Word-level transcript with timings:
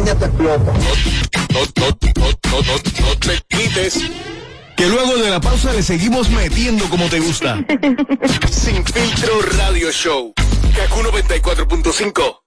caña 0.00 0.14
te 0.18 0.24
explota. 0.26 0.72
No, 0.72 1.60
no, 1.76 1.88
no, 2.16 2.62
no, 2.62 3.06
no 3.06 3.18
te 3.18 3.40
quites. 3.48 4.00
Que 4.76 4.86
luego 4.86 5.16
de 5.16 5.30
la 5.30 5.40
pausa 5.40 5.72
le 5.72 5.82
seguimos 5.82 6.30
metiendo 6.30 6.88
como 6.88 7.08
te 7.08 7.20
gusta. 7.20 7.58
Sin 8.50 8.84
filtro 8.84 9.42
radio 9.58 9.90
show. 9.92 10.32
Kaku 10.74 11.00
94.5. 11.02 12.39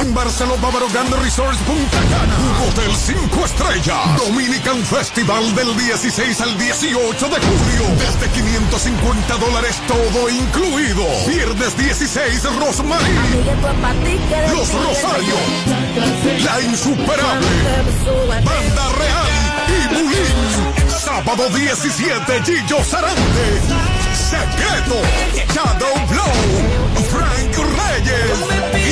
En 0.00 0.12
Barcelona 0.12 0.60
Bávaro 0.60 0.88
Resorts 1.22 1.58
Punta 1.58 1.98
Cana, 2.10 2.36
un 2.36 2.68
hotel 2.68 2.96
5 2.96 3.44
estrellas, 3.44 3.96
Dominican 4.18 4.82
Festival 4.84 5.54
del 5.54 5.76
16 5.76 6.40
al 6.40 6.58
18 6.58 7.28
de 7.28 7.36
julio, 7.36 7.96
desde 7.96 8.28
550 8.28 9.36
dólares 9.36 9.80
todo 9.86 10.28
incluido. 10.28 11.04
Viernes 11.28 11.76
16 11.76 12.42
Rosmarie, 12.58 13.14
Los 14.52 14.72
Rosarios, 14.72 15.40
La 16.42 16.60
Insuperable, 16.62 17.46
Banda 18.44 18.88
Real 18.98 19.30
y 19.68 19.94
Bulín. 19.94 20.88
Sábado 20.88 21.48
17 21.50 22.42
Gillo 22.42 22.82
Sarante, 22.82 23.60
Secreto, 24.12 25.00
Shadow 25.54 26.06
Blow, 26.08 26.32
Frank 27.10 27.56
Reyes 27.78 28.91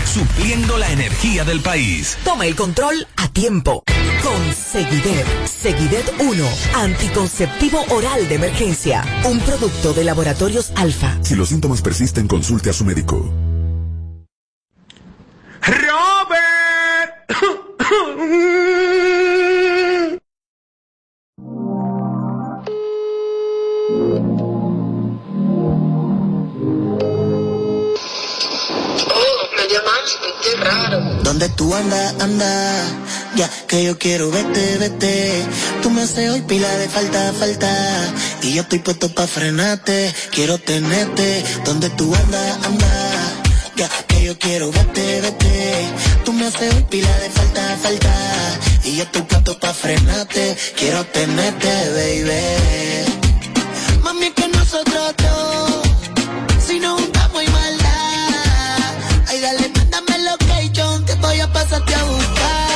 supliendo 0.05 0.77
la 0.77 0.91
energía 0.91 1.43
del 1.43 1.61
país. 1.61 2.17
Toma 2.23 2.45
el 2.45 2.55
control 2.55 3.07
a 3.17 3.27
tiempo. 3.29 3.83
Con 4.23 4.53
Seguidet. 4.53 5.25
Seguidet 5.47 6.13
1. 6.19 6.49
Anticonceptivo 6.75 7.83
oral 7.89 8.27
de 8.27 8.35
emergencia. 8.35 9.03
Un 9.25 9.39
producto 9.39 9.93
de 9.93 10.03
laboratorios 10.03 10.71
alfa. 10.75 11.17
Si 11.21 11.35
los 11.35 11.49
síntomas 11.49 11.81
persisten, 11.81 12.27
consulte 12.27 12.69
a 12.69 12.73
su 12.73 12.85
médico. 12.85 13.31
Robert. 15.61 16.01
¿Dónde 31.23 31.49
tú 31.49 31.73
andas, 31.73 32.15
anda? 32.19 32.83
Ya 33.35 33.49
que 33.67 33.83
yo 33.83 33.97
quiero 33.97 34.31
vete, 34.31 34.77
vete. 34.77 35.45
Tú 35.81 35.89
me 35.89 36.01
haces 36.01 36.29
hoy 36.29 36.41
pila 36.41 36.69
de 36.77 36.89
falta, 36.89 37.33
falta. 37.33 37.69
Y 38.41 38.53
yo 38.53 38.63
estoy 38.63 38.79
puesto 38.79 39.13
pa' 39.13 39.27
frenarte. 39.27 40.13
Quiero 40.31 40.57
tenerte. 40.57 41.43
¿Dónde 41.65 41.89
tú 41.91 42.13
andas, 42.15 42.65
anda? 42.65 42.87
Ya 43.75 43.89
que 44.07 44.25
yo 44.25 44.37
quiero 44.37 44.71
vete, 44.71 45.21
vete. 45.21 45.87
Tú 46.25 46.33
me 46.33 46.47
haces 46.47 46.73
hoy 46.73 46.83
pila 46.89 47.17
de 47.19 47.29
falta, 47.29 47.77
falta. 47.81 48.13
Y 48.83 48.97
yo 48.97 49.03
estoy 49.03 49.21
puesto 49.21 49.59
pa' 49.59 49.73
frenarte. 49.73 50.57
Quiero 50.75 51.03
tenerte, 51.05 51.69
baby. 51.95 53.05
Mami, 54.03 54.31
que 54.31 54.47
dos. 54.47 55.30
Pasarte 61.51 61.93
a 61.93 62.03
buscar, 62.03 62.70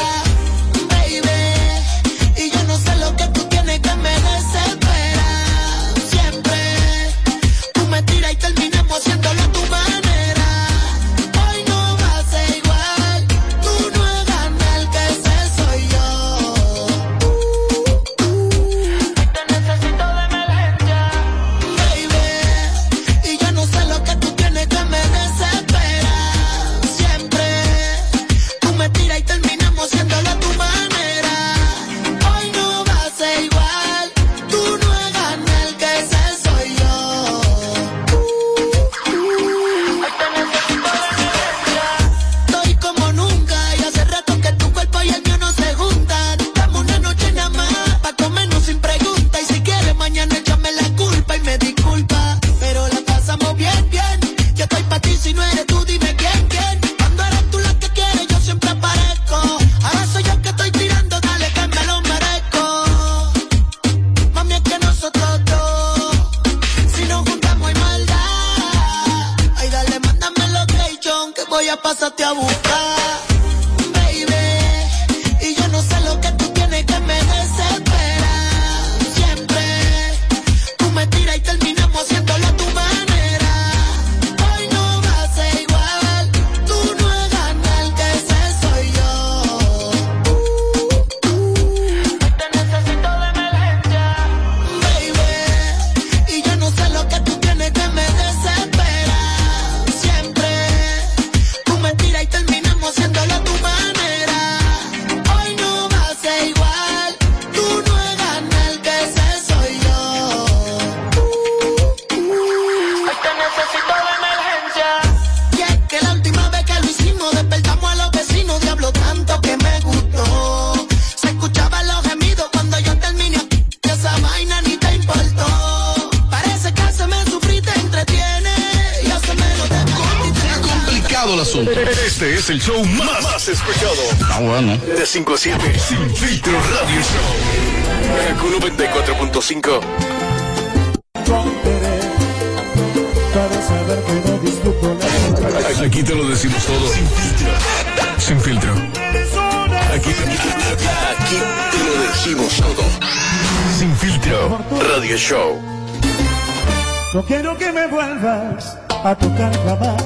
No 157.16 157.24
quiero 157.24 157.58
que 157.58 157.72
me 157.72 157.88
vuelvas 157.88 158.78
a 158.90 159.16
tocar 159.16 159.50
jamás. 159.64 160.04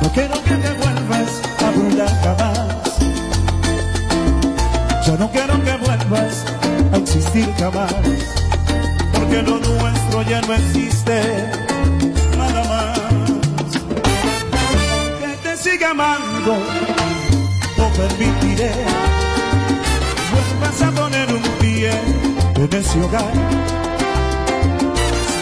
No 0.00 0.08
quiero 0.12 0.34
que 0.44 0.54
te 0.54 0.72
vuelvas 0.74 1.42
a 1.58 1.70
brindar 1.72 2.22
jamás. 2.22 2.98
Yo 5.04 5.18
no 5.18 5.28
quiero 5.32 5.54
que 5.64 5.76
vuelvas 5.78 6.44
a 6.92 6.96
existir 6.98 7.52
jamás. 7.58 7.92
Porque 9.12 9.42
lo 9.42 9.58
nuestro 9.58 10.22
ya 10.22 10.40
no 10.42 10.54
existe 10.54 11.50
nada 12.38 12.62
más. 12.72 13.00
Que 15.18 15.36
te 15.42 15.56
siga 15.56 15.90
amando, 15.90 16.58
no 17.76 17.88
permitiré. 17.88 18.70
Vuelvas 20.30 20.80
a 20.80 20.90
poner 20.92 21.34
un 21.34 21.42
pie 21.58 21.90
en 22.54 22.72
ese 22.72 23.00
hogar 23.00 23.61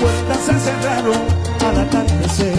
puertas 0.01 0.39
se 0.47 0.59
cerraron 0.59 1.21
al 1.67 1.81
atardecer. 1.81 2.55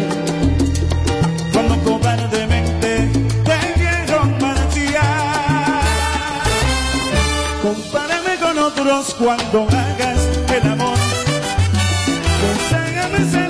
Cuando 1.51 1.75
cobardemente 1.83 3.09
te 3.47 3.79
vieron 3.79 4.37
marchar. 4.39 5.81
Compárame 7.61 8.37
con 8.39 8.57
otros 8.59 9.15
cuando 9.15 9.63
hagas 9.63 10.19
el 10.55 10.71
amor. 10.71 10.97
Conságame 12.41 13.40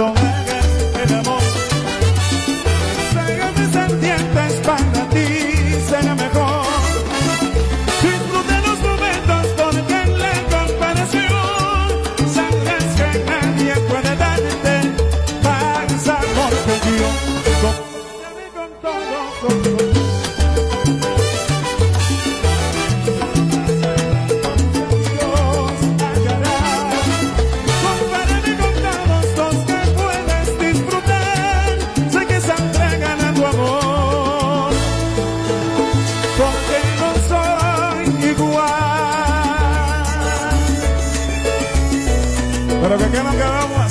todo. 0.00 0.29
Pero 42.80 42.96
que 42.96 43.10
qué 43.10 43.22
nos 43.22 43.34
quedamos 43.34 43.89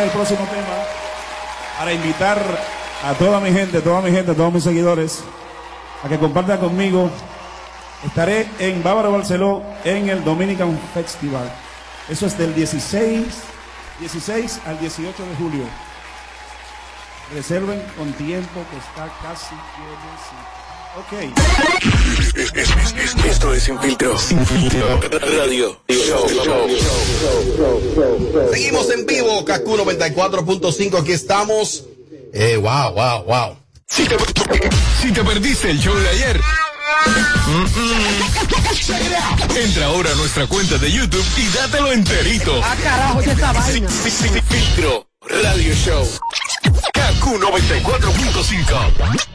el 0.00 0.10
próximo 0.10 0.46
tema 0.46 0.76
para 1.78 1.92
invitar 1.92 2.38
a 3.04 3.14
toda 3.14 3.40
mi 3.40 3.52
gente, 3.52 3.80
toda 3.80 4.00
mi 4.00 4.10
gente, 4.10 4.32
a 4.32 4.34
todos 4.34 4.52
mis 4.52 4.64
seguidores 4.64 5.22
a 6.02 6.08
que 6.08 6.18
compartan 6.18 6.58
conmigo. 6.58 7.10
Estaré 8.04 8.46
en 8.58 8.82
Bávaro 8.82 9.12
Barceló 9.12 9.62
en 9.84 10.08
el 10.08 10.22
Dominican 10.22 10.78
Festival. 10.92 11.50
Eso 12.08 12.26
es 12.26 12.36
del 12.36 12.54
16, 12.54 13.26
16 14.00 14.60
al 14.66 14.78
18 14.78 15.24
de 15.24 15.36
julio. 15.36 15.64
Reserven 17.32 17.82
con 17.96 18.12
tiempo 18.12 18.60
que 18.70 18.76
está 18.76 19.08
casi 19.22 19.54
lleno. 19.54 20.63
Ok. 20.96 21.12
Esto 23.24 23.52
es 23.52 23.64
Sin 23.64 23.80
Filtro. 23.80 24.16
Sin 24.16 24.46
Filtro. 24.46 25.00
Radio. 25.36 25.80
Show, 25.88 26.28
Seguimos 28.52 28.90
en 28.90 29.04
vivo, 29.04 29.44
Kaku 29.44 29.76
94.5. 29.76 31.00
Aquí 31.00 31.10
estamos. 31.12 31.84
Eh, 32.32 32.56
wow, 32.56 32.92
wow, 32.92 33.24
wow. 33.24 33.56
Si 33.88 34.04
te, 34.06 35.24
perdiste 35.24 35.70
el 35.70 35.80
show 35.80 35.94
de 35.96 36.08
ayer. 36.10 36.40
Entra 39.56 39.86
ahora 39.86 40.12
a 40.12 40.14
nuestra 40.14 40.46
cuenta 40.46 40.78
de 40.78 40.92
YouTube 40.92 41.26
y 41.36 41.48
dátelo 41.56 41.90
enterito. 41.90 42.60
Ah. 42.62 42.76
Sin, 43.66 43.88
sin 43.88 44.42
filtro, 44.44 45.08
radio 45.28 45.74
show. 45.74 46.08
KQ 46.92 47.40
94.5. 47.40 49.34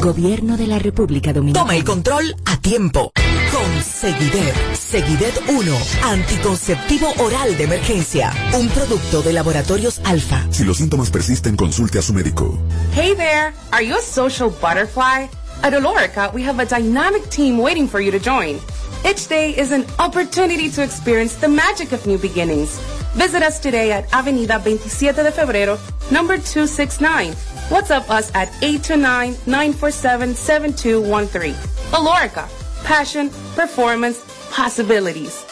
Gobierno 0.00 0.56
de 0.56 0.66
la 0.66 0.78
República 0.78 1.34
Dominicana. 1.34 1.62
Toma 1.62 1.76
el 1.76 1.84
control 1.84 2.34
a 2.46 2.56
tiempo. 2.56 3.12
Con 3.52 3.82
Seguidet. 3.82 4.54
Seguidet 4.74 5.38
1. 5.46 5.76
Anticonceptivo 6.04 7.12
oral 7.18 7.54
de 7.58 7.64
emergencia. 7.64 8.32
Un 8.58 8.68
producto 8.68 9.20
de 9.20 9.34
laboratorios 9.34 10.00
alfa. 10.04 10.46
Si 10.50 10.64
los 10.64 10.78
síntomas 10.78 11.10
persisten, 11.10 11.54
consulte 11.54 11.98
a 11.98 12.02
su 12.02 12.14
médico. 12.14 12.58
Hey 12.94 13.14
there. 13.14 13.52
Are 13.72 13.84
you 13.84 13.94
a 13.94 14.00
social 14.00 14.48
butterfly? 14.48 15.28
At 15.62 15.74
Olorica, 15.74 16.32
we 16.32 16.42
have 16.44 16.62
a 16.62 16.64
dynamic 16.64 17.28
team 17.28 17.58
waiting 17.58 17.86
for 17.86 18.00
you 18.00 18.10
to 18.10 18.18
join. 18.18 18.58
Each 19.04 19.28
day 19.28 19.50
is 19.50 19.70
an 19.70 19.84
opportunity 19.98 20.70
to 20.70 20.82
experience 20.82 21.34
the 21.34 21.48
magic 21.48 21.92
of 21.92 22.06
new 22.06 22.16
beginnings. 22.16 22.80
Visit 23.14 23.42
us 23.42 23.58
today 23.58 23.90
at 23.92 24.10
Avenida 24.12 24.58
27 24.58 25.24
de 25.24 25.32
Febrero, 25.32 25.78
number 26.10 26.38
269. 26.38 27.34
WhatsApp 27.68 28.08
us 28.08 28.30
at 28.34 28.48
829-947-7213. 28.62 31.54
Alorica, 31.92 32.48
passion, 32.84 33.28
performance, 33.54 34.20
possibilities. 34.50 35.44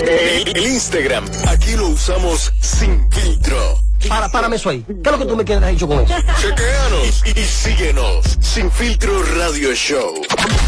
El 0.00 0.56
Instagram, 0.56 1.24
aquí 1.48 1.74
lo 1.76 1.88
usamos 1.88 2.52
sin 2.60 3.10
filtro. 3.10 3.89
Para, 4.08 4.28
párame 4.30 4.56
eso 4.56 4.70
ahí. 4.70 4.84
¿Qué 4.86 4.94
es 5.04 5.12
lo 5.12 5.18
que 5.18 5.26
tú 5.26 5.36
me 5.36 5.44
quieres 5.44 5.68
dicho 5.70 5.86
con 5.86 6.00
eso? 6.00 6.14
Chequeanos 6.40 7.22
y, 7.26 7.44
síguenos. 7.44 8.38
Sin 8.40 8.70
filtro 8.70 9.22
Radio 9.36 9.74
Show. 9.74 10.22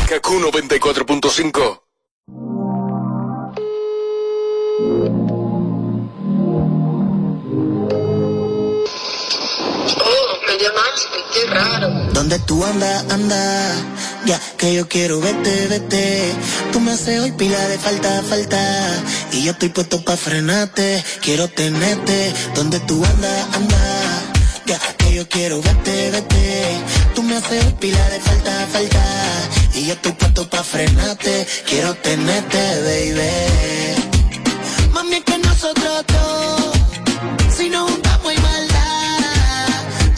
Kaku 0.08 0.40
94.5. 0.40 1.82
qué 11.32 11.46
raro. 11.50 11.88
¿Dónde 12.12 12.38
tú 12.40 12.64
andas, 12.64 13.10
anda? 13.10 13.74
Ya 14.24 14.40
que 14.56 14.74
yo 14.74 14.88
quiero 14.88 15.20
verte, 15.20 15.66
vete. 15.68 16.32
Tú 16.72 16.80
me 16.80 16.92
haces 16.92 17.20
hoy 17.20 17.32
pila 17.32 17.58
de 17.68 17.78
falta, 17.78 18.22
falta. 18.22 18.62
Y 19.32 19.42
yo 19.44 19.52
estoy 19.52 19.70
puesto 19.70 20.02
pa' 20.04 20.16
frenarte. 20.16 21.02
Quiero 21.20 21.48
tenerte. 21.48 22.32
¿Dónde 22.54 22.78
tú 22.80 23.04
andas, 23.04 23.46
anda? 23.54 23.78
Ya 24.66 24.78
que 24.98 25.14
yo 25.14 25.28
quiero 25.28 25.60
verte, 25.60 26.10
vete. 26.10 26.76
Tú 27.14 27.22
me 27.22 27.36
haces 27.36 27.64
hoy 27.64 27.72
pila 27.80 28.08
de 28.10 28.20
falta, 28.20 28.66
falta. 28.72 29.04
Y 29.74 29.86
yo 29.86 29.94
estoy 29.94 30.12
puesto 30.12 30.48
pa' 30.48 30.62
frenarte. 30.62 31.46
Quiero 31.68 31.94
tenerte, 31.94 32.58
baby. 32.86 34.12
Mami, 34.92 35.16
es 35.16 35.24
que 35.24 35.38
nosotros 35.38 36.04
dos, 36.12 36.72
si 37.56 37.68
nos 37.70 37.90
juntamos 37.90 38.32
y 38.32 38.40
maldad. 38.40 39.68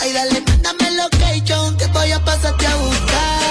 Ay, 0.01 0.13
dale, 0.13 0.41
mándame 0.43 0.91
location 0.93 1.77
que 1.79 1.87
voy 1.87 2.13
a 2.13 2.23
pasarte 2.25 2.67
a 2.67 2.77
buscar, 2.77 3.44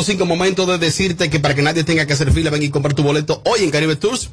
94.5. 0.00 0.26
Momento 0.26 0.66
de 0.66 0.78
decirte 0.78 1.30
que 1.30 1.38
para 1.40 1.54
que 1.54 1.62
nadie 1.62 1.84
tenga 1.84 2.04
que 2.06 2.12
hacer 2.12 2.32
fila, 2.32 2.50
ven 2.50 2.62
y 2.62 2.68
comprar 2.70 2.94
tu 2.94 3.02
boleto 3.02 3.42
hoy 3.44 3.64
en 3.64 3.70
Caribe 3.70 3.96
Tours. 3.96 4.30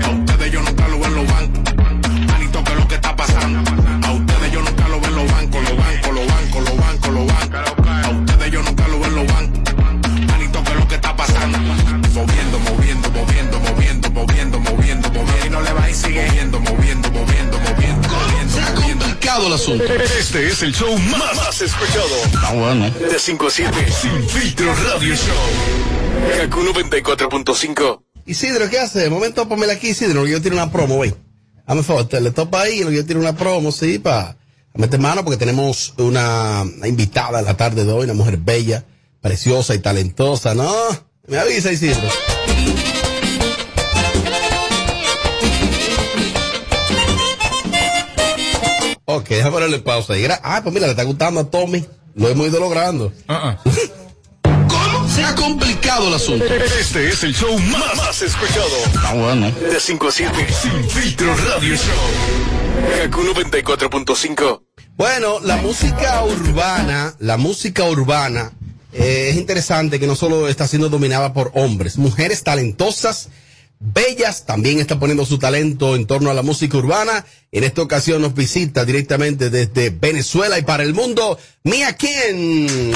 Complicado 19.43 19.47
el 19.47 19.53
asunto. 19.53 19.83
Este 20.19 20.47
es 20.47 20.62
el 20.62 20.73
show 20.73 20.97
más, 20.97 21.35
más 21.35 21.62
escuchado. 21.62 22.07
Está 22.25 22.53
bueno. 22.53 22.89
De 22.89 23.19
5 23.19 23.47
a 23.47 23.50
7. 23.50 23.71
Sin 24.01 24.29
filtro 24.29 24.73
radio 24.75 25.15
show. 25.15 26.38
Kaku 26.38 26.62
94.5. 26.62 28.01
Isidro, 28.25 28.69
¿qué 28.69 28.79
hace? 28.79 29.09
Momento, 29.09 29.47
ponmela 29.47 29.73
aquí, 29.73 29.89
Isidro, 29.89 30.23
que 30.23 30.31
yo 30.31 30.41
tiene 30.41 30.55
una 30.57 30.71
promo, 30.71 30.95
güey. 30.95 31.13
Hazme 31.65 31.79
un 31.79 31.85
favor, 31.85 32.07
te 32.07 32.21
le 32.21 32.31
topa 32.31 32.62
ahí, 32.62 32.79
que 32.79 32.93
yo 32.93 33.05
tiene 33.05 33.21
una 33.21 33.35
promo, 33.35 33.71
sí, 33.71 34.00
para 34.00 34.38
meter 34.73 35.00
mano, 35.00 35.23
porque 35.23 35.38
tenemos 35.38 35.93
una, 35.97 36.62
una 36.62 36.88
invitada 36.88 37.39
en 37.39 37.45
la 37.45 37.55
tarde 37.57 37.83
de 37.85 37.91
hoy, 37.91 38.05
una 38.05 38.13
mujer 38.13 38.38
bella, 38.38 38.86
preciosa 39.21 39.75
y 39.75 39.79
talentosa, 39.79 40.56
¿no? 40.56 40.71
Me 41.27 41.38
avisa, 41.38 41.71
Isidro. 41.71 42.10
Ok, 49.34 49.38
déjame 49.38 49.52
ponerle 49.54 49.80
pausa. 49.80 50.13
ahí. 50.13 50.24
Gra- 50.24 50.39
Ah, 50.43 50.60
pues 50.62 50.74
mira, 50.74 50.86
le 50.86 50.91
está 50.91 51.04
gustando 51.04 51.39
a 51.39 51.43
Tommy. 51.50 51.84
Lo 52.15 52.30
hemos 52.30 52.48
ido 52.48 52.60
logrando. 52.60 53.12
¿Cómo? 53.28 55.10
Se 55.10 55.24
ha 55.24 55.34
complicado 55.36 56.08
el 56.10 56.13
asunto. 56.13 56.46
Este 56.46 57.10
es 57.10 57.24
el 57.24 57.34
show 57.36 57.58
más, 57.60 57.96
más 57.98 58.22
escuchado. 58.22 58.67
Está 58.86 59.13
bueno. 59.13 59.50
De 59.52 59.80
5 59.80 60.08
a 60.08 60.12
7. 60.12 60.48
Sin 60.62 60.89
filtro 60.89 61.36
radio 61.36 61.76
show. 61.76 63.04
Kaku 63.04 63.22
94.5. 63.24 64.62
Bueno, 64.96 65.39
la 65.39 65.58
música 65.58 66.24
urbana, 66.24 67.15
la 67.19 67.38
música 67.38 67.86
urbana 67.86 68.52
eh, 68.91 69.30
es 69.32 69.38
interesante 69.38 70.00
que 70.00 70.06
no 70.06 70.15
solo 70.15 70.48
está 70.48 70.67
siendo 70.67 70.89
dominada 70.89 71.34
por 71.34 71.52
hombres, 71.56 71.98
mujeres 71.98 72.43
talentosas, 72.43 73.30
bellas, 73.84 74.46
también 74.46 74.80
está 74.80 75.00
poniendo 75.00 75.26
su 75.26 75.38
talento 75.38 75.96
en 75.96 76.08
torno 76.08 76.30
a 76.30 76.34
la 76.34 76.41
música 76.41 76.78
urbana. 76.78 77.26
En 77.52 77.63
esta 77.63 77.82
ocasión 77.82 78.22
nos 78.22 78.34
visita 78.34 78.86
directamente 78.86 79.50
desde 79.50 79.89
Venezuela 79.89 80.58
y 80.58 80.63
para 80.63 80.84
el 80.84 80.93
mundo, 80.93 81.38
Mía 81.63 81.96
Ken. 81.98 82.93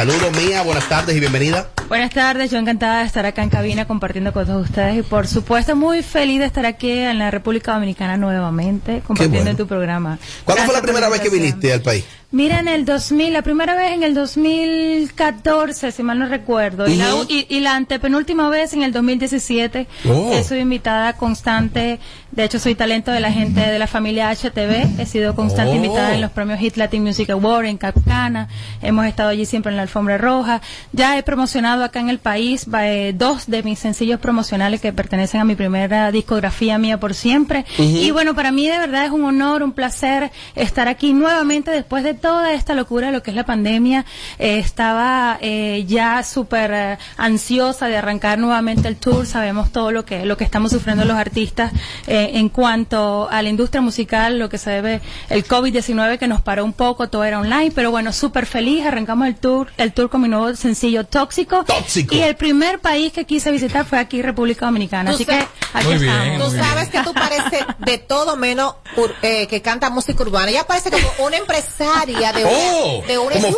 Saludos 0.00 0.32
Mía, 0.32 0.62
buenas 0.62 0.88
tardes 0.88 1.14
y 1.14 1.20
bienvenida. 1.20 1.68
Buenas 1.90 2.08
tardes, 2.14 2.50
yo 2.50 2.56
encantada 2.56 3.00
de 3.00 3.04
estar 3.04 3.26
acá 3.26 3.42
en 3.42 3.50
cabina 3.50 3.84
compartiendo 3.86 4.32
con 4.32 4.46
todos 4.46 4.64
ustedes 4.64 4.96
y 4.96 5.02
por 5.02 5.26
supuesto 5.26 5.76
muy 5.76 6.02
feliz 6.02 6.38
de 6.38 6.46
estar 6.46 6.64
aquí 6.64 6.90
en 6.90 7.18
la 7.18 7.30
República 7.30 7.74
Dominicana 7.74 8.16
nuevamente 8.16 9.02
compartiendo 9.06 9.40
bueno. 9.40 9.50
en 9.50 9.56
tu 9.58 9.66
programa. 9.66 10.18
¿Cuándo 10.46 10.64
fue 10.64 10.72
la 10.72 10.80
Gracias 10.80 10.94
primera 10.94 11.08
vez 11.10 11.20
que 11.20 11.28
viniste 11.28 11.70
al 11.74 11.82
país? 11.82 12.06
Mira, 12.32 12.60
en 12.60 12.68
el 12.68 12.84
2000, 12.84 13.32
la 13.32 13.42
primera 13.42 13.74
vez 13.74 13.90
en 13.90 14.04
el 14.04 14.14
2014, 14.14 15.90
si 15.90 16.02
mal 16.04 16.16
no 16.16 16.28
recuerdo, 16.28 16.86
y, 16.86 16.94
la, 16.94 17.10
y, 17.28 17.44
y 17.48 17.58
la 17.58 17.74
antepenúltima 17.74 18.48
vez 18.48 18.72
en 18.72 18.84
el 18.84 18.92
2017. 18.92 19.88
Oh. 20.08 20.32
He 20.32 20.44
sido 20.44 20.60
invitada 20.60 21.14
constante, 21.14 21.98
de 22.32 22.44
hecho 22.44 22.58
soy 22.58 22.74
talento 22.74 23.10
de 23.10 23.20
la 23.20 23.32
gente 23.32 23.60
de 23.60 23.78
la 23.78 23.86
familia 23.86 24.30
HTV, 24.30 25.00
he 25.00 25.06
sido 25.06 25.34
constante 25.34 25.72
Oh. 25.72 25.76
invitada 25.76 26.14
en 26.14 26.20
los 26.20 26.30
premios 26.30 26.58
Hit 26.60 26.76
Latin 26.76 27.02
Music 27.02 27.30
Award 27.30 27.66
en 27.66 27.76
Capcana, 27.78 28.48
hemos 28.82 29.06
estado 29.06 29.28
allí 29.30 29.44
siempre 29.46 29.70
en 29.70 29.76
la 29.76 29.82
alfombra 29.82 30.16
roja, 30.18 30.60
ya 30.92 31.16
he 31.18 31.22
promocionado 31.22 31.84
acá 31.84 32.00
en 32.00 32.08
el 32.08 32.18
país 32.18 32.66
eh, 32.80 33.12
dos 33.16 33.46
de 33.46 33.62
mis 33.62 33.78
sencillos 33.78 34.20
promocionales 34.20 34.80
que 34.80 34.92
pertenecen 34.92 35.40
a 35.40 35.44
mi 35.44 35.54
primera 35.54 36.10
discografía 36.12 36.78
mía 36.78 36.98
por 36.98 37.14
siempre. 37.14 37.64
Y 37.78 38.10
bueno, 38.10 38.34
para 38.34 38.52
mí 38.52 38.66
de 38.68 38.78
verdad 38.78 39.04
es 39.04 39.10
un 39.10 39.24
honor, 39.24 39.62
un 39.62 39.72
placer 39.72 40.30
estar 40.54 40.88
aquí 40.88 41.12
nuevamente 41.12 41.70
después 41.70 42.04
de 42.04 42.14
toda 42.14 42.52
esta 42.52 42.74
locura 42.74 43.08
de 43.08 43.12
lo 43.12 43.22
que 43.22 43.30
es 43.30 43.36
la 43.36 43.44
pandemia. 43.44 44.04
Eh, 44.38 44.58
estaba 44.58 45.38
eh, 45.40 45.84
ya 45.86 46.22
súper 46.22 46.70
eh, 46.72 46.98
ansiosa 47.16 47.86
de 47.86 47.96
arrancar 47.96 48.38
nuevamente 48.38 48.88
el 48.88 48.96
tour. 48.96 49.26
Sabemos 49.26 49.72
todo 49.72 49.90
lo 49.92 50.04
que 50.04 50.24
lo 50.24 50.36
que 50.36 50.44
estamos 50.44 50.70
sufriendo 50.72 51.04
los 51.04 51.16
artistas 51.16 51.72
eh, 52.06 52.19
en 52.34 52.48
cuanto 52.48 53.28
a 53.30 53.42
la 53.42 53.48
industria 53.48 53.80
musical, 53.80 54.38
lo 54.38 54.48
que 54.48 54.58
se 54.58 54.70
debe 54.70 55.00
el 55.28 55.46
COVID-19 55.46 56.18
que 56.18 56.28
nos 56.28 56.40
paró 56.40 56.64
un 56.64 56.72
poco, 56.72 57.08
todo 57.08 57.24
era 57.24 57.38
online, 57.40 57.72
pero 57.74 57.90
bueno, 57.90 58.12
súper 58.12 58.46
feliz. 58.46 58.84
Arrancamos 58.86 59.26
el 59.28 59.36
tour, 59.36 59.68
el 59.76 59.92
tour 59.92 60.10
con 60.10 60.20
mi 60.22 60.28
nuevo 60.28 60.54
sencillo 60.56 61.04
Tóxico. 61.04 61.64
Tóxico. 61.64 62.14
Y 62.14 62.20
el 62.20 62.36
primer 62.36 62.80
país 62.80 63.12
que 63.12 63.24
quise 63.24 63.50
visitar 63.50 63.84
fue 63.86 63.98
aquí, 63.98 64.22
República 64.22 64.66
Dominicana. 64.66 65.10
Así 65.10 65.24
que 65.24 65.34
aquí 65.74 65.92
estamos. 65.92 66.50
Tú 66.50 66.56
sabes 66.56 66.88
que 66.88 67.00
tú 67.02 67.12
pareces 67.14 67.64
de 67.78 67.98
todo 67.98 68.36
menos 68.36 68.74
ur- 68.96 69.14
eh, 69.22 69.46
que 69.46 69.62
canta 69.62 69.90
música 69.90 70.22
urbana. 70.22 70.50
Ella 70.50 70.66
parece 70.66 70.90
como 70.90 71.06
una 71.26 71.36
empresaria 71.36 72.32
de 72.32 72.44
una, 72.44 72.50
Oh, 72.72 73.02
de 73.06 73.18
una 73.18 73.34
como 73.36 73.48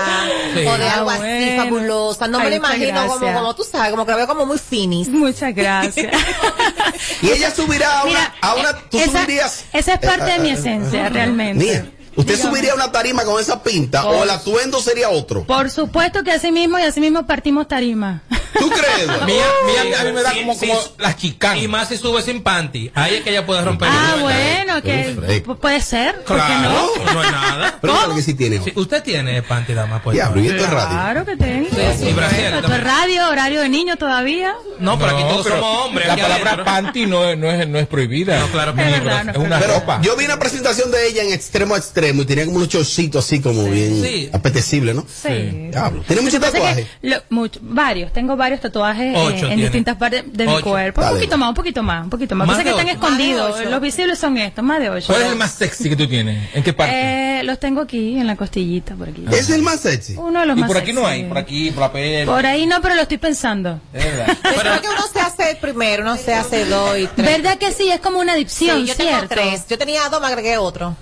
Sí. 0.53 0.65
o 0.65 0.77
de 0.77 0.87
Ah, 0.87 0.93
algo 0.95 1.09
así 1.09 1.53
fabulosa. 1.57 2.27
No 2.27 2.39
me 2.39 2.49
lo 2.49 2.55
imagino 2.55 3.01
como, 3.01 3.15
gracias. 3.19 3.37
como 3.39 3.55
tú 3.55 3.63
sabes, 3.63 3.91
como 3.91 4.05
que 4.05 4.11
la 4.11 4.17
veo 4.17 4.27
como 4.27 4.45
muy 4.45 4.57
finis. 4.57 5.09
Muchas 5.31 5.55
gracias. 5.55 6.13
Y 7.21 7.29
ella 7.29 7.51
subirá 7.51 7.99
a 7.99 8.03
una, 8.03 8.09
Mira, 8.19 8.35
a 8.41 8.55
una 8.55 8.73
tú 8.89 8.99
esa- 8.99 9.11
subirías. 9.23 9.65
esa 9.73 9.93
es 9.93 9.99
parte 9.99 10.31
de 10.31 10.39
mi 10.39 10.49
Eh, 10.49 10.51
eh, 10.51 10.55
esencia, 10.55 11.05
eh, 11.07 11.09
realmente. 11.09 11.63
Mía, 11.65 11.85
¿usted 12.15 12.35
Dígame. 12.35 12.49
subiría 12.51 12.75
una 12.75 12.91
tarima 12.91 13.23
con 13.23 13.39
esa 13.41 13.61
pinta 13.63 14.03
Por- 14.03 14.15
o 14.15 14.23
el 14.23 14.29
atuendo 14.29 14.79
sería 14.81 15.09
otro? 15.09 15.43
Por 15.45 15.69
supuesto 15.69 16.23
que 16.23 16.31
así 16.31 16.51
mismo 16.51 16.77
y 16.79 16.83
así 16.83 16.99
mismo 17.01 17.25
partimos 17.25 17.67
tarima. 17.67 18.21
¿Tú 18.59 18.69
crees? 18.69 19.07
Mía, 19.25 19.45
mía, 19.65 20.01
a 20.01 20.03
mí 20.03 20.11
me 20.11 20.21
da 20.21 20.33
como, 20.33 20.57
como 20.57 20.73
las 20.99 21.17
chicas. 21.17 21.57
Y 21.57 21.67
más 21.67 21.87
si 21.87 21.97
sube 21.97 22.21
sin 22.21 22.43
panty. 22.43 22.91
Ahí 22.93 23.15
es 23.15 23.23
que 23.23 23.29
ella 23.31 23.45
puede 23.45 23.61
romper 23.63 23.87
Ah, 23.91 24.13
el 24.15 24.21
bueno, 24.21 24.81
que 24.81 25.43
pu- 25.43 25.57
puede 25.57 25.81
ser. 25.81 26.15
¿por 26.23 26.37
qué 26.37 26.43
Claro, 26.45 26.69
no? 27.05 27.13
no 27.13 27.23
es 27.23 27.31
nada. 27.31 27.77
Pero 27.81 27.93
claro 27.93 28.15
que 28.15 28.21
sí 28.21 28.33
tiene. 28.33 28.61
Sí, 28.61 28.71
usted 28.75 29.01
tiene 29.01 29.41
panty, 29.41 29.73
dama. 29.73 30.01
Pues, 30.03 30.15
Diablo, 30.15 30.41
y 30.41 30.47
esto 30.47 30.63
es 30.63 30.69
radio. 30.69 30.89
Claro 30.89 31.25
que 31.25 31.37
tengo. 31.37 31.67
y 31.71 32.13
brasier 32.13 32.53
Esto 32.55 32.73
es 32.73 32.83
radio, 32.83 33.29
horario 33.29 33.61
de 33.61 33.69
niño 33.69 33.95
todavía. 33.97 34.53
No, 34.79 34.99
pero 34.99 35.15
aquí 35.15 35.23
todos 35.23 35.43
pero 35.43 35.55
somos 35.59 35.85
hombres. 35.85 36.07
La 36.07 36.17
palabra 36.17 36.43
adentro. 36.51 36.65
panty 36.65 37.05
no, 37.05 37.23
es- 37.29 37.37
no, 37.37 37.49
es, 37.51 37.67
no 37.67 37.79
es 37.79 37.87
prohibida. 37.87 38.37
No, 38.39 38.47
claro 38.47 38.75
que 38.75 38.81
Es 38.83 39.03
verdad, 39.03 39.37
una 39.37 39.59
ropa. 39.59 39.99
yo 40.01 40.15
vi 40.17 40.25
una 40.25 40.37
presentación 40.37 40.91
de 40.91 41.07
ella 41.07 41.23
en 41.23 41.31
extremo 41.31 41.73
a 41.75 41.77
extremo 42.01 42.21
y 42.23 42.25
tenía 42.25 42.45
como 42.45 42.57
unos 42.57 42.69
chorcitos 42.69 43.23
así 43.25 43.39
como 43.39 43.63
bien 43.65 44.01
Sí. 44.03 44.29
apetecible, 44.33 44.93
¿no? 44.93 45.05
Sí. 45.07 45.29
Diablo. 45.71 46.03
¿Tiene 46.07 46.21
muchos 46.23 46.39
tatuajes? 46.39 46.87
lo- 47.01 47.21
mucho- 47.29 47.59
varios. 47.63 48.11
Tengo 48.13 48.35
varios 48.35 48.59
tatuajes 48.61 49.15
eh, 49.15 49.47
en 49.51 49.59
distintas 49.59 49.95
partes 49.97 50.23
de 50.31 50.45
mi 50.45 50.53
Ocho. 50.53 50.65
cuerpo. 50.65 51.01
Un 51.01 51.05
Dale. 51.07 51.17
poquito 51.19 51.37
más, 51.37 51.49
un 51.49 51.55
poquito 51.55 51.83
más, 51.83 52.03
un 52.03 52.09
poquito 52.09 52.35
más. 52.35 52.47
Más 52.47 52.57
Pasa 52.57 52.63
que 52.63 52.69
están 52.71 52.85
ocho. 52.87 52.93
escondidos. 52.95 53.65
Los 53.69 53.81
visibles 53.81 54.19
son 54.19 54.37
estos, 54.37 54.63
más 54.63 54.79
de 54.79 54.89
ocho. 54.89 55.07
¿Cuál 55.07 55.21
es 55.23 55.29
el 55.29 55.35
más 55.35 55.51
sexy 55.53 55.89
que 55.89 55.95
tú 55.95 56.07
tienes? 56.07 56.49
¿En 56.55 56.63
qué 56.63 56.73
parte? 56.73 57.39
Eh, 57.39 57.43
los 57.43 57.59
tengo 57.59 57.81
aquí, 57.81 58.17
en 58.17 58.27
la 58.27 58.35
costillita, 58.35 58.95
por 58.95 59.09
aquí. 59.09 59.25
¿Es 59.31 59.49
el 59.49 59.61
más 59.61 59.79
sexy? 59.81 60.15
Uno 60.17 60.39
de 60.41 60.45
los 60.47 60.57
y 60.57 60.61
más 60.61 60.67
por 60.67 60.77
aquí 60.77 60.93
no 60.93 61.01
sexy. 61.01 61.13
hay, 61.13 61.23
por 61.25 61.37
aquí, 61.37 61.71
por 61.71 61.81
la 61.81 61.93
piel. 61.93 62.25
Por 62.25 62.45
ahí 62.45 62.65
no, 62.65 62.81
pero 62.81 62.95
lo 62.95 63.01
estoy 63.01 63.17
pensando. 63.17 63.79
Es 63.93 64.03
verdad. 64.03 64.37
Que 64.81 64.87
uno 64.87 65.01
se 65.13 65.19
hace 65.19 65.51
el 65.51 65.57
primero, 65.57 66.03
uno 66.03 66.17
se 66.17 66.33
hace 66.33 66.65
dos 66.65 66.97
y 66.97 67.05
tres. 67.07 67.25
¿Verdad 67.27 67.57
que 67.57 67.71
sí? 67.71 67.89
Es 67.91 67.99
como 67.99 68.19
una 68.19 68.33
adicción, 68.33 68.81
Sí, 68.81 68.87
yo 68.87 68.95
tengo 68.95 69.09
¿cierto? 69.11 69.27
tres. 69.35 69.65
Yo 69.69 69.77
tenía 69.77 70.07
dos, 70.09 70.19
me 70.21 70.27
agregué 70.27 70.57
otro. 70.57 70.95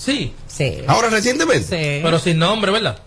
Sí. 0.00 0.32
Sí. 0.46 0.78
Ahora 0.86 1.10
recientemente. 1.10 1.64
Sí. 1.64 2.00
Pero 2.02 2.18
sin 2.18 2.38
nombre, 2.38 2.72
¿verdad? 2.72 2.98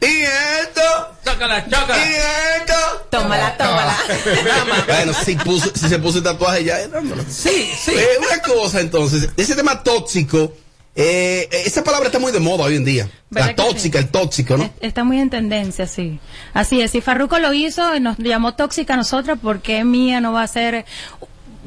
Y 0.00 0.06
esto. 0.06 0.80
Chócala, 1.22 1.64
chócala. 1.68 1.98
Y 1.98 2.14
esto. 2.60 2.74
Tómala, 3.10 3.56
tómala. 3.58 3.96
Bueno, 4.86 5.12
si, 5.12 5.36
puso, 5.36 5.70
si 5.74 5.88
se 5.88 5.98
puso 5.98 6.18
el 6.18 6.24
tatuaje 6.24 6.64
ya. 6.64 6.78
no. 6.88 7.00
Sí, 7.28 7.70
sí. 7.78 7.92
Eh, 7.94 8.06
una 8.18 8.40
cosa 8.42 8.80
entonces, 8.80 9.28
ese 9.36 9.54
tema 9.54 9.82
tóxico, 9.82 10.54
eh, 10.96 11.46
esa 11.66 11.84
palabra 11.84 12.06
está 12.06 12.18
muy 12.18 12.32
de 12.32 12.40
moda 12.40 12.64
hoy 12.64 12.76
en 12.76 12.84
día. 12.86 13.10
¿Verdad 13.28 13.48
La 13.48 13.56
tóxica, 13.56 13.98
el 13.98 14.08
tóxico, 14.08 14.56
¿no? 14.56 14.70
Está 14.80 15.04
muy 15.04 15.20
en 15.20 15.28
tendencia, 15.28 15.86
sí. 15.86 16.18
Así 16.54 16.80
es. 16.80 16.90
Si 16.90 17.02
Farruko 17.02 17.38
lo 17.38 17.52
hizo, 17.52 17.94
y 17.94 18.00
nos 18.00 18.16
llamó 18.16 18.54
tóxica 18.54 18.94
a 18.94 18.96
nosotras, 18.96 19.38
¿por 19.40 19.60
qué 19.60 19.84
mía 19.84 20.20
no 20.22 20.32
va 20.32 20.42
a 20.42 20.48
ser 20.48 20.86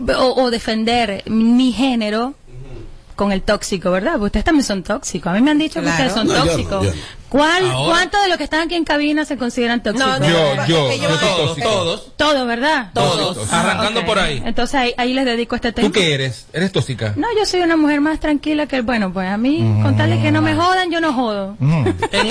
o, 0.07 0.43
o 0.43 0.49
defender 0.49 1.23
mi 1.27 1.71
género 1.71 2.33
con 3.13 3.31
el 3.31 3.41
tóxico, 3.41 3.91
verdad? 3.91 4.13
Porque 4.13 4.25
ustedes 4.25 4.43
también 4.45 4.63
son 4.65 4.83
tóxicos. 4.83 5.31
A 5.31 5.35
mí 5.35 5.41
me 5.41 5.51
han 5.51 5.57
dicho 5.59 5.81
Claro. 5.81 5.97
que 5.97 6.03
ustedes 6.07 6.13
son 6.13 6.27
No, 6.27 6.33
yo 6.33 6.39
no, 6.39 6.45
tóxicos. 6.51 6.85
yo 6.85 6.91
no. 6.91 7.23
¿Cuál, 7.29 7.65
Ahora. 7.71 7.89
¿Cuántos 7.95 8.21
de 8.21 8.27
los 8.27 8.37
que 8.37 8.43
están 8.43 8.61
aquí 8.61 8.75
en 8.75 8.83
cabina 8.85 9.25
se 9.25 9.37
consideran 9.37 9.81
tóxicos? 9.81 10.19
No, 10.19 10.19
no, 10.19 10.27
Yo, 10.29 10.65
yo, 10.67 10.87
soy 10.87 10.99
Todos, 10.99 11.19
tóxico. 11.47 11.67
todos. 11.69 12.17
Todos, 12.17 12.47
¿verdad? 12.47 12.91
Todos. 12.93 13.47
Ah, 13.51 13.61
Arrancando 13.61 14.05
por 14.05 14.19
ahí. 14.19 14.41
Entonces 14.45 14.75
ahí, 14.75 14.93
ahí 14.97 15.13
les 15.13 15.25
dedico 15.25 15.55
este 15.55 15.71
tema. 15.71 15.87
¿Tú 15.87 15.91
qué 15.93 16.13
eres? 16.13 16.45
¿Eres 16.53 16.71
tóxica? 16.71 17.13
No, 17.15 17.27
yo 17.37 17.45
soy 17.47 17.61
una 17.61 17.75
mujer 17.75 18.01
más 18.01 18.19
tranquila 18.19 18.67
que, 18.67 18.81
bueno, 18.81 19.11
pues 19.11 19.27
a 19.27 19.37
mí, 19.37 19.59
con 19.81 19.97
tal 19.97 20.11
de 20.11 20.21
que 20.21 20.31
no 20.31 20.41
me 20.43 20.53
jodan, 20.55 20.91
yo 20.91 21.01
no 21.01 21.11
jodo. 21.13 21.55
Mm. 21.59 21.87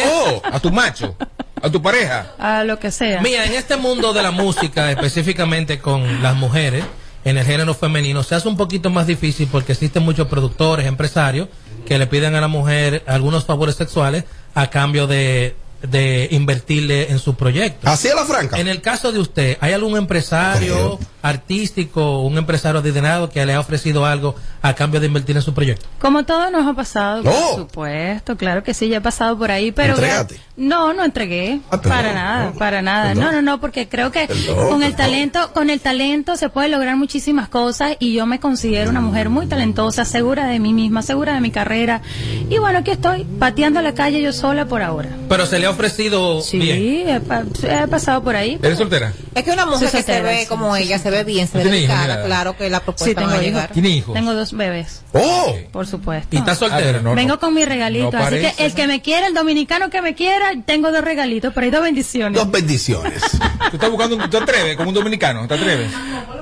Oh, 0.06 0.40
a 0.44 0.60
tu 0.60 0.70
macho, 0.70 1.16
a 1.60 1.68
tu 1.68 1.82
pareja. 1.82 2.28
A 2.38 2.62
lo 2.62 2.78
que 2.78 2.92
sea. 2.92 3.20
Mira, 3.22 3.44
en 3.44 3.54
este 3.54 3.76
mundo 3.76 4.12
de 4.12 4.22
la 4.22 4.30
música, 4.30 4.88
específicamente 4.92 5.80
con 5.80 6.22
las 6.22 6.36
mujeres, 6.36 6.84
en 7.24 7.38
el 7.38 7.44
género 7.44 7.74
femenino, 7.74 8.22
se 8.22 8.34
hace 8.34 8.48
un 8.48 8.56
poquito 8.56 8.90
más 8.90 9.06
difícil 9.06 9.48
porque 9.50 9.72
existen 9.72 10.02
muchos 10.02 10.28
productores, 10.28 10.86
empresarios, 10.86 11.48
que 11.86 11.98
le 11.98 12.06
piden 12.06 12.34
a 12.34 12.40
la 12.40 12.48
mujer 12.48 13.02
algunos 13.06 13.44
favores 13.44 13.76
sexuales 13.76 14.24
a 14.54 14.68
cambio 14.68 15.06
de, 15.06 15.56
de 15.88 16.28
invertirle 16.30 17.10
en 17.10 17.18
su 17.18 17.34
proyecto. 17.34 17.88
Así 17.88 18.08
es 18.08 18.14
la 18.14 18.24
franca. 18.24 18.58
En 18.58 18.68
el 18.68 18.80
caso 18.80 19.12
de 19.12 19.18
usted, 19.18 19.56
¿hay 19.60 19.72
algún 19.72 19.96
empresario 19.96 20.98
artístico, 21.22 22.20
un 22.22 22.36
empresario 22.38 22.80
adinerado 22.80 23.28
que 23.30 23.44
le 23.44 23.54
ha 23.54 23.60
ofrecido 23.60 24.04
algo 24.06 24.34
a 24.60 24.74
cambio 24.74 25.00
de 25.00 25.06
invertir 25.06 25.36
en 25.36 25.42
su 25.42 25.52
proyecto? 25.54 25.86
Como 25.98 26.24
todo 26.24 26.50
nos 26.50 26.66
ha 26.66 26.74
pasado, 26.74 27.22
No. 27.22 27.30
por 27.32 27.56
supuesto, 27.56 28.36
claro 28.36 28.62
que 28.62 28.74
sí, 28.74 28.88
ya 28.88 28.98
he 28.98 29.00
pasado 29.00 29.36
por 29.38 29.50
ahí, 29.50 29.72
pero... 29.72 29.94
¿Entregaste? 29.94 30.40
No, 30.56 30.92
no 30.92 31.04
entregué, 31.04 31.60
Ah, 31.70 31.80
perdón, 31.80 31.98
para 31.98 32.12
nada, 32.14 32.52
para 32.52 32.82
nada. 32.82 33.08
perdón. 33.08 33.24
No, 33.24 33.32
no, 33.32 33.42
no, 33.42 33.60
porque 33.60 33.88
creo 33.88 34.12
que 34.12 34.26
Perdón, 34.26 34.68
con 34.68 34.82
el 34.82 34.94
talento, 34.94 35.52
con 35.52 35.70
el 35.70 35.80
talento 35.80 36.36
se 36.36 36.48
puede 36.50 36.68
lograr 36.68 36.96
muchísimas 36.96 37.48
cosas 37.48 37.96
y 37.98 38.12
yo 38.14 38.26
me 38.26 38.38
considero 38.38 38.90
una 38.90 39.00
mujer 39.00 39.30
muy 39.30 39.46
talentosa, 39.46 40.04
segura 40.04 40.46
de 40.46 40.60
mí 40.60 40.72
misma, 40.72 41.02
segura 41.02 41.34
de 41.34 41.40
mi 41.40 41.50
carrera. 41.50 42.02
Y 42.50 42.58
bueno, 42.58 42.80
aquí 42.80 42.90
estoy, 42.90 43.24
pateando 43.24 43.80
la 43.80 43.94
calle 43.94 44.20
yo 44.20 44.32
sola 44.32 44.66
por 44.66 44.82
ahora. 44.82 45.08
Pero 45.28 45.46
se 45.46 45.58
le 45.58 45.66
ha 45.66 45.71
ofrecido 45.72 46.40
Sí, 46.42 46.58
bien. 46.58 47.08
he, 47.08 47.20
pa- 47.20 47.44
he 47.62 47.86
pasado 47.88 48.22
por 48.22 48.36
ahí. 48.36 48.58
¿Eres 48.62 48.78
soltera? 48.78 49.12
Es 49.34 49.44
que 49.44 49.50
una 49.50 49.66
mujer 49.66 49.90
que 49.90 50.02
se 50.02 50.22
ve 50.22 50.40
sí, 50.42 50.46
como 50.46 50.76
sí, 50.76 50.82
ella, 50.84 50.98
sí. 50.98 51.04
se 51.04 51.10
ve 51.10 51.24
bien, 51.24 51.46
se 51.48 51.58
¿No 51.58 51.64
ve 51.64 51.70
delicada, 51.70 52.06
nada? 52.06 52.24
claro 52.26 52.56
que 52.56 52.70
la 52.70 52.78
Sí, 52.78 52.84
propuesta 52.84 53.20
tengo 53.20 53.26
va 53.30 53.32
a 53.32 53.36
hijos. 53.36 53.44
llegar. 53.46 53.70
¿Tiene 53.72 53.88
hijos? 53.90 54.14
Tengo 54.14 54.34
dos 54.34 54.52
bebés, 54.56 55.02
¡Oh! 55.12 55.56
por 55.72 55.86
supuesto. 55.86 56.28
¿Y 56.34 56.38
está 56.38 56.52
Ah, 56.52 56.56
soltera? 56.56 56.82
pero 56.82 57.02
no, 57.02 57.14
Vengo 57.14 57.34
no. 57.34 57.40
con 57.40 57.54
mi 57.54 57.64
regalito, 57.64 58.10
No 58.12 58.18
así 58.18 58.36
parece, 58.36 58.54
que 58.56 58.64
el 58.66 58.74
que 58.74 58.86
me 58.86 59.02
quiera, 59.02 59.26
el 59.26 59.34
dominicano 59.34 59.90
que 59.90 60.02
me 60.02 60.14
quiera, 60.14 60.52
tengo 60.64 60.90
dos 60.92 61.02
regalitos, 61.02 61.52
pero 61.54 61.64
hay 61.64 61.70
dos 61.70 61.82
bendiciones. 61.82 62.38
Dos 62.40 62.50
bendiciones. 62.50 63.22
¿Tú 63.70 63.76
estás 63.76 63.90
buscando 63.90 64.16
un... 64.16 64.30
¿Te 64.30 64.36
atreves 64.36 64.76
como 64.76 64.88
un 64.90 64.94
dominicano? 64.94 65.46
¿Te 65.48 65.54
atreves? 65.54 65.90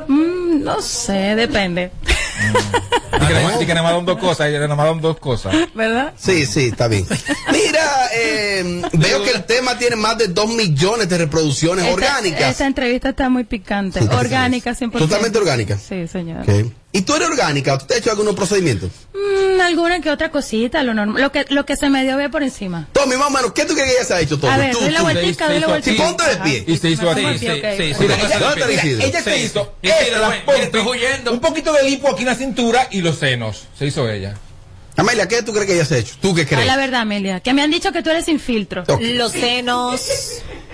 Mm, 0.08 0.62
no 0.64 0.80
sé, 0.80 1.34
depende. 1.36 1.90
Y 3.22 3.26
que 3.26 3.34
nada 3.34 3.42
más- 3.48 3.60
y 3.62 3.66
que 3.66 3.74
nada 3.74 3.92
más 3.92 4.06
dos 4.06 4.18
cosas, 4.18 4.48
y 4.48 4.52
nada 4.52 4.74
más 4.74 5.02
dos 5.02 5.18
cosas. 5.18 5.54
¿Verdad? 5.74 6.14
Sí, 6.16 6.46
sí, 6.46 6.68
está 6.68 6.88
bien. 6.88 7.06
Mira, 7.52 7.99
eh, 8.60 8.82
veo 8.92 9.22
que 9.24 9.30
el 9.30 9.44
tema 9.44 9.76
tiene 9.78 9.96
más 9.96 10.16
de 10.18 10.28
dos 10.28 10.48
millones 10.48 11.08
de 11.08 11.18
reproducciones 11.18 11.84
Esta- 11.84 11.94
orgánicas. 11.94 12.50
Esta 12.50 12.66
entrevista 12.66 13.08
está 13.10 13.28
muy 13.28 13.44
picante. 13.44 14.00
Orgánica, 14.00 14.74
100%. 14.74 14.98
Totalmente 14.98 15.38
orgánica. 15.38 15.78
Sí, 15.78 16.06
señor. 16.08 16.44
¿Y 16.92 17.02
tú 17.02 17.14
eres 17.14 17.28
orgánica? 17.28 17.78
¿Tú 17.78 17.86
te 17.86 17.94
has 17.94 18.00
hecho 18.00 18.10
algunos 18.10 18.34
procedimientos? 18.34 18.90
Mm, 19.14 19.60
alguna 19.60 20.00
que 20.00 20.10
otra 20.10 20.30
cosita, 20.32 20.82
lo 20.82 20.92
normal. 20.92 21.22
Lo 21.22 21.30
que, 21.30 21.44
lo 21.50 21.64
que 21.64 21.76
se 21.76 21.88
me 21.88 22.02
dio 22.02 22.16
ver 22.16 22.30
por 22.32 22.42
encima. 22.42 22.88
Tommy, 22.92 23.16
más 23.16 23.28
o 23.28 23.30
menos, 23.30 23.52
¿qué 23.52 23.64
tú 23.64 23.74
crees 23.74 23.88
que 23.90 23.96
ella 23.96 24.04
se 24.04 24.14
ha 24.14 24.20
hecho 24.20 24.38
todo? 24.40 24.50
A 24.50 24.56
ver, 24.56 24.72
tú, 24.72 24.80
doy 24.80 24.90
la 24.90 25.02
vueltica, 25.02 25.46
doy 25.48 25.60
la 25.60 25.66
Sí, 25.66 25.70
vueltica. 25.70 26.04
Ponte 26.04 26.24
de 26.28 26.36
pie. 26.38 26.64
Y 26.66 26.76
se 26.78 26.90
hizo 26.90 27.08
así. 27.08 27.20
Sí, 27.20 27.38
sí, 27.38 27.46
sí, 27.46 27.50
ella, 27.52 27.58
de 27.78 27.94
¿dónde 27.94 28.16
pie. 28.16 28.24
está 28.34 28.66
mira, 28.66 28.72
Isidro? 28.84 29.06
ella 29.06 29.22
se 29.22 29.38
hizo 29.40 29.74
un 31.30 31.40
poquito 31.40 31.72
de 31.72 31.84
lipo 31.84 32.10
aquí 32.10 32.20
en 32.22 32.26
la 32.26 32.34
cintura 32.34 32.88
y 32.90 33.00
los 33.02 33.18
senos. 33.18 33.66
Se 33.78 33.86
hizo 33.86 34.08
ella. 34.08 34.36
Amelia, 34.96 35.26
¿qué 35.28 35.42
tú 35.42 35.52
crees 35.52 35.66
que 35.66 35.74
ella 35.74 35.84
se 35.84 35.94
ha 35.94 35.98
hecho? 35.98 36.14
¿Tú 36.20 36.34
qué 36.34 36.46
crees? 36.46 36.66
la 36.66 36.76
verdad, 36.76 37.00
Amelia, 37.02 37.40
que 37.40 37.54
me 37.54 37.62
han 37.62 37.70
dicho 37.70 37.90
que 37.92 38.02
tú 38.02 38.10
eres 38.10 38.24
sin 38.26 38.38
filtro. 38.40 38.84
Los 39.00 39.32
senos, 39.32 40.02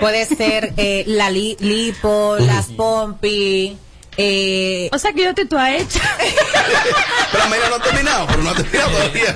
puede 0.00 0.26
ser 0.26 0.72
eh, 0.76 1.04
la 1.06 1.30
li- 1.30 1.56
lipo, 1.60 2.36
las 2.40 2.66
pompi, 2.66 3.76
eh, 4.16 4.88
O 4.92 4.98
sea 4.98 5.12
que 5.12 5.22
yo 5.24 5.34
te 5.34 5.44
tú 5.46 5.56
has 5.58 5.80
hecho. 5.80 6.00
Pero 7.32 7.44
Amelia 7.44 7.68
no 7.68 7.76
ha 7.76 7.82
terminado, 7.82 8.26
pero 8.26 8.42
no 8.42 8.50
ha 8.50 8.54
terminado 8.54 8.90
todavía. 8.90 9.34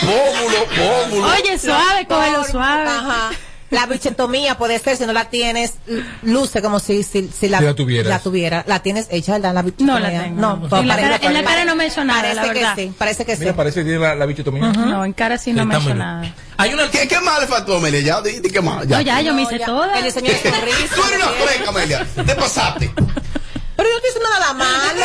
Pómulo, 0.00 0.64
pómulo. 0.76 1.32
Oye, 1.32 1.58
suave, 1.58 2.06
cógelo 2.06 2.44
suave. 2.44 2.88
Ajá. 2.88 3.30
La 3.68 3.86
bichetomía 3.86 4.56
puede 4.56 4.78
ser, 4.78 4.96
si 4.96 5.06
no 5.06 5.12
la 5.12 5.24
tienes, 5.28 5.74
luce 6.22 6.62
como 6.62 6.78
si, 6.78 7.02
si, 7.02 7.28
si 7.28 7.48
la, 7.48 7.58
Si 7.58 7.64
la 7.64 7.74
tuvieras. 7.74 8.08
la 8.08 8.18
tuviera. 8.20 8.64
La 8.68 8.80
tienes 8.80 9.08
hecha, 9.10 9.32
¿verdad? 9.32 9.52
La 9.54 9.62
bichetomía. 9.62 9.94
No 9.94 9.98
la 9.98 10.08
tengo. 10.22 10.40
No, 10.40 10.54
En 10.78 10.86
la 10.86 10.94
parece- 10.94 11.08
cara- 11.10 11.18
en 11.26 11.34
la 11.34 11.42
cara 11.44 11.64
no 11.64 11.74
me 11.74 11.84
he 11.84 11.88
hecho 11.88 12.04
nada, 12.04 12.20
parece 12.20 12.36
la 12.36 12.42
que 12.42 12.48
verdad. 12.60 12.74
sí, 12.76 12.92
parece 12.96 13.24
que 13.24 13.34
sí. 13.34 13.40
Mira, 13.40 13.56
parece 13.56 13.80
que 13.80 13.84
tiene 13.84 13.98
la, 13.98 14.14
la 14.14 14.24
bichotomía. 14.26 14.68
No, 14.72 15.04
en 15.04 15.12
cara 15.12 15.36
sí 15.36 15.52
no 15.52 15.62
Sí, 15.62 15.66
me 15.68 15.76
hecho 15.78 15.94
nada. 15.94 16.32
Hay 16.58 16.72
una 16.74 16.88
¿Qué, 16.90 17.08
¿Qué 17.08 17.20
más 17.20 17.40
le 17.40 17.48
faltó 17.48 17.76
Amelia? 17.78 18.00
Ya, 18.00 18.20
di, 18.20 18.38
di 18.38 18.50
qué 18.50 18.60
más. 18.60 18.86
Ya. 18.86 18.96
No, 18.98 19.02
ya, 19.02 19.20
yo 19.20 19.34
me 19.34 19.42
hice 19.42 19.58
ya. 19.58 19.66
toda. 19.66 19.98
El 19.98 20.04
diseño 20.04 20.30
de 20.30 20.38
sonrisa. 20.38 20.94
Tú 20.94 21.02
eres 21.04 21.18
una 21.18 21.46
fresca, 21.46 21.68
Amelia. 21.70 22.06
Te 22.24 22.34
pasaste. 22.36 22.92
Pero 22.94 23.88
yo 23.88 23.94
no 23.94 23.96
estoy 23.96 24.10
diciendo 24.10 24.30
nada 24.30 24.52
malo. 24.54 25.02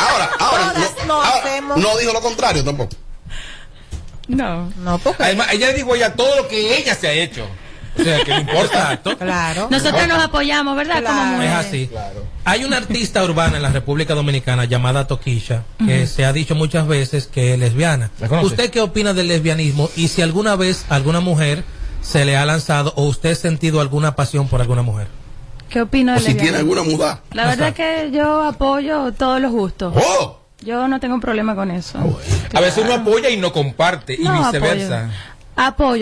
Ahora, 0.00 0.30
ahora, 0.38 0.72
Todas 0.72 0.90
no, 1.00 1.06
no 1.06 1.14
ahora, 1.22 1.38
hacemos. 1.50 1.76
no 1.78 1.98
dijo 1.98 2.12
lo 2.12 2.20
contrario 2.20 2.64
tampoco. 2.64 2.94
No. 4.28 4.72
No, 4.78 4.98
porque. 4.98 5.22
Además, 5.22 5.48
ella 5.52 5.72
dijo 5.72 5.94
ya 5.96 6.14
todo 6.14 6.34
lo 6.36 6.48
que 6.48 6.76
ella 6.78 6.94
se 6.94 7.08
ha 7.08 7.12
hecho. 7.12 7.46
O 7.98 8.02
sea, 8.02 8.24
que 8.24 8.30
no 8.32 8.40
importa. 8.40 8.64
Exacto. 8.64 9.16
Claro. 9.18 9.68
Nosotros 9.70 10.08
nos 10.08 10.22
apoyamos, 10.22 10.76
¿verdad? 10.76 11.00
Claro. 11.00 11.30
Como 11.32 11.42
Es 11.42 11.50
así. 11.50 11.90
Hay 12.44 12.64
una 12.64 12.76
artista 12.76 13.24
urbana 13.24 13.56
en 13.56 13.62
la 13.62 13.70
República 13.70 14.14
Dominicana 14.14 14.64
llamada 14.64 15.06
Toquisha, 15.06 15.62
que 15.84 16.06
se 16.06 16.24
ha 16.24 16.32
dicho 16.32 16.54
muchas 16.54 16.86
veces 16.86 17.26
que 17.26 17.54
es 17.54 17.58
lesbiana. 17.58 18.10
¿Usted 18.42 18.70
qué 18.70 18.80
opina 18.80 19.14
del 19.14 19.28
lesbianismo? 19.28 19.90
Y 19.96 20.08
si 20.08 20.22
alguna 20.22 20.56
vez 20.56 20.84
alguna 20.88 21.20
mujer 21.20 21.64
se 22.02 22.24
le 22.24 22.36
ha 22.36 22.44
lanzado 22.44 22.92
o 22.96 23.04
usted 23.04 23.32
ha 23.32 23.34
sentido 23.34 23.80
alguna 23.80 24.14
pasión 24.14 24.48
por 24.48 24.60
alguna 24.60 24.82
mujer. 24.82 25.06
¿Qué 25.70 25.80
opino 25.80 26.12
O 26.12 26.14
de 26.16 26.20
si 26.20 26.34
tiene 26.34 26.58
alguna 26.58 26.82
muda. 26.82 27.22
La 27.32 27.46
verdad 27.46 27.68
es 27.68 27.74
que 27.74 28.10
yo 28.12 28.42
apoyo 28.42 29.12
todos 29.12 29.40
los 29.40 29.50
gustos. 29.50 29.94
¡Oh! 29.96 30.40
Yo 30.60 30.88
no 30.88 30.98
tengo 31.00 31.20
problema 31.20 31.54
con 31.54 31.70
eso. 31.70 31.98
A 32.54 32.60
veces 32.60 32.84
uno 32.84 32.94
apoya 32.94 33.28
y 33.28 33.36
no 33.36 33.52
comparte, 33.52 34.14
y 34.14 34.26
viceversa. 34.26 34.98
Apoyo, 35.00 35.12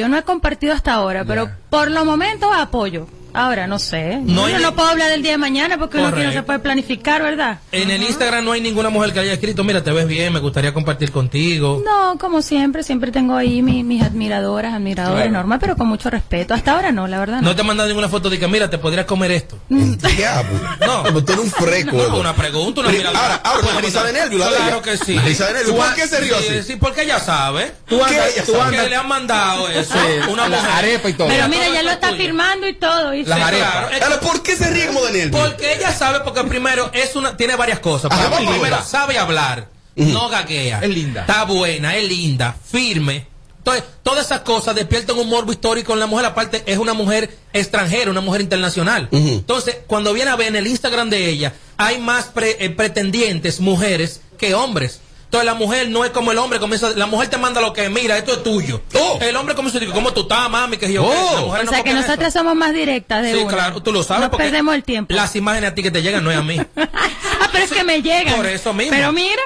no 0.09 0.17
he 0.17 0.23
compartido 0.23 0.73
hasta 0.75 0.95
ahora, 0.95 1.25
pero 1.25 1.51
por 1.71 1.91
lo 1.91 2.05
momento 2.05 2.53
apoyo. 2.53 3.07
Ahora, 3.35 3.67
no 3.67 3.79
sé. 3.79 4.17
No 4.23 4.43
No, 4.43 4.45
hay- 4.47 4.63
no 4.63 4.75
puedo 4.75 4.89
hablar 4.89 5.11
del 5.11 5.23
día 5.23 5.33
de 5.33 5.39
mañana 5.39 5.79
porque 5.79 5.99
uno 5.99 6.09
aquí 6.09 6.21
no 6.23 6.33
se 6.33 6.43
puede 6.43 6.59
planificar, 6.59 7.23
¿verdad? 7.23 7.59
En 7.73 7.91
el 7.91 8.03
Instagram 8.03 8.45
no 8.45 8.53
hay 8.53 8.61
ninguna 8.61 8.91
mujer 8.91 9.13
que 9.13 9.21
haya 9.21 9.33
escrito, 9.33 9.65
mira, 9.65 9.83
te 9.83 9.91
ves 9.93 10.07
bien, 10.07 10.33
me 10.33 10.41
gustaría 10.41 10.73
compartir 10.75 11.11
contigo. 11.13 11.83
No, 11.85 12.19
como 12.19 12.43
siempre, 12.43 12.83
siempre 12.83 13.11
tengo 13.13 13.37
ahí 13.37 13.63
mi- 13.63 13.83
mis 13.85 14.03
admiradoras, 14.03 14.75
admiradores, 14.75 15.23
Claro. 15.23 15.33
normal, 15.33 15.59
pero 15.61 15.77
con 15.77 15.87
mucho 15.89 16.11
respeto. 16.11 16.55
Hasta 16.55 16.73
ahora 16.73 16.93
no, 16.93 17.07
la 17.07 17.19
verdad. 17.19 17.41
No. 17.41 17.51
No 17.53 17.57
te 17.57 17.63
mandan 17.63 17.87
ninguna 17.89 18.09
foto 18.09 18.31
de 18.31 18.39
que, 18.39 18.49
mira, 18.49 18.69
te 18.71 18.79
podrías 18.79 19.07
comer 19.07 19.31
esto. 19.33 19.59
Diablo. 19.69 20.59
No. 20.87 21.03
Pero 21.05 21.25
tú 21.25 21.33
eres 21.33 21.45
un 21.45 21.51
freco. 21.51 21.97
No, 21.97 22.17
una 22.19 22.35
pregunta, 22.35 22.81
una 22.81 22.91
miradora. 22.91 23.21
Ahora, 23.21 23.35
ahora, 23.45 23.61
Una 23.63 23.71
una 23.73 23.81
risa 23.81 24.03
de 24.05 24.13
nervio, 24.13 24.39
la 24.39 24.49
Claro 24.49 24.83
que 24.83 24.97
sí. 24.97 25.13
Una 25.13 25.23
risa 25.23 25.47
de 25.47 25.53
nervio. 25.55 25.73
Tú 25.73 25.79
¿Por 25.79 25.95
qué 25.95 26.07
se 26.09 26.21
rió 26.21 26.39
sí, 26.39 26.49
así? 26.59 26.63
Sí, 26.73 26.77
porque 26.77 27.03
ella 27.03 27.19
sabe. 27.21 27.73
Tú 27.87 27.99
¿Qué 27.99 28.05
andas- 28.17 28.45
tú 28.47 28.61
andas- 28.61 28.83
que 28.85 28.91
le 28.91 28.97
han 28.97 29.09
mandado 29.09 29.69
eso. 29.69 29.93
Sí, 29.93 30.31
Una 30.31 30.49
mujer. 30.49 30.71
arepa 30.75 31.09
y 31.09 31.13
todo. 31.15 31.29
Pero 31.29 31.49
Mira, 31.49 31.69
ya 31.69 31.83
lo 31.83 31.89
es 31.91 31.95
está 31.95 32.13
firmando 32.15 32.67
y 32.69 32.75
todo. 32.75 33.15
Las 33.27 33.41
arepas. 33.41 33.71
Claro, 33.89 34.05
Ahora, 34.05 34.21
¿por 34.21 34.43
qué 34.43 34.57
se 34.57 34.71
ríe 34.71 34.87
como 34.87 35.03
de 35.07 35.13
nervio? 35.13 35.39
Porque 35.39 35.75
ella 35.75 35.93
sabe, 35.93 36.21
porque 36.21 36.43
primero 36.45 36.91
es 36.93 37.15
una, 37.17 37.37
tiene 37.37 37.57
varias 37.57 37.79
cosas. 37.81 38.11
Ajá, 38.11 38.25
Para- 38.25 38.37
vamos 38.37 38.51
primero 38.59 38.83
sabe 38.85 39.19
hablar, 39.19 39.69
no 39.97 40.29
gaguea. 40.29 40.81
Es 40.83 40.89
linda. 40.91 41.23
Está 41.23 41.45
buena, 41.45 41.97
es 41.97 42.09
linda, 42.09 42.55
firme. 42.71 43.27
Entonces, 43.59 43.85
todas 44.03 44.27
esas 44.27 44.41
cosas 44.41 44.75
despiertan 44.75 45.17
un 45.19 45.29
morbo 45.29 45.53
histórico 45.53 45.93
en 45.93 46.01
la 46.01 46.07
mujer. 46.07 46.27
Aparte, 46.27 46.65
es 46.67 46.79
una 46.79 46.95
mujer 46.95 47.31
extranjera, 47.53 48.11
una 48.11 48.21
mujer 48.21 48.41
internacional. 48.41 49.09
Entonces, 49.13 49.77
cuando 49.87 50.13
viene 50.13 50.31
a 50.33 50.37
ver 50.37 50.49
en 50.49 50.57
el 50.57 50.67
Instagram 50.67 51.09
de 51.11 51.29
ella, 51.29 51.53
hay 51.77 51.99
más 51.99 52.25
pre- 52.25 52.57
eh, 52.59 52.71
pretendientes 52.71 53.61
mujeres 53.61 54.21
que 54.37 54.55
hombres. 54.55 55.01
Entonces 55.33 55.47
la 55.47 55.55
mujer 55.55 55.89
no 55.89 56.05
es 56.05 56.11
como 56.11 56.31
el 56.31 56.37
hombre, 56.37 56.61
comienza, 56.61 56.91
la 56.91 57.07
mujer 57.07 57.29
te 57.31 57.39
manda 57.39 57.63
lo 57.63 57.73
que 57.73 57.89
mira, 57.89 58.19
esto 58.19 58.35
es 58.35 58.43
tuyo. 58.43 58.83
El 59.19 59.35
hombre 59.37 59.55
comienza 59.55 59.79
a 59.79 59.81
decir, 59.81 59.95
¿cómo 59.95 60.13
tú 60.13 60.21
estás, 60.23 60.51
mami? 60.51 60.77
Que 60.77 60.93
yo, 60.93 61.05
Oh. 61.07 61.35
la 61.37 61.41
mujer 61.41 61.61
O 61.63 61.65
no 61.65 61.71
sea 61.71 61.83
que 61.83 61.95
nosotras 61.95 62.29
eso. 62.29 62.41
somos 62.41 62.55
más 62.55 62.75
directas 62.75 63.23
de 63.23 63.33
Sí, 63.33 63.39
una. 63.39 63.51
claro, 63.51 63.83
tú 63.83 63.93
lo 63.95 64.03
sabes 64.03 64.25
No 64.25 64.31
porque 64.31 64.45
perdemos 64.45 64.75
el 64.75 64.85
tiempo. 64.85 65.15
las 65.15 65.35
imágenes 65.35 65.71
a 65.71 65.75
ti 65.75 65.83
que 65.83 65.91
te 65.91 66.03
llegan 66.03 66.23
no 66.23 66.31
es 66.31 66.37
a 66.37 66.43
mí. 66.43 66.61
Ah, 66.77 67.49
pero 67.51 67.65
es 67.65 67.73
que 67.73 67.83
me 67.83 68.03
llegan. 68.03 68.37
Por 68.37 68.45
eso 68.47 68.75
mismo. 68.75 68.93
Pero 68.93 69.11
mira, 69.13 69.41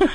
Eso, 0.00 0.08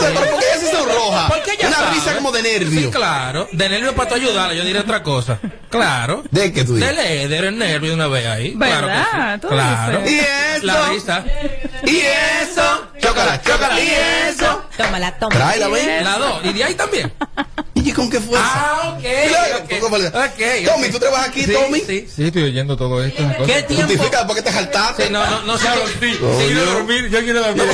pero 0.00 0.14
¿por 0.14 0.38
qué 0.40 0.44
ella 0.46 0.58
se 0.60 0.70
sonroja? 0.70 1.28
Porque 1.32 1.52
ella 1.52 1.68
Una 1.68 1.76
sabe. 1.76 1.94
risa 1.94 2.14
como 2.16 2.32
de 2.32 2.42
nervio. 2.42 2.80
Sí, 2.82 2.90
claro. 2.90 3.48
De 3.52 3.68
nervio 3.68 3.94
para 3.94 4.08
tú 4.08 4.14
ayudarla, 4.16 4.54
yo 4.54 4.64
diré 4.64 4.80
otra 4.80 5.02
cosa. 5.04 5.38
Claro. 5.70 6.22
¿De 6.30 6.52
qué 6.52 6.64
tú 6.64 6.74
dices? 6.74 6.96
Dele, 6.96 7.28
dele 7.28 7.48
el 7.48 7.58
nervio 7.58 7.90
de 7.90 7.94
una 7.94 8.06
vez 8.08 8.26
ahí. 8.26 8.54
¿Verdad? 8.56 9.40
Claro 9.40 9.40
que 9.40 9.40
Tú 9.40 9.48
sí. 9.48 9.54
Claro. 9.54 9.98
dices. 10.02 10.12
Y 10.12 10.18
eso. 10.56 10.66
La 10.66 10.88
risa. 10.88 11.24
Y 11.86 11.96
eso. 12.42 12.86
Chócala, 13.00 13.40
chócala. 13.42 13.80
Y 13.80 13.88
eso. 14.28 14.62
Tómala, 14.76 15.18
tómala. 15.18 15.44
Tráela, 15.44 15.68
ven. 15.68 16.04
La 16.04 16.18
dos. 16.18 16.44
Y 16.44 16.52
de 16.52 16.64
ahí 16.64 16.74
también. 16.74 17.12
¿Y 17.74 17.92
con 17.92 18.08
qué 18.08 18.20
fuerza? 18.20 18.46
Ah, 18.54 18.94
ok. 18.96 19.02
Claro, 19.28 19.54
ok. 19.56 19.58
¿con 19.60 19.68
qué 19.68 19.80
fuerza? 19.80 20.08
Ok, 20.24 20.72
Tommy, 20.74 20.88
¿tú 20.90 20.98
trabajas 20.98 21.28
aquí, 21.28 21.44
Sí, 21.44 21.52
Tommy? 21.52 21.80
sí. 21.80 22.08
Sí, 22.14 22.24
estoy 22.24 22.42
oyendo 22.44 22.76
todo 22.76 23.04
esto. 23.04 23.22
¿Qué 23.46 23.62
tiempo? 23.64 23.86
Justifica 23.92 24.26
por 24.26 24.36
qué 24.36 24.42
te 24.42 24.52
saltaste. 24.52 25.06
Sí, 25.06 25.12
no, 25.12 25.26
no, 25.28 25.42
no 25.42 25.58
sé. 25.58 25.66
Sí, 26.00 26.12
sí, 26.12 26.18
quiero 26.18 26.64
yo- 26.64 26.72
dormir, 26.74 27.08
yo 27.10 27.20
quiero 27.20 27.40
dormir. 27.42 27.64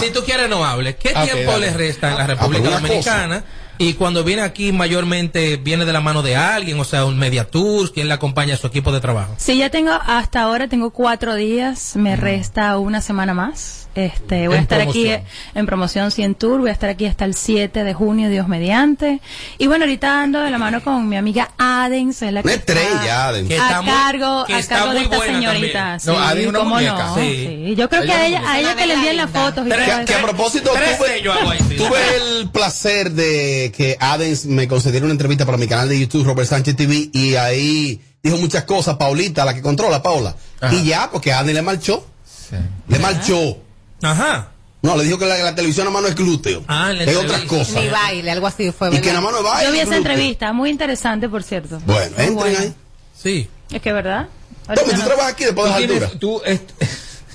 Si 0.00 0.10
tú 0.10 0.24
quieres, 0.24 0.48
no 0.48 0.64
hables. 0.64 0.96
¿Qué 0.96 1.10
Ok, 1.10 1.22
tiempo 1.32 1.52
dale. 1.52 1.70
le 1.70 1.76
resta 1.76 2.08
en 2.10 2.16
la 2.16 2.24
Ah, 2.24 2.26
República 2.26 2.70
Dominicana? 2.70 3.44
Y 3.78 3.92
cuando 3.92 4.24
viene 4.24 4.40
aquí, 4.40 4.72
mayormente 4.72 5.58
viene 5.58 5.84
de 5.84 5.92
la 5.92 6.00
mano 6.00 6.22
de 6.22 6.34
alguien, 6.34 6.80
o 6.80 6.84
sea, 6.84 7.04
un 7.04 7.18
media 7.18 7.44
tour, 7.44 7.92
quien 7.92 8.08
le 8.08 8.14
acompaña 8.14 8.54
a 8.54 8.56
su 8.56 8.66
equipo 8.66 8.90
de 8.90 9.00
trabajo. 9.00 9.34
Sí, 9.36 9.58
ya 9.58 9.68
tengo, 9.70 9.92
hasta 9.92 10.40
ahora 10.40 10.66
tengo 10.66 10.90
cuatro 10.92 11.34
días, 11.34 11.94
me 11.94 12.16
resta 12.16 12.78
una 12.78 13.02
semana 13.02 13.34
más. 13.34 13.85
Este, 13.96 14.46
voy 14.46 14.58
a 14.58 14.60
estar 14.60 14.80
aquí 14.82 15.10
en 15.54 15.64
promoción 15.66 16.10
100 16.10 16.34
Tour, 16.34 16.60
voy 16.60 16.68
a 16.68 16.72
estar 16.72 16.90
aquí 16.90 17.06
hasta 17.06 17.24
el 17.24 17.34
7 17.34 17.82
de 17.82 17.94
junio, 17.94 18.28
Dios 18.28 18.46
mediante. 18.46 19.20
Y 19.56 19.66
bueno, 19.68 19.84
ahorita 19.86 20.22
ando 20.22 20.40
de 20.40 20.50
la 20.50 20.58
mano 20.58 20.82
con 20.84 21.08
mi 21.08 21.16
amiga 21.16 21.52
Adens, 21.56 22.20
es 22.20 22.30
la 22.32 22.42
que 22.42 22.48
Una 22.48 22.54
está 22.56 22.72
estrella, 22.74 23.28
Adens. 23.28 23.48
Que 23.48 23.58
a 23.58 23.80
muy- 23.80 23.90
cargo, 23.90 24.44
que 24.46 24.54
a 24.54 24.62
cargo 24.66 24.92
de 24.92 25.00
esta 25.00 25.18
señorita. 25.20 25.98
Sí, 25.98 26.06
No, 26.08 26.18
Adens 26.18 26.48
una 26.48 26.58
cómo 26.58 26.74
muñeca. 26.74 27.06
no. 27.06 27.14
Sí. 27.16 27.64
Sí, 27.66 27.74
Yo 27.74 27.88
creo 27.88 28.02
que 28.02 28.08
Ella 28.08 28.18
a 28.20 28.26
ella, 28.26 28.42
a 28.52 28.60
ella 28.60 28.76
que 28.76 28.86
le 28.86 28.94
envíen 28.94 29.16
las 29.16 29.30
fotos 29.30 29.66
y 29.66 29.70
Que, 29.70 30.04
que 30.04 30.14
a 30.14 30.22
propósito, 30.22 30.70
tuve, 30.70 30.96
sellos 31.14 31.36
hago 31.36 31.50
ahí, 31.50 31.58
sí. 31.66 31.76
tuve 31.76 31.98
el 32.40 32.50
placer 32.50 33.12
de 33.12 33.72
que 33.74 33.96
Adens 33.98 34.44
me 34.44 34.68
concediera 34.68 35.04
una 35.06 35.12
entrevista 35.12 35.46
para 35.46 35.56
mi 35.56 35.66
canal 35.66 35.88
de 35.88 35.98
YouTube, 35.98 36.24
Robert 36.26 36.48
Sánchez 36.48 36.76
TV, 36.76 37.08
y 37.12 37.34
ahí 37.36 38.00
dijo 38.22 38.36
muchas 38.36 38.64
cosas, 38.64 38.96
Paulita, 38.96 39.44
la 39.46 39.54
que 39.54 39.62
controla, 39.62 40.02
Paula. 40.02 40.34
Ajá. 40.60 40.74
Y 40.74 40.84
ya, 40.84 41.08
porque 41.10 41.32
Adens 41.32 41.54
le 41.54 41.62
marchó. 41.62 42.06
Sí. 42.50 42.56
Le 42.88 42.98
marchó. 42.98 43.58
Ajá. 44.02 44.48
No, 44.82 44.96
le 44.96 45.04
dijo 45.04 45.18
que 45.18 45.26
la, 45.26 45.36
la 45.38 45.54
televisión 45.54 45.84
nada 45.86 45.94
más 45.94 46.02
no 46.02 46.08
es 46.08 46.14
glúteo. 46.14 46.62
Ah, 46.68 46.92
la 46.92 47.04
es 47.04 47.16
otras 47.16 47.40
cosas. 47.42 47.82
Ni 47.82 47.88
baile, 47.88 48.30
algo 48.30 48.46
así 48.46 48.70
fue. 48.70 48.88
Y 48.88 48.90
que 48.92 48.96
¿verdad? 49.00 49.12
nada 49.14 49.20
más 49.22 49.32
no 49.32 49.38
es 49.38 49.44
baile. 49.44 49.66
Yo 49.66 49.72
vi 49.72 49.78
esa 49.78 49.84
glúteo. 49.86 49.98
entrevista, 50.12 50.52
muy 50.52 50.70
interesante, 50.70 51.28
por 51.28 51.42
cierto. 51.42 51.80
Bueno, 51.86 52.04
entren 52.06 52.34
buena. 52.34 52.58
ahí. 52.60 52.74
Sí. 53.20 53.48
Es 53.72 53.82
que, 53.82 53.92
¿verdad? 53.92 54.28
Tommy, 54.66 54.78
Ahorita 54.78 54.90
tú 54.96 54.96
no- 55.00 55.06
trabajas 55.06 55.32
aquí 55.32 55.44
después 55.44 55.64
de 55.74 55.80
las 55.80 55.90
alturas. 55.90 56.12
tú, 56.20 56.42
es- 56.44 56.60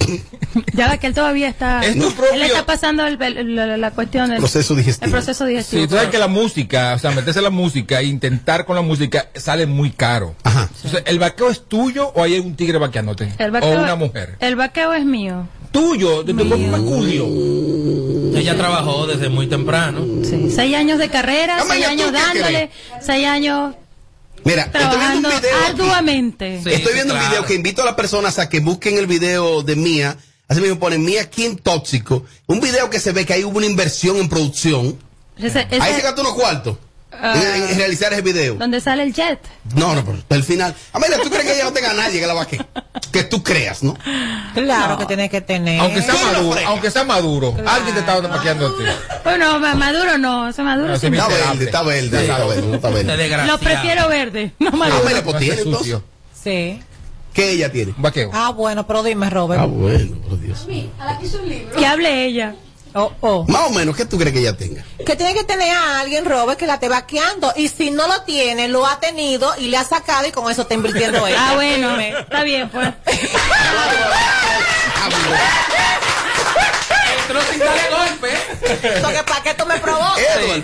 Ya 0.74 0.98
que 0.98 1.08
él 1.08 1.14
todavía 1.14 1.48
está. 1.48 1.82
Es 1.86 1.98
tu 1.98 2.12
propio- 2.12 2.34
Él 2.34 2.42
está 2.44 2.66
pasando 2.66 3.06
el- 3.06 3.22
el- 3.22 3.56
la, 3.56 3.78
la 3.78 3.92
cuestión 3.92 4.30
del 4.30 4.40
Proceso 4.40 4.76
digestivo. 4.76 5.06
El 5.06 5.12
proceso 5.12 5.46
digestivo. 5.46 5.82
Sí, 5.84 5.88
tú 5.88 5.96
sabes 5.96 6.10
que 6.10 6.20
la 6.20 6.28
música, 6.28 6.94
o 6.96 7.00
sea, 7.00 7.12
meterse 7.12 7.40
en 7.40 7.44
la 7.46 7.50
música 7.50 8.00
e 8.00 8.06
intentar 8.06 8.66
con 8.66 8.76
la 8.76 8.82
música 8.82 9.30
sale 9.36 9.66
muy 9.66 9.92
caro. 9.92 10.36
Ajá. 10.44 10.70
Entonces, 10.76 11.04
¿el 11.06 11.20
vaqueo 11.20 11.50
es 11.50 11.68
tuyo 11.68 12.12
o 12.16 12.24
hay 12.24 12.40
un 12.40 12.56
tigre 12.56 12.78
vaqueándote? 12.78 13.34
El 13.38 13.50
o 13.50 13.54
vaqueo, 13.54 13.84
una 13.84 13.96
mujer. 13.96 14.36
El 14.40 14.56
vaqueo 14.56 14.94
es 14.94 15.06
mío. 15.06 15.48
Tuyo, 15.72 16.24
de 16.24 16.34
tu. 16.34 16.42
Ella 18.36 18.58
trabajó 18.58 19.08
desde 19.08 19.30
muy 19.30 19.48
temprano. 19.48 20.06
Sí. 20.24 20.50
Seis 20.54 20.76
años 20.76 20.98
de 21.00 21.10
carrera, 21.10 21.60
seis 21.68 21.86
¿tú 21.86 21.90
años 21.92 22.12
dándole, 22.12 22.70
seis 23.02 23.28
años 23.28 23.76
Mira, 24.44 24.64
estoy 24.64 25.00
viendo 25.00 25.30
un 25.30 25.42
video. 25.42 25.58
arduamente. 25.68 26.62
Sí, 26.64 26.70
Estoy 26.72 26.94
viendo 26.94 27.14
un 27.14 27.20
video 27.20 27.46
que 27.46 27.54
invito 27.54 27.82
a 27.82 27.86
las 27.86 27.96
personas 27.96 28.40
a 28.40 28.50
que 28.50 28.60
busquen 28.60 28.98
el 28.98 29.08
video 29.08 29.62
de 29.64 29.76
Mía. 29.76 30.18
Así 30.48 30.60
mismo 30.62 30.80
pone 30.80 30.98
Mía 30.98 31.30
King 31.30 31.56
Tóxico. 31.62 32.26
Un 32.48 32.60
video 32.60 32.90
que 32.90 33.00
se 33.00 33.12
ve 33.14 33.26
que 33.26 33.34
ahí 33.34 33.44
hubo 33.44 33.58
una 33.58 33.66
inversión 33.68 34.18
en 34.18 34.28
producción. 34.28 34.98
Ese- 35.38 35.66
ese- 35.72 35.82
ahí 35.82 35.94
se 35.96 36.02
gastó 36.02 36.22
unos 36.22 36.34
cuartos 36.34 36.78
Ah. 37.14 37.36
en, 37.36 37.64
en 37.70 37.78
realizar 37.78 38.14
ese 38.14 38.22
video. 38.22 38.56
donde 38.56 38.80
sale 38.82 39.04
el 39.04 39.14
jet. 39.14 39.40
No, 39.76 39.94
no, 39.96 40.04
pero 40.06 40.18
el 40.30 40.44
final. 40.44 40.74
Amelia, 40.94 41.18
¿tú 41.22 41.30
crees 41.30 41.44
que 41.46 41.54
ella 41.56 41.66
no 41.66 41.74
tenga 41.74 41.92
a 41.92 41.94
nadie 41.94 42.20
que 42.20 42.28
la 42.28 42.34
vaque? 42.34 42.60
Que 43.12 43.24
tú 43.24 43.44
creas, 43.44 43.84
¿no? 43.84 43.98
Claro 44.54 44.98
que 44.98 45.06
tiene 45.06 45.30
que 45.30 45.42
tener. 45.42 45.80
Aunque 45.82 46.02
sea 46.02 46.16
maduro, 46.16 46.60
aunque 46.68 46.90
sea 46.92 47.04
maduro, 47.04 47.56
alguien 47.68 47.94
te 47.94 48.00
está 48.00 48.20
vaqueando 48.22 48.68
a 48.68 48.78
ti. 48.78 48.84
Bueno, 49.24 49.60
ma- 49.60 49.76
Maduro 49.76 50.18
no, 50.18 50.48
ese 50.50 50.64
Maduro 50.64 50.88
No, 50.94 50.98
sí 51.00 51.08
Está 51.08 51.28
verde, 51.28 51.66
está 51.66 51.82
verde, 51.84 52.22
está 52.22 52.46
verde, 52.46 52.62
no 52.68 52.76
está 52.76 52.90
De 52.92 53.04
verde. 53.04 53.46
Lo 53.48 53.58
prefiero 53.60 54.08
verde, 54.08 54.54
no 54.60 54.72
Maduro. 54.72 55.02
Amelia, 55.02 55.24
pues 55.24 55.38
tiene 55.38 55.56
entonces. 55.56 55.80
sucio. 55.80 56.04
Sí. 56.42 56.82
¿Qué 57.34 57.52
ella 57.52 57.72
tiene? 57.72 57.94
Un 57.96 58.02
vaqueo. 58.02 58.30
Ah, 58.34 58.50
bueno, 58.52 58.86
pero 58.88 59.04
dime, 59.04 59.30
Robert. 59.30 59.62
Ah, 59.62 59.66
bueno, 59.66 60.18
por 60.28 60.40
Dios. 60.40 60.66
Que 61.78 61.86
hable 61.86 62.26
ella. 62.26 62.56
Oh, 62.94 63.12
oh. 63.22 63.46
Más 63.48 63.68
o 63.68 63.70
menos, 63.72 63.96
¿qué 63.96 64.06
tú 64.06 64.18
crees 64.18 64.34
que 64.34 64.40
ella 64.40 64.56
tenga? 64.56 64.84
Que 65.06 65.16
tiene 65.16 65.34
que 65.34 65.44
tener 65.44 65.76
a 65.76 66.00
alguien, 66.00 66.26
Robert, 66.26 66.60
que 66.60 66.68
la 66.68 66.76
esté 66.76 66.90
vaqueando. 66.90 67.54
Y 67.56 67.70
si 67.70 67.92
no 67.92 68.08
lo 68.08 68.22
tiene, 68.24 68.68
lo 68.68 68.86
ha 68.86 69.00
tenido 69.00 69.54
y 69.58 69.68
le 69.68 69.78
ha 69.78 69.84
sacado 69.84 70.28
y 70.28 70.32
con 70.32 70.50
eso 70.52 70.64
está 70.64 70.74
invirtiendo 70.74 71.26
ella. 71.28 71.52
Ah, 71.52 71.56
bueno, 71.56 72.00
está 72.00 72.44
bien, 72.44 72.70
pues. 72.70 72.90
Entró 77.32 77.52
sin 77.52 77.60
darle 77.60 77.82
golpe. 77.90 79.02
Porque 79.02 79.24
para 79.24 79.44
que 79.44 79.54
tú 79.54 79.66
me 79.66 79.78
provocas. 79.80 80.20
Edward, 80.20 80.64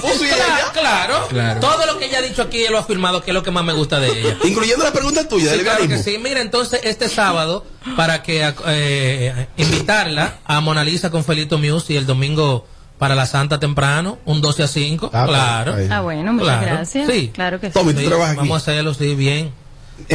puso 0.00 0.24
y 0.24 0.28
Claro, 0.28 0.70
claro. 0.72 1.26
Claro. 1.28 1.60
Todo 1.60 1.86
lo 1.86 1.98
que 1.98 2.06
ella 2.06 2.18
ha 2.18 2.22
dicho 2.22 2.42
aquí, 2.42 2.64
él 2.64 2.72
lo 2.72 2.78
ha 2.78 2.82
afirmado, 2.82 3.22
que 3.22 3.30
es 3.30 3.34
lo 3.34 3.42
que 3.42 3.50
más 3.50 3.64
me 3.64 3.72
gusta 3.72 3.98
de 4.00 4.08
ella. 4.08 4.36
Incluyendo 4.44 4.84
la 4.84 4.92
pregunta 4.92 5.28
tuya 5.28 5.50
Sí, 5.50 5.56
del 5.56 5.62
claro 5.62 5.88
que 5.88 5.98
sí. 5.98 6.18
Mira, 6.22 6.40
entonces 6.40 6.80
este 6.84 7.08
sábado, 7.08 7.64
para 7.96 8.22
que 8.22 8.52
eh, 8.66 9.46
invitarla 9.56 10.38
a 10.44 10.60
Mona 10.60 10.84
Lisa 10.84 11.10
con 11.10 11.24
Felito 11.24 11.58
Music 11.58 11.90
y 11.90 11.96
el 11.96 12.06
domingo 12.06 12.66
para 12.98 13.14
la 13.14 13.26
Santa 13.26 13.58
temprano, 13.58 14.18
un 14.26 14.40
12 14.42 14.62
a 14.62 14.68
5. 14.68 15.10
Ah, 15.12 15.24
claro. 15.26 15.74
ahí. 15.74 15.88
Ah, 15.90 16.00
bueno, 16.00 16.32
muchas 16.34 16.58
Claro. 16.58 16.76
gracias. 16.76 17.08
Sí. 17.10 17.30
Claro 17.34 17.58
que 17.60 17.68
sí. 17.68 17.72
Tommy, 17.72 17.94
tú 17.94 18.00
Sí, 18.00 18.06
trabajas 18.06 18.30
aquí. 18.32 18.38
Vamos 18.38 18.54
a 18.54 18.56
hacerlo, 18.70 18.94
sí, 18.94 19.14
bien. 19.14 19.52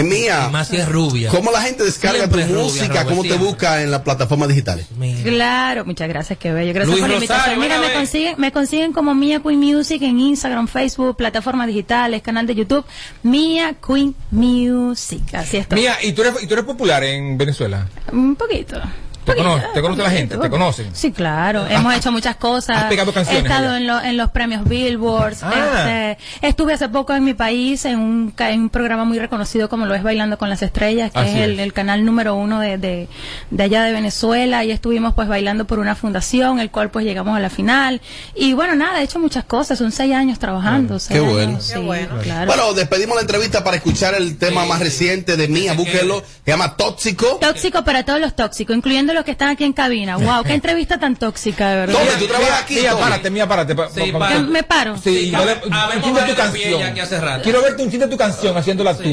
Mía, 0.03 0.49
más 0.51 0.67
si 0.67 0.77
es 0.77 0.87
rubia. 0.87 1.29
¿cómo 1.29 1.51
la 1.51 1.61
gente 1.61 1.83
descarga 1.83 2.19
Siempre 2.19 2.43
tu 2.43 2.53
rubia, 2.53 2.63
música? 2.63 2.87
Robert, 2.87 3.09
¿Cómo 3.09 3.23
te 3.23 3.33
busca 3.35 3.81
en 3.81 3.91
las 3.91 4.01
plataformas 4.01 4.49
digitales? 4.49 4.87
Claro, 5.23 5.85
muchas 5.85 6.07
gracias, 6.07 6.37
qué 6.39 6.51
bello. 6.51 6.73
Gracias 6.73 6.89
Luis 6.89 7.01
por 7.01 7.09
la 7.09 7.15
invitación. 7.15 7.59
Mira, 7.59 7.79
me 7.79 7.93
consiguen, 7.93 8.35
me 8.37 8.51
consiguen 8.51 8.93
como 8.93 9.15
Mia 9.15 9.39
Queen 9.41 9.59
Music 9.59 10.01
en 10.01 10.19
Instagram, 10.19 10.67
Facebook, 10.67 11.15
plataformas 11.15 11.67
digitales, 11.67 12.21
canal 12.21 12.47
de 12.47 12.55
YouTube, 12.55 12.85
Mia 13.23 13.75
Queen 13.85 14.15
Music. 14.31 15.21
Así 15.33 15.57
estoy. 15.57 15.79
Mía, 15.79 15.97
¿y 16.01 16.13
tú, 16.13 16.21
eres, 16.21 16.41
¿y 16.41 16.47
tú 16.47 16.53
eres 16.53 16.65
popular 16.65 17.03
en 17.03 17.37
Venezuela? 17.37 17.87
Un 18.11 18.35
poquito. 18.35 18.81
¿Te 19.25 19.35
conoce- 19.35 19.65
te 19.73 19.81
conoce 19.81 20.01
la 20.03 20.09
gente? 20.11 20.37
¿Te 20.37 20.49
conocen? 20.49 20.89
Sí, 20.93 21.11
claro. 21.11 21.65
Hemos 21.67 21.93
hecho 21.95 22.11
muchas 22.11 22.35
cosas. 22.35 22.77
has 22.77 22.83
pegado 22.85 23.11
canciones 23.13 23.43
He 23.43 23.47
estado 23.47 23.75
en, 23.75 23.87
lo- 23.87 24.01
en 24.01 24.17
los 24.17 24.29
premios 24.31 24.67
Billboards. 24.67 25.41
Ah. 25.43 26.15
Este, 26.19 26.47
estuve 26.47 26.73
hace 26.73 26.89
poco 26.89 27.13
en 27.13 27.23
mi 27.23 27.33
país 27.33 27.85
en 27.85 27.99
un, 27.99 28.31
ca- 28.31 28.51
en 28.51 28.61
un 28.61 28.69
programa 28.69 29.03
muy 29.05 29.17
reconocido 29.19 29.67
como 29.69 29.85
lo 29.85 29.95
es 29.95 30.03
Bailando 30.03 30.37
con 30.37 30.49
las 30.49 30.61
Estrellas, 30.61 31.11
que 31.11 31.19
Así 31.19 31.29
es 31.37 31.43
el, 31.43 31.51
es. 31.53 31.59
el 31.59 31.73
canal 31.73 32.05
número 32.05 32.35
uno 32.35 32.59
de, 32.59 32.77
de, 32.77 33.07
de 33.49 33.63
allá 33.63 33.83
de 33.83 33.91
Venezuela. 33.91 34.63
Y 34.63 34.71
estuvimos 34.71 35.13
pues 35.15 35.27
bailando 35.27 35.65
por 35.65 35.79
una 35.79 35.95
fundación, 35.95 36.59
el 36.59 36.69
cual 36.69 36.91
pues 36.91 37.03
llegamos 37.05 37.35
a 37.35 37.39
la 37.39 37.49
final. 37.49 38.01
Y 38.35 38.53
bueno, 38.53 38.75
nada, 38.75 39.01
he 39.01 39.03
hecho 39.05 39.19
muchas 39.19 39.43
cosas. 39.45 39.77
Son 39.79 39.91
seis 39.91 40.13
años 40.13 40.37
trabajando. 40.39 40.99
seis 40.99 41.19
Qué 41.19 41.25
años, 41.25 41.33
bueno. 41.33 41.61
sí, 41.61 41.73
Qué 41.73 41.79
bueno. 41.79 42.15
claro. 42.21 42.45
Bueno, 42.47 42.73
despedimos 42.73 43.15
la 43.15 43.21
entrevista 43.21 43.63
para 43.63 43.77
escuchar 43.77 44.13
el 44.13 44.37
tema 44.37 44.65
más 44.65 44.79
reciente 44.79 45.35
de 45.35 45.47
Mía, 45.47 45.73
búsquelo. 45.73 46.23
Se 46.45 46.51
llama 46.51 46.75
Tóxico. 46.77 47.39
Tóxico 47.41 47.83
para 47.83 48.03
todos 48.03 48.19
los 48.19 48.35
tóxicos, 48.35 48.75
incluyendo 48.75 49.13
los 49.15 49.25
que 49.25 49.31
están 49.31 49.49
aquí 49.49 49.63
en 49.63 49.73
cabina. 49.73 50.17
Wow, 50.25 50.43
qué 50.43 50.53
entrevista 50.53 50.99
tan 50.99 51.15
tóxica, 51.15 51.69
de 51.69 51.75
verdad. 51.77 51.93
Tommy, 51.99 52.19
tú 52.19 52.27
trabajas 52.27 52.61
aquí. 52.61 52.75
Mía, 52.75 52.95
párate, 52.97 53.29
mía, 53.29 53.47
párate. 53.47 53.75
pa- 53.75 53.89
Sí, 53.89 54.11
pa- 54.11 54.19
para. 54.19 54.35
Que 54.35 54.41
me 54.41 54.63
paro. 54.63 54.97
Sí, 54.97 55.31
Sí, 55.31 55.35
un 55.35 56.15
tu 56.27 56.35
canción. 56.35 57.41
Quiero 57.43 57.61
verte 57.61 57.83
un 57.83 57.91
chin 57.91 57.99
de 57.99 58.07
tu 58.07 58.17
canción 58.17 58.55
haciéndola 58.57 58.95
tú. 58.95 59.03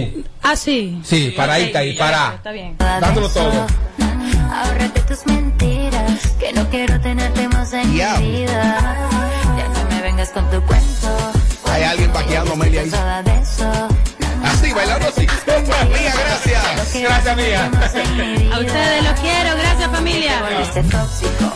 Ah, 0.43 0.57
sí. 0.57 1.01
Sí, 1.05 1.33
paradita 1.37 1.79
ahí, 1.81 1.95
para. 1.95 2.35
Está 2.37 2.53
bien. 2.53 2.77
Dándolo 2.79 3.29
todo. 3.31 3.67
Ahórrate 4.53 5.01
tus 5.03 5.25
mentiras, 5.27 6.21
que 6.39 6.53
no 6.53 6.69
quiero 6.69 7.01
tenerte 7.01 7.49
más 7.49 7.73
en 7.73 7.89
mi 7.91 7.97
vida. 7.97 9.09
Ya 9.57 9.69
no 9.69 9.89
me 9.91 10.03
vengas 10.03 10.29
con 10.31 10.49
tu 10.51 10.61
cuento. 10.63 11.33
Hay 11.71 11.83
alguien 11.85 12.13
vaqueando 12.13 12.51
a 12.51 12.55
Amelia 12.55 12.81
ahí. 12.83 12.91
Cansada 12.91 13.23
de 13.23 13.39
eso. 13.41 13.89
Así, 14.45 14.73
bailando 14.73 15.09
así. 15.09 15.21
Mía, 15.23 16.13
gracias. 16.19 16.62
Gracias, 17.01 17.37
mía. 17.37 17.71
A 18.53 18.59
ustedes 18.59 19.05
los 19.05 19.21
quiero, 19.21 19.57
gracias 19.57 19.91
familia. 19.91 20.43
Volviste 20.43 20.83
tóxico. 20.83 21.53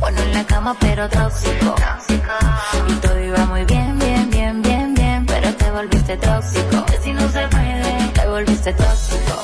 Bueno 0.00 0.20
en 0.20 0.34
la 0.34 0.44
cama, 0.44 0.76
pero 0.80 1.08
tóxico. 1.08 1.74
Y 2.88 2.92
todo 2.94 3.20
iba 3.20 3.46
muy 3.46 3.64
bien, 3.64 3.98
bien, 3.98 4.28
bien, 4.30 4.62
bien, 4.62 4.94
bien. 4.94 5.26
Pero 5.26 5.54
te 5.54 5.70
volviste 5.70 6.16
tóxico. 6.16 6.84
Que 6.86 6.98
si 7.02 7.12
no 7.12 7.30
se 7.30 7.46
puede, 7.48 8.08
te 8.14 8.26
volviste 8.26 8.72
tóxico. 8.72 9.40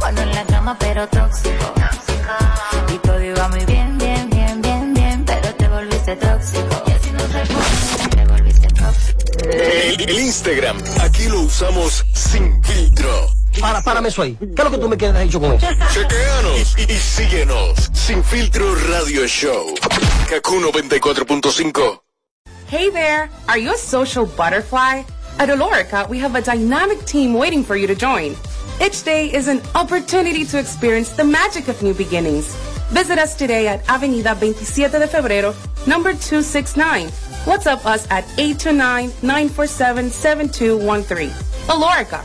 Bueno 0.00 0.20
en 0.20 0.34
la 0.34 0.44
cama, 0.44 0.76
pero 0.78 1.08
tóxico. 1.08 1.72
Y 2.92 2.98
todo 2.98 3.22
iba 3.22 3.48
muy 3.48 3.64
bien, 3.64 3.96
bien, 3.96 4.28
bien, 4.28 4.60
bien, 4.60 4.94
bien. 4.94 5.24
Pero 5.24 5.54
te 5.54 5.68
volviste 5.68 6.14
tóxico. 6.16 6.82
Y 6.86 6.90
así 6.90 7.10
no 7.10 7.20
se 7.20 7.52
puede, 7.52 8.08
te 8.10 8.24
volviste 8.32 8.68
tóxico. 8.68 9.50
El, 9.50 10.10
el 10.10 10.20
Instagram, 10.20 10.76
aquí 11.00 11.24
lo 11.28 11.40
usamos 11.40 12.04
sin 12.12 12.62
filtro. 12.62 13.35
Para, 13.60 13.82
párame 13.82 14.08
eso 14.08 14.22
ahí. 14.22 14.36
¿Qué 14.38 14.54
es 14.56 14.64
lo 14.64 14.70
que 14.70 14.78
tú 14.78 14.88
me 14.88 14.96
quieres 14.96 15.20
dicho 15.22 15.40
con 15.40 15.52
eso? 15.52 15.66
Chequeanos 15.92 16.76
y, 16.78 16.92
y 16.92 16.96
síguenos. 16.96 17.90
Sin 17.92 18.22
filtro 18.22 18.74
radio 18.74 19.26
show. 19.26 19.74
Kaku 20.28 20.60
94.5. 20.60 22.00
Hey 22.68 22.90
there, 22.90 23.30
are 23.48 23.58
you 23.58 23.72
a 23.72 23.76
social 23.76 24.26
butterfly? 24.26 25.02
At 25.38 25.48
Olorica, 25.50 26.08
we 26.08 26.18
have 26.18 26.34
a 26.34 26.40
dynamic 26.42 27.04
team 27.04 27.34
waiting 27.34 27.62
for 27.62 27.76
you 27.76 27.86
to 27.86 27.94
join. 27.94 28.34
Each 28.84 29.02
day 29.04 29.30
is 29.32 29.48
an 29.48 29.60
opportunity 29.74 30.44
to 30.46 30.58
experience 30.58 31.10
the 31.10 31.24
magic 31.24 31.68
of 31.68 31.80
new 31.82 31.94
beginnings. 31.94 32.54
Visit 32.90 33.18
us 33.18 33.34
today 33.36 33.68
at 33.68 33.86
Avenida 33.88 34.34
27 34.34 35.00
de 35.00 35.06
Febrero, 35.06 35.54
number 35.86 36.12
269. 36.12 37.08
WhatsApp 37.46 37.84
us 37.86 38.06
at 38.10 38.24
829-947-7213. 38.38 41.30
Olorica, 41.68 42.24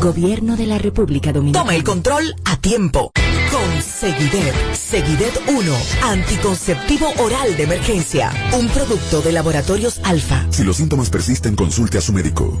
Gobierno 0.00 0.56
de 0.56 0.66
la 0.66 0.78
República 0.78 1.32
Dominicana. 1.32 1.64
Toma 1.64 1.74
el 1.74 1.82
control 1.82 2.34
a 2.44 2.56
tiempo. 2.58 3.12
Con 3.50 3.82
Seguidet. 3.82 4.54
Seguidet 4.74 5.40
1. 5.48 5.76
Anticonceptivo 6.02 7.12
oral 7.18 7.56
de 7.56 7.62
emergencia. 7.62 8.30
Un 8.58 8.68
producto 8.68 9.22
de 9.22 9.32
laboratorios 9.32 10.00
Alfa. 10.04 10.46
Si 10.50 10.64
los 10.64 10.76
síntomas 10.76 11.10
persisten, 11.10 11.56
consulte 11.56 11.98
a 11.98 12.00
su 12.00 12.12
médico. 12.12 12.60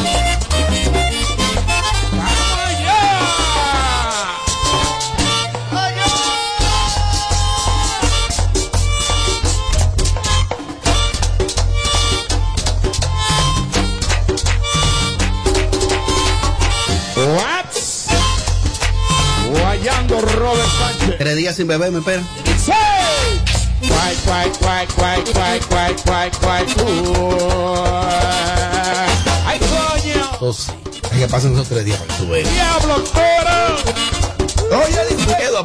Robert 20.21 20.69
Sánchez. 20.79 21.17
Tres 21.17 21.37
días 21.37 21.55
sin 21.55 21.67
beber, 21.67 21.91
me 21.91 21.99
espera. 21.99 22.23
¡Sí! 22.63 22.71
Guay, 23.81 24.17
guay, 24.25 24.51
guay, 24.61 24.87
guay, 24.95 25.23
guay, 25.33 25.59
guay, 25.69 25.95
guay, 26.05 26.31
guay, 26.41 26.65
¡Ay, 29.45 29.59
coño! 29.59 30.29
Entonces, 30.33 30.73
hay 31.11 31.19
que 31.19 31.27
pasen 31.27 31.53
esos 31.53 31.67
tres 31.67 31.85
días 31.85 31.99
para 31.99 32.17
que 32.17 32.43
¡Diablo, 32.43 32.95
toro! 33.03 34.81
Oye, 34.83 35.11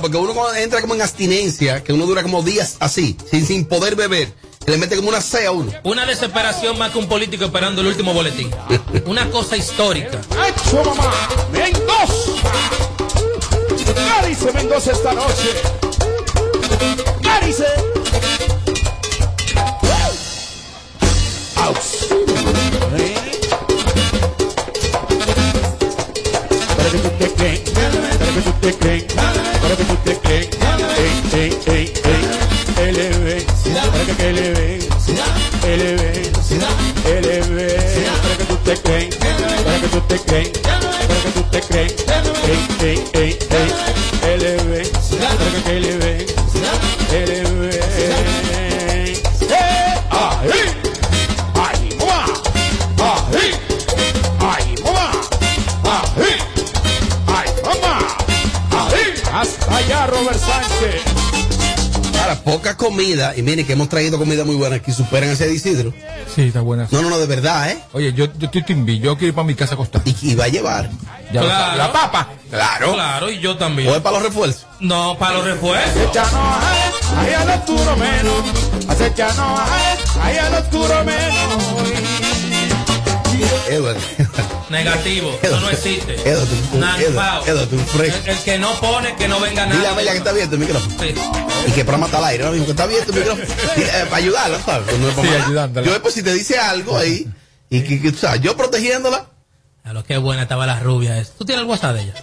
porque 0.00 0.16
uno 0.16 0.54
entra 0.54 0.80
como 0.80 0.94
en 0.94 1.02
abstinencia, 1.02 1.82
que 1.84 1.92
uno 1.92 2.06
dura 2.06 2.22
como 2.22 2.42
días 2.42 2.76
así, 2.80 3.16
sin, 3.30 3.46
sin 3.46 3.64
poder 3.64 3.94
beber 3.96 4.32
que 4.66 4.72
le 4.72 4.78
mete 4.78 4.96
como 4.96 5.08
una 5.08 5.20
C 5.20 5.46
a 5.46 5.52
uno. 5.52 5.70
Una 5.84 6.04
desesperación 6.04 6.76
más 6.76 6.90
que 6.90 6.98
un 6.98 7.06
político 7.06 7.44
esperando 7.44 7.82
el 7.82 7.86
último 7.86 8.12
boletín. 8.12 8.50
una 9.06 9.30
cosa 9.30 9.56
histórica. 9.56 10.20
¡Hecho, 10.44 10.82
mamá! 10.82 11.28
¡Mendoza! 11.52 12.85
¿Qué 13.94 14.28
dice 14.28 14.52
Mendoza 14.52 14.92
esta 14.92 15.12
noche? 15.12 15.76
Auxilio. 21.56 22.26
¿Eh? 22.96 23.14
Para 26.76 26.90
que 26.90 26.98
tú 26.98 27.10
te 27.18 27.32
crees, 27.34 27.60
para 27.70 27.90
que 28.34 28.40
tú 28.40 28.52
te 28.60 28.74
crees, 28.74 29.04
para 29.14 29.76
que 29.76 29.84
tú 29.84 29.96
te 30.04 30.16
crees. 30.18 30.48
Ey, 30.98 31.12
ey, 31.32 31.58
ey, 31.66 31.92
ey. 32.04 32.88
Eleve, 32.88 33.46
para 33.74 34.04
que 34.04 34.28
que. 34.28 34.78
Eleve, 35.64 36.30
eleve. 37.04 37.68
Para 38.22 38.36
que 38.36 38.44
tú 38.44 38.56
te 38.64 38.76
crees, 38.76 39.16
para 39.16 39.80
que 39.80 39.88
tú 39.88 40.00
te 40.02 40.18
crees, 40.20 40.50
para 40.60 41.22
que 41.22 41.30
tú 41.30 41.42
te 41.50 41.60
ey, 41.60 41.96
ey, 42.48 42.88
ey. 42.90 43.05
Para 50.08 50.40
ahí. 50.40 50.62
Ahí, 51.54 51.96
mamá. 51.98 52.24
Ahí. 53.32 53.50
Ahí, 54.38 54.74
mamá. 54.84 55.10
Ahí. 55.84 56.34
Ay, 57.26 57.48
mamá. 57.64 57.94
Ahí. 58.70 59.12
Hasta 59.32 59.76
allá, 59.76 60.06
Robert 60.06 60.38
Sánchez. 60.38 61.02
Ahora, 62.20 62.36
poca 62.42 62.76
comida, 62.76 63.34
y 63.36 63.42
miren 63.42 63.66
que 63.66 63.72
hemos 63.72 63.88
traído 63.88 64.18
comida 64.18 64.44
muy 64.44 64.54
buena 64.56 64.76
aquí, 64.76 64.92
superan 64.92 65.30
ese 65.30 65.46
de 65.46 65.54
Isidro. 65.54 65.92
Sí, 66.34 66.42
está 66.42 66.60
buena. 66.60 66.86
No, 66.90 67.02
no, 67.02 67.10
no, 67.10 67.18
de 67.18 67.26
verdad, 67.26 67.70
¿eh? 67.70 67.78
Oye, 67.92 68.12
yo, 68.12 68.26
yo 68.38 68.46
estoy 68.46 68.62
timbi, 68.62 68.98
yo 69.00 69.16
quiero 69.16 69.28
ir 69.28 69.34
para 69.34 69.46
mi 69.46 69.54
casa 69.54 69.72
a 69.72 69.74
acostar. 69.74 70.02
Y, 70.04 70.16
y 70.30 70.34
va 70.34 70.44
a 70.44 70.48
llevar. 70.48 70.90
Ya 71.32 71.40
lo 71.40 71.48
Claro. 71.48 71.76
La 71.76 71.92
papa. 71.92 72.28
Claro. 72.50 72.94
Claro, 72.94 73.30
y 73.30 73.40
yo 73.40 73.56
también. 73.56 73.88
¿O 73.88 73.96
es 73.96 74.00
para 74.00 74.18
los 74.18 74.24
refuerzos? 74.24 74.66
No, 74.80 75.16
para 75.18 75.34
los 75.34 75.44
refuerzos. 75.44 75.96
Acechanos, 75.96 76.64
ahí 77.18 77.34
al 77.34 77.50
oscuro 77.50 77.96
menos. 77.96 78.88
Acechanos, 78.88 79.60
ahí 80.22 80.36
al 80.38 80.54
oscuro 80.54 81.04
menos. 81.04 81.62
Edward, 83.68 83.96
Negativo. 84.70 85.38
Eso 85.42 85.60
no 85.60 85.70
existe. 85.70 86.14
Tú-. 86.14 86.78
Edward, 86.78 87.68
tú 87.68 87.76
un 87.76 87.86
fresco. 87.86 88.18
El, 88.24 88.30
el 88.30 88.38
que 88.38 88.58
no 88.58 88.72
pone, 88.80 89.14
que 89.16 89.28
no 89.28 89.40
venga 89.40 89.66
nada. 89.66 89.76
Dile 89.76 89.88
a 89.88 89.92
Amelia 89.92 90.12
que 90.12 90.18
está 90.18 90.30
abierto 90.30 90.54
el 90.54 90.60
micrófono. 90.60 90.94
Sí. 91.00 91.14
Y 91.66 91.70
que 91.72 91.84
para 91.84 91.98
matar 91.98 92.20
al 92.20 92.30
aire, 92.30 92.44
¿no? 92.44 92.52
Dijo 92.52 92.64
que 92.64 92.70
está 92.72 92.84
abierto 92.84 93.12
el 93.12 93.18
micrófono. 93.18 93.44
Eh, 93.76 94.04
para 94.04 94.16
ayudarla, 94.16 94.60
¿sabes? 94.64 94.88
Pues 94.88 94.98
no 95.00 95.08
es 95.08 95.14
para 95.14 95.28
Sí, 95.28 95.34
ayudándola. 95.34 95.86
Yo 95.86 95.92
después 95.92 96.14
si 96.14 96.22
te 96.22 96.32
dice 96.32 96.58
algo 96.58 96.96
ahí, 96.96 97.26
y 97.70 97.82
que, 97.82 98.00
que, 98.00 98.08
o 98.08 98.14
sea, 98.14 98.36
yo 98.36 98.56
protegiéndola, 98.56 99.26
A 99.86 99.92
lo 99.92 100.04
que 100.04 100.18
buena 100.18 100.42
estaba 100.42 100.66
la 100.66 100.80
rubia. 100.80 101.16
esa. 101.18 101.32
¿Tú 101.38 101.44
tienes 101.44 101.62
el 101.62 101.70
WhatsApp 101.70 101.94
de 101.94 102.02
ella? 102.02 102.14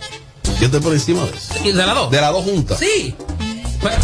yo 0.59 0.65
estoy 0.65 0.81
por 0.81 0.93
encima 0.93 1.23
de 1.23 1.29
eso. 1.31 1.53
¿Y 1.63 1.71
¿De 1.71 1.85
las 1.85 1.95
dos? 1.95 2.11
De 2.11 2.19
las 2.21 2.31
dos 2.33 2.43
juntas. 2.43 2.77
Sí. 2.77 3.15
Pues, 3.79 3.95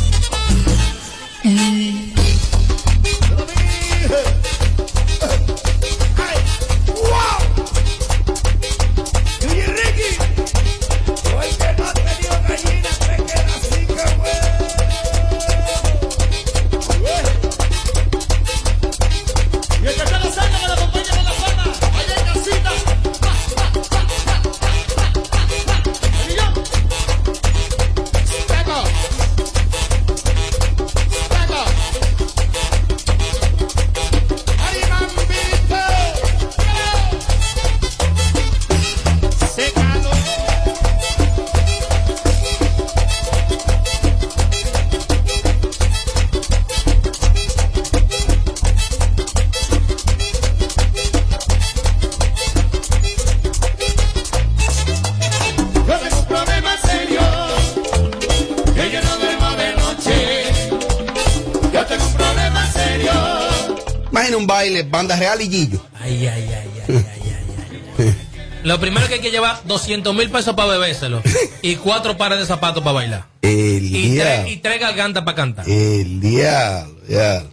real 65.15 65.41
y 65.41 65.49
Gillo. 65.49 65.85
Ay, 65.99 66.27
ay, 66.27 66.43
ay, 66.43 66.51
ay, 66.53 66.83
ay, 66.87 67.05
ay, 67.13 68.05
ay. 68.07 68.15
Lo 68.63 68.77
primero 68.79 69.07
que 69.07 69.15
hay 69.15 69.19
que 69.21 69.31
llevar 69.31 69.61
200 69.65 70.13
mil 70.13 70.29
pesos 70.29 70.53
para 70.53 70.69
bebérselo 70.71 71.21
y 71.61 71.75
cuatro 71.77 72.17
pares 72.17 72.39
de 72.39 72.45
zapatos 72.45 72.83
para 72.83 72.93
bailar. 72.93 73.25
El 73.41 73.85
Y 73.85 73.91
tres, 73.91 74.11
diablo. 74.11 74.49
y 74.49 74.57
tres 74.57 74.79
gargantas 74.81 75.23
para 75.23 75.35
cantar. 75.35 75.69
El 75.69 76.19
diablo, 76.19 76.99
diablo. 77.07 77.49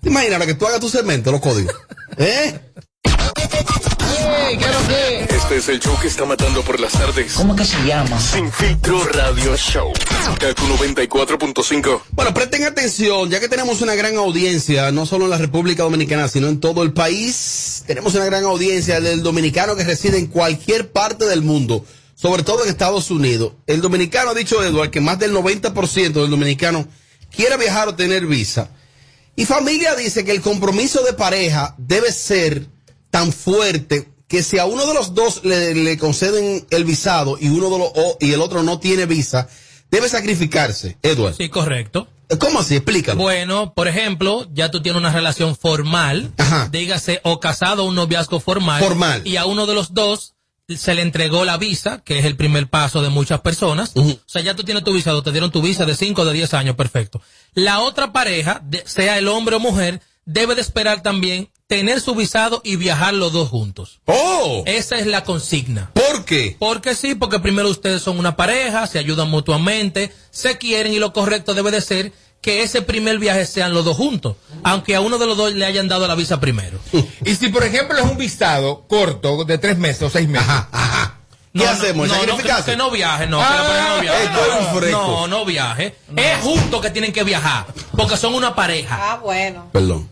¿Te 0.00 0.08
imaginas 0.08 0.34
ahora 0.34 0.46
que 0.46 0.54
tú 0.54 0.66
hagas 0.66 0.80
tu 0.80 0.88
cemento, 0.88 1.30
los 1.30 1.40
códigos? 1.40 1.72
¿Eh? 2.18 2.58
Este 5.52 5.70
es 5.70 5.76
el 5.76 5.80
show 5.80 6.00
que 6.00 6.08
está 6.08 6.24
matando 6.24 6.62
por 6.62 6.80
las 6.80 6.92
tardes. 6.92 7.34
¿Cómo 7.34 7.54
que 7.54 7.66
se 7.66 7.76
llama? 7.84 8.18
Sin 8.18 8.50
filtro 8.50 9.04
radio 9.04 9.54
show. 9.54 9.92
Kaku 10.40 10.62
94.5. 10.62 12.00
Bueno, 12.12 12.32
presten 12.32 12.64
atención, 12.64 13.28
ya 13.28 13.38
que 13.38 13.50
tenemos 13.50 13.82
una 13.82 13.94
gran 13.94 14.16
audiencia, 14.16 14.90
no 14.92 15.04
solo 15.04 15.24
en 15.24 15.30
la 15.30 15.36
República 15.36 15.82
Dominicana, 15.82 16.26
sino 16.28 16.48
en 16.48 16.58
todo 16.58 16.82
el 16.82 16.94
país. 16.94 17.84
Tenemos 17.86 18.14
una 18.14 18.24
gran 18.24 18.44
audiencia 18.44 19.02
del 19.02 19.22
dominicano 19.22 19.76
que 19.76 19.84
reside 19.84 20.16
en 20.16 20.28
cualquier 20.28 20.90
parte 20.90 21.26
del 21.26 21.42
mundo, 21.42 21.84
sobre 22.14 22.44
todo 22.44 22.64
en 22.64 22.70
Estados 22.70 23.10
Unidos. 23.10 23.52
El 23.66 23.82
dominicano, 23.82 24.30
ha 24.30 24.34
dicho 24.34 24.64
Edward, 24.64 24.88
que 24.88 25.02
más 25.02 25.18
del 25.18 25.34
90% 25.34 26.12
del 26.12 26.30
dominicano 26.30 26.88
quiere 27.30 27.58
viajar 27.58 27.88
o 27.88 27.94
tener 27.94 28.24
visa. 28.24 28.70
Y 29.36 29.44
familia 29.44 29.94
dice 29.96 30.24
que 30.24 30.32
el 30.32 30.40
compromiso 30.40 31.02
de 31.02 31.12
pareja 31.12 31.74
debe 31.76 32.10
ser 32.10 32.68
tan 33.10 33.30
fuerte 33.30 34.11
que 34.32 34.42
si 34.42 34.58
a 34.58 34.64
uno 34.64 34.86
de 34.86 34.94
los 34.94 35.12
dos 35.14 35.44
le, 35.44 35.74
le 35.74 35.98
conceden 35.98 36.66
el 36.70 36.84
visado 36.86 37.36
y 37.38 37.48
uno 37.50 37.68
de 37.68 37.78
los, 37.78 37.88
o- 37.94 38.16
y 38.18 38.32
el 38.32 38.40
otro 38.40 38.62
no 38.62 38.78
tiene 38.78 39.04
visa, 39.04 39.46
debe 39.90 40.08
sacrificarse, 40.08 40.96
Edward. 41.02 41.34
Sí, 41.36 41.50
correcto. 41.50 42.08
¿Cómo 42.40 42.60
así? 42.60 42.76
Explícalo. 42.76 43.20
Bueno, 43.20 43.74
por 43.74 43.88
ejemplo, 43.88 44.48
ya 44.54 44.70
tú 44.70 44.80
tienes 44.80 44.98
una 44.98 45.12
relación 45.12 45.54
formal, 45.54 46.32
dígase 46.70 47.20
o 47.24 47.40
casado 47.40 47.84
o 47.84 47.88
un 47.88 47.94
noviazgo 47.94 48.40
formal. 48.40 48.82
Formal. 48.82 49.20
Y 49.26 49.36
a 49.36 49.44
uno 49.44 49.66
de 49.66 49.74
los 49.74 49.92
dos 49.92 50.32
se 50.74 50.94
le 50.94 51.02
entregó 51.02 51.44
la 51.44 51.58
visa, 51.58 52.00
que 52.02 52.18
es 52.18 52.24
el 52.24 52.34
primer 52.36 52.68
paso 52.70 53.02
de 53.02 53.10
muchas 53.10 53.42
personas. 53.42 53.92
O 53.94 54.16
sea, 54.24 54.40
ya 54.40 54.56
tú 54.56 54.64
tienes 54.64 54.82
tu 54.82 54.94
visado, 54.94 55.22
te 55.22 55.30
dieron 55.30 55.50
tu 55.52 55.60
visa 55.60 55.84
de 55.84 55.94
5 55.94 56.22
o 56.22 56.24
de 56.24 56.32
10 56.32 56.54
años, 56.54 56.74
perfecto. 56.74 57.20
La 57.52 57.80
otra 57.80 58.12
pareja, 58.14 58.62
de- 58.64 58.82
sea 58.86 59.18
el 59.18 59.28
hombre 59.28 59.56
o 59.56 59.60
mujer, 59.60 60.00
debe 60.24 60.54
de 60.54 60.62
esperar 60.62 61.02
también 61.02 61.50
tener 61.72 62.02
su 62.02 62.14
visado 62.14 62.60
y 62.64 62.76
viajar 62.76 63.14
los 63.14 63.32
dos 63.32 63.48
juntos. 63.48 64.00
¡Oh! 64.04 64.62
Esa 64.66 64.98
es 64.98 65.06
la 65.06 65.24
consigna. 65.24 65.90
¿Por 65.94 66.26
qué? 66.26 66.54
Porque 66.58 66.94
sí, 66.94 67.14
porque 67.14 67.38
primero 67.38 67.70
ustedes 67.70 68.02
son 68.02 68.18
una 68.18 68.36
pareja, 68.36 68.86
se 68.86 68.98
ayudan 68.98 69.30
mutuamente, 69.30 70.12
se 70.30 70.58
quieren 70.58 70.92
y 70.92 70.98
lo 70.98 71.14
correcto 71.14 71.54
debe 71.54 71.70
de 71.70 71.80
ser 71.80 72.12
que 72.42 72.62
ese 72.62 72.82
primer 72.82 73.18
viaje 73.18 73.46
sean 73.46 73.72
los 73.72 73.86
dos 73.86 73.96
juntos, 73.96 74.36
aunque 74.62 74.94
a 74.94 75.00
uno 75.00 75.16
de 75.16 75.24
los 75.24 75.38
dos 75.38 75.54
le 75.54 75.64
hayan 75.64 75.88
dado 75.88 76.06
la 76.06 76.14
visa 76.14 76.40
primero. 76.40 76.78
Y 77.24 77.36
si, 77.36 77.48
por 77.48 77.64
ejemplo, 77.64 77.96
es 77.96 78.04
un 78.04 78.18
visado 78.18 78.84
corto 78.86 79.46
de 79.46 79.56
tres 79.56 79.78
meses 79.78 80.02
o 80.02 80.10
seis 80.10 80.28
meses. 80.28 80.46
¿Qué 81.54 81.66
hacemos? 81.66 82.06
No, 82.06 82.14
no, 82.26 82.36
que, 82.36 82.76
no 82.76 82.90
viaje, 82.90 83.26
no, 83.26 83.38
que 83.38 83.44
la 83.44 83.66
pareja 83.66 83.94
no 83.94 84.00
viaje. 84.02 84.78
fresco. 84.78 85.06
No, 85.06 85.26
no 85.26 85.44
viaje. 85.46 85.96
Es 86.16 86.38
justo 86.42 86.82
que 86.82 86.90
tienen 86.90 87.14
que 87.14 87.24
viajar, 87.24 87.64
porque 87.96 88.18
son 88.18 88.34
una 88.34 88.54
pareja. 88.54 88.98
Ah, 89.00 89.16
bueno. 89.22 89.70
Perdón. 89.72 90.11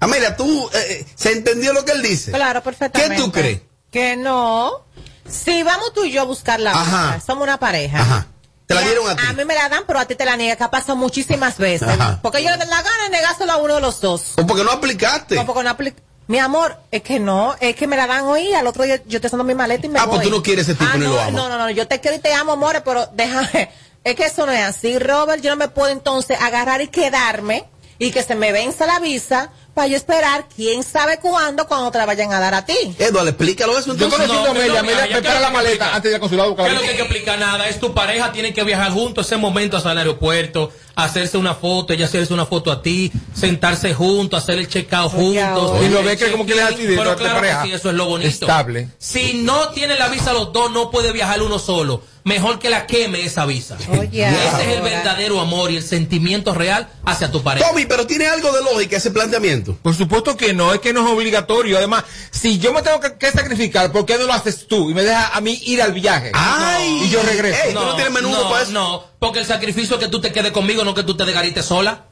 Amelia, 0.00 0.36
tú, 0.36 0.68
eh, 0.72 0.86
eh, 1.00 1.06
¿se 1.14 1.32
entendió 1.32 1.72
lo 1.72 1.84
que 1.84 1.92
él 1.92 2.02
dice? 2.02 2.30
Claro, 2.32 2.62
perfectamente. 2.62 3.16
¿Qué 3.16 3.20
tú 3.22 3.32
crees? 3.32 3.60
Que 3.90 4.16
no. 4.16 4.84
Si 5.28 5.62
vamos 5.62 5.92
tú 5.92 6.04
y 6.04 6.12
yo 6.12 6.22
a 6.22 6.24
buscar 6.24 6.60
la 6.60 6.72
Ajá. 6.72 7.20
somos 7.24 7.42
una 7.44 7.58
pareja. 7.58 8.00
Ajá. 8.00 8.26
Te 8.66 8.74
la 8.74 8.82
dieron 8.82 9.08
a 9.08 9.16
ti. 9.16 9.22
A 9.26 9.32
mí 9.32 9.44
me 9.46 9.54
la 9.54 9.68
dan, 9.70 9.84
pero 9.86 9.98
a 9.98 10.04
ti 10.04 10.14
te 10.14 10.24
la 10.26 10.36
niegan, 10.36 10.56
que 10.58 10.64
ha 10.64 10.70
pasado 10.70 10.94
muchísimas 10.96 11.56
veces. 11.58 11.88
Ajá. 11.88 12.18
Porque 12.22 12.42
yo 12.42 12.50
le 12.50 12.56
la 12.58 12.82
gana 12.82 13.04
de 13.04 13.10
negárselo 13.10 13.52
a 13.52 13.56
uno 13.56 13.76
de 13.76 13.80
los 13.80 14.00
dos. 14.00 14.34
¿O 14.36 14.46
porque 14.46 14.62
no 14.62 14.70
aplicaste? 14.70 15.34
No, 15.36 15.46
porque 15.46 15.62
no 15.64 15.70
apli- 15.76 15.94
Mi 16.26 16.38
amor, 16.38 16.76
es 16.90 17.02
que 17.02 17.18
no, 17.18 17.56
es 17.60 17.74
que 17.74 17.86
me 17.86 17.96
la 17.96 18.06
dan 18.06 18.24
hoy, 18.24 18.52
al 18.52 18.66
otro 18.66 18.84
día 18.84 18.96
yo 19.06 19.16
estoy 19.16 19.28
haciendo 19.28 19.44
mi 19.44 19.54
maleta 19.54 19.86
y 19.86 19.88
me 19.88 19.98
Ah, 19.98 20.04
voy. 20.04 20.16
pues 20.18 20.28
tú 20.28 20.34
no 20.36 20.42
quieres 20.42 20.64
ese 20.68 20.74
tipo 20.74 20.90
Ah, 20.92 20.98
ni 20.98 21.04
no, 21.06 21.12
lo 21.14 21.20
amas. 21.20 21.32
No, 21.32 21.48
no, 21.48 21.58
no, 21.58 21.70
yo 21.70 21.88
te 21.88 22.00
quiero 22.00 22.16
y 22.18 22.20
te 22.20 22.32
amo, 22.34 22.52
amores, 22.52 22.82
pero 22.84 23.08
déjame. 23.14 23.70
Es 24.04 24.14
que 24.14 24.26
eso 24.26 24.44
no 24.46 24.52
es 24.52 24.62
así, 24.62 24.98
Robert. 24.98 25.42
Yo 25.42 25.50
no 25.50 25.56
me 25.56 25.68
puedo 25.68 25.88
entonces 25.90 26.38
agarrar 26.40 26.80
y 26.82 26.88
quedarme 26.88 27.64
y 27.98 28.10
que 28.12 28.22
se 28.22 28.34
me 28.36 28.52
venza 28.52 28.86
la 28.86 29.00
visa 29.00 29.50
para 29.78 29.86
yo 29.86 29.96
esperar 29.96 30.46
quién 30.56 30.82
sabe 30.82 31.20
cuándo 31.20 31.68
cuando 31.68 31.92
te 31.92 31.98
la 31.98 32.04
vayan 32.04 32.32
a 32.32 32.40
dar 32.40 32.52
a 32.52 32.66
ti. 32.66 32.74
Edward, 32.98 33.28
explícalo 33.28 33.78
eso 33.78 33.94
Yo 33.94 34.10
conocí 34.10 34.32
a 34.32 34.50
Amelia, 34.50 34.80
Amelia 34.80 35.06
prepara 35.08 35.38
la 35.38 35.50
maleta 35.50 35.94
antes 35.94 36.02
de 36.02 36.08
ir 36.08 36.14
al 36.16 36.20
consulado 36.20 36.56
¿Qué 36.56 36.62
es 36.62 36.68
la 36.68 36.74
lo 36.74 36.80
que 36.80 36.88
hay 36.88 36.96
que 36.96 37.02
explicar? 37.02 37.38
Nada, 37.38 37.68
es 37.68 37.78
tu 37.78 37.94
pareja, 37.94 38.32
tienen 38.32 38.52
que 38.52 38.64
viajar 38.64 38.90
juntos 38.90 39.26
ese 39.26 39.36
momento 39.36 39.76
hacia 39.76 39.92
el 39.92 39.98
aeropuerto, 39.98 40.72
hacerse 41.04 41.38
una 41.38 41.54
foto, 41.54 41.92
ella 41.92 42.06
hacerse 42.06 42.34
una 42.34 42.46
foto 42.46 42.72
a 42.72 42.82
ti, 42.82 43.12
sentarse 43.34 43.94
juntos, 43.94 44.42
hacer 44.42 44.58
el 44.58 44.68
checkout 44.68 45.12
juntos. 45.12 45.84
Y 45.84 45.88
lo 45.88 46.02
ve 46.02 46.16
que 46.16 46.30
como 46.30 46.44
que 46.44 46.54
le 46.54 46.62
da 46.62 46.68
a 46.68 46.72
ti 46.72 46.82
de 46.82 46.96
Pero 46.96 47.16
claro 47.16 47.36
pareja. 47.36 47.62
que 47.62 47.68
sí, 47.68 47.74
eso 47.74 47.90
es 47.90 47.94
lo 47.94 48.06
bonito. 48.06 48.28
Estable. 48.28 48.88
Si 48.98 49.34
no 49.34 49.68
tiene 49.70 49.96
la 49.96 50.08
visa 50.08 50.32
los 50.32 50.52
dos, 50.52 50.70
no 50.72 50.90
puede 50.90 51.12
viajar 51.12 51.40
uno 51.42 51.58
solo. 51.58 52.02
Mejor 52.24 52.58
que 52.58 52.68
la 52.68 52.86
queme 52.86 53.24
esa 53.24 53.46
visa. 53.46 53.78
Oye, 53.98 54.28
Ese 54.28 54.70
es 54.70 54.76
el 54.76 54.82
verdadero 54.82 55.40
amor 55.40 55.70
y 55.70 55.76
el 55.76 55.82
sentimiento 55.82 56.52
real 56.52 56.88
hacia 57.06 57.30
tu 57.30 57.42
pareja. 57.42 57.66
Tommy, 57.66 57.86
pero 57.86 58.06
tiene 58.06 58.26
algo 58.26 58.52
de 58.52 58.62
lógica 58.62 58.98
ese 58.98 59.10
planteamiento. 59.10 59.78
Por 59.80 59.94
supuesto 59.94 60.36
que 60.36 60.52
no, 60.52 60.74
es 60.74 60.80
que 60.80 60.92
no 60.92 61.06
es 61.06 61.12
obligatorio. 61.12 61.78
Además, 61.78 62.04
si 62.30 62.58
yo 62.58 62.74
me 62.74 62.82
tengo 62.82 63.00
que, 63.00 63.14
que 63.14 63.30
sacrificar, 63.30 63.92
¿por 63.92 64.04
qué 64.04 64.18
no 64.18 64.26
lo 64.26 64.34
haces 64.34 64.66
tú? 64.66 64.90
Y 64.90 64.94
me 64.94 65.04
dejas 65.04 65.30
a 65.32 65.40
mí 65.40 65.58
ir 65.64 65.80
al 65.80 65.92
viaje. 65.92 66.30
Ay. 66.34 67.04
y 67.04 67.08
yo 67.08 67.22
regreso. 67.22 67.60
Ey, 67.64 67.72
¿tú 67.72 67.80
no 67.80 67.94
tienes 67.94 68.12
menudo 68.12 68.44
no, 68.44 68.50
para 68.50 68.62
eso? 68.62 68.72
No, 68.72 69.04
porque 69.18 69.38
el 69.38 69.46
sacrificio 69.46 69.96
es 69.96 70.04
que 70.04 70.08
tú 70.10 70.20
te 70.20 70.30
quedes 70.30 70.52
conmigo, 70.52 70.84
no 70.84 70.87
que 70.94 71.02
tú 71.02 71.16
te 71.16 71.24
desgarites 71.24 71.64
sola. 71.64 72.04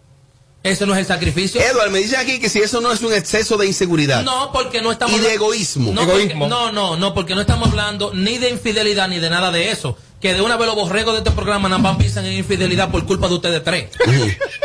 Ese 0.62 0.85
no 0.85 0.95
es 0.95 0.99
el 0.99 1.07
sacrificio. 1.07 1.61
Edward, 1.61 1.91
me 1.91 2.01
dicen 2.01 2.18
aquí 2.18 2.41
que 2.41 2.49
si 2.49 2.59
eso 2.59 2.81
no 2.81 2.91
es 2.91 3.01
un 3.03 3.12
exceso 3.12 3.57
de 3.57 3.66
inseguridad. 3.68 4.24
No, 4.24 4.51
porque 4.53 4.83
no 4.83 4.91
estamos 4.91 5.16
Y 5.16 5.20
de 5.20 5.35
egoísmo. 5.35 5.93
No, 5.93 6.03
Egoísmo. 6.03 6.49
porque- 6.49 6.49
no, 6.49 6.72
no, 6.72 6.97
no, 6.97 7.14
porque 7.14 7.35
no 7.37 7.41
estamos 7.41 7.68
hablando 7.68 8.11
ni 8.12 8.39
de 8.39 8.51
infidelidad 8.51 9.07
ni 9.09 9.20
de 9.20 9.31
nada 9.31 9.53
de 9.53 9.70
eso. 9.70 9.97
Que 10.20 10.35
de 10.35 10.41
una 10.41 10.57
vez 10.57 10.66
los 10.66 10.74
borregos 10.74 11.12
de 11.12 11.18
este 11.18 11.31
programa 11.31 11.68
nada 11.68 11.81
más 11.81 11.97
piensan 11.99 12.24
en 12.27 12.33
infidelidad 12.33 12.91
por 12.91 13.07
culpa 13.07 13.29
de 13.29 13.35
ustedes 13.35 13.62
tres. 13.62 13.91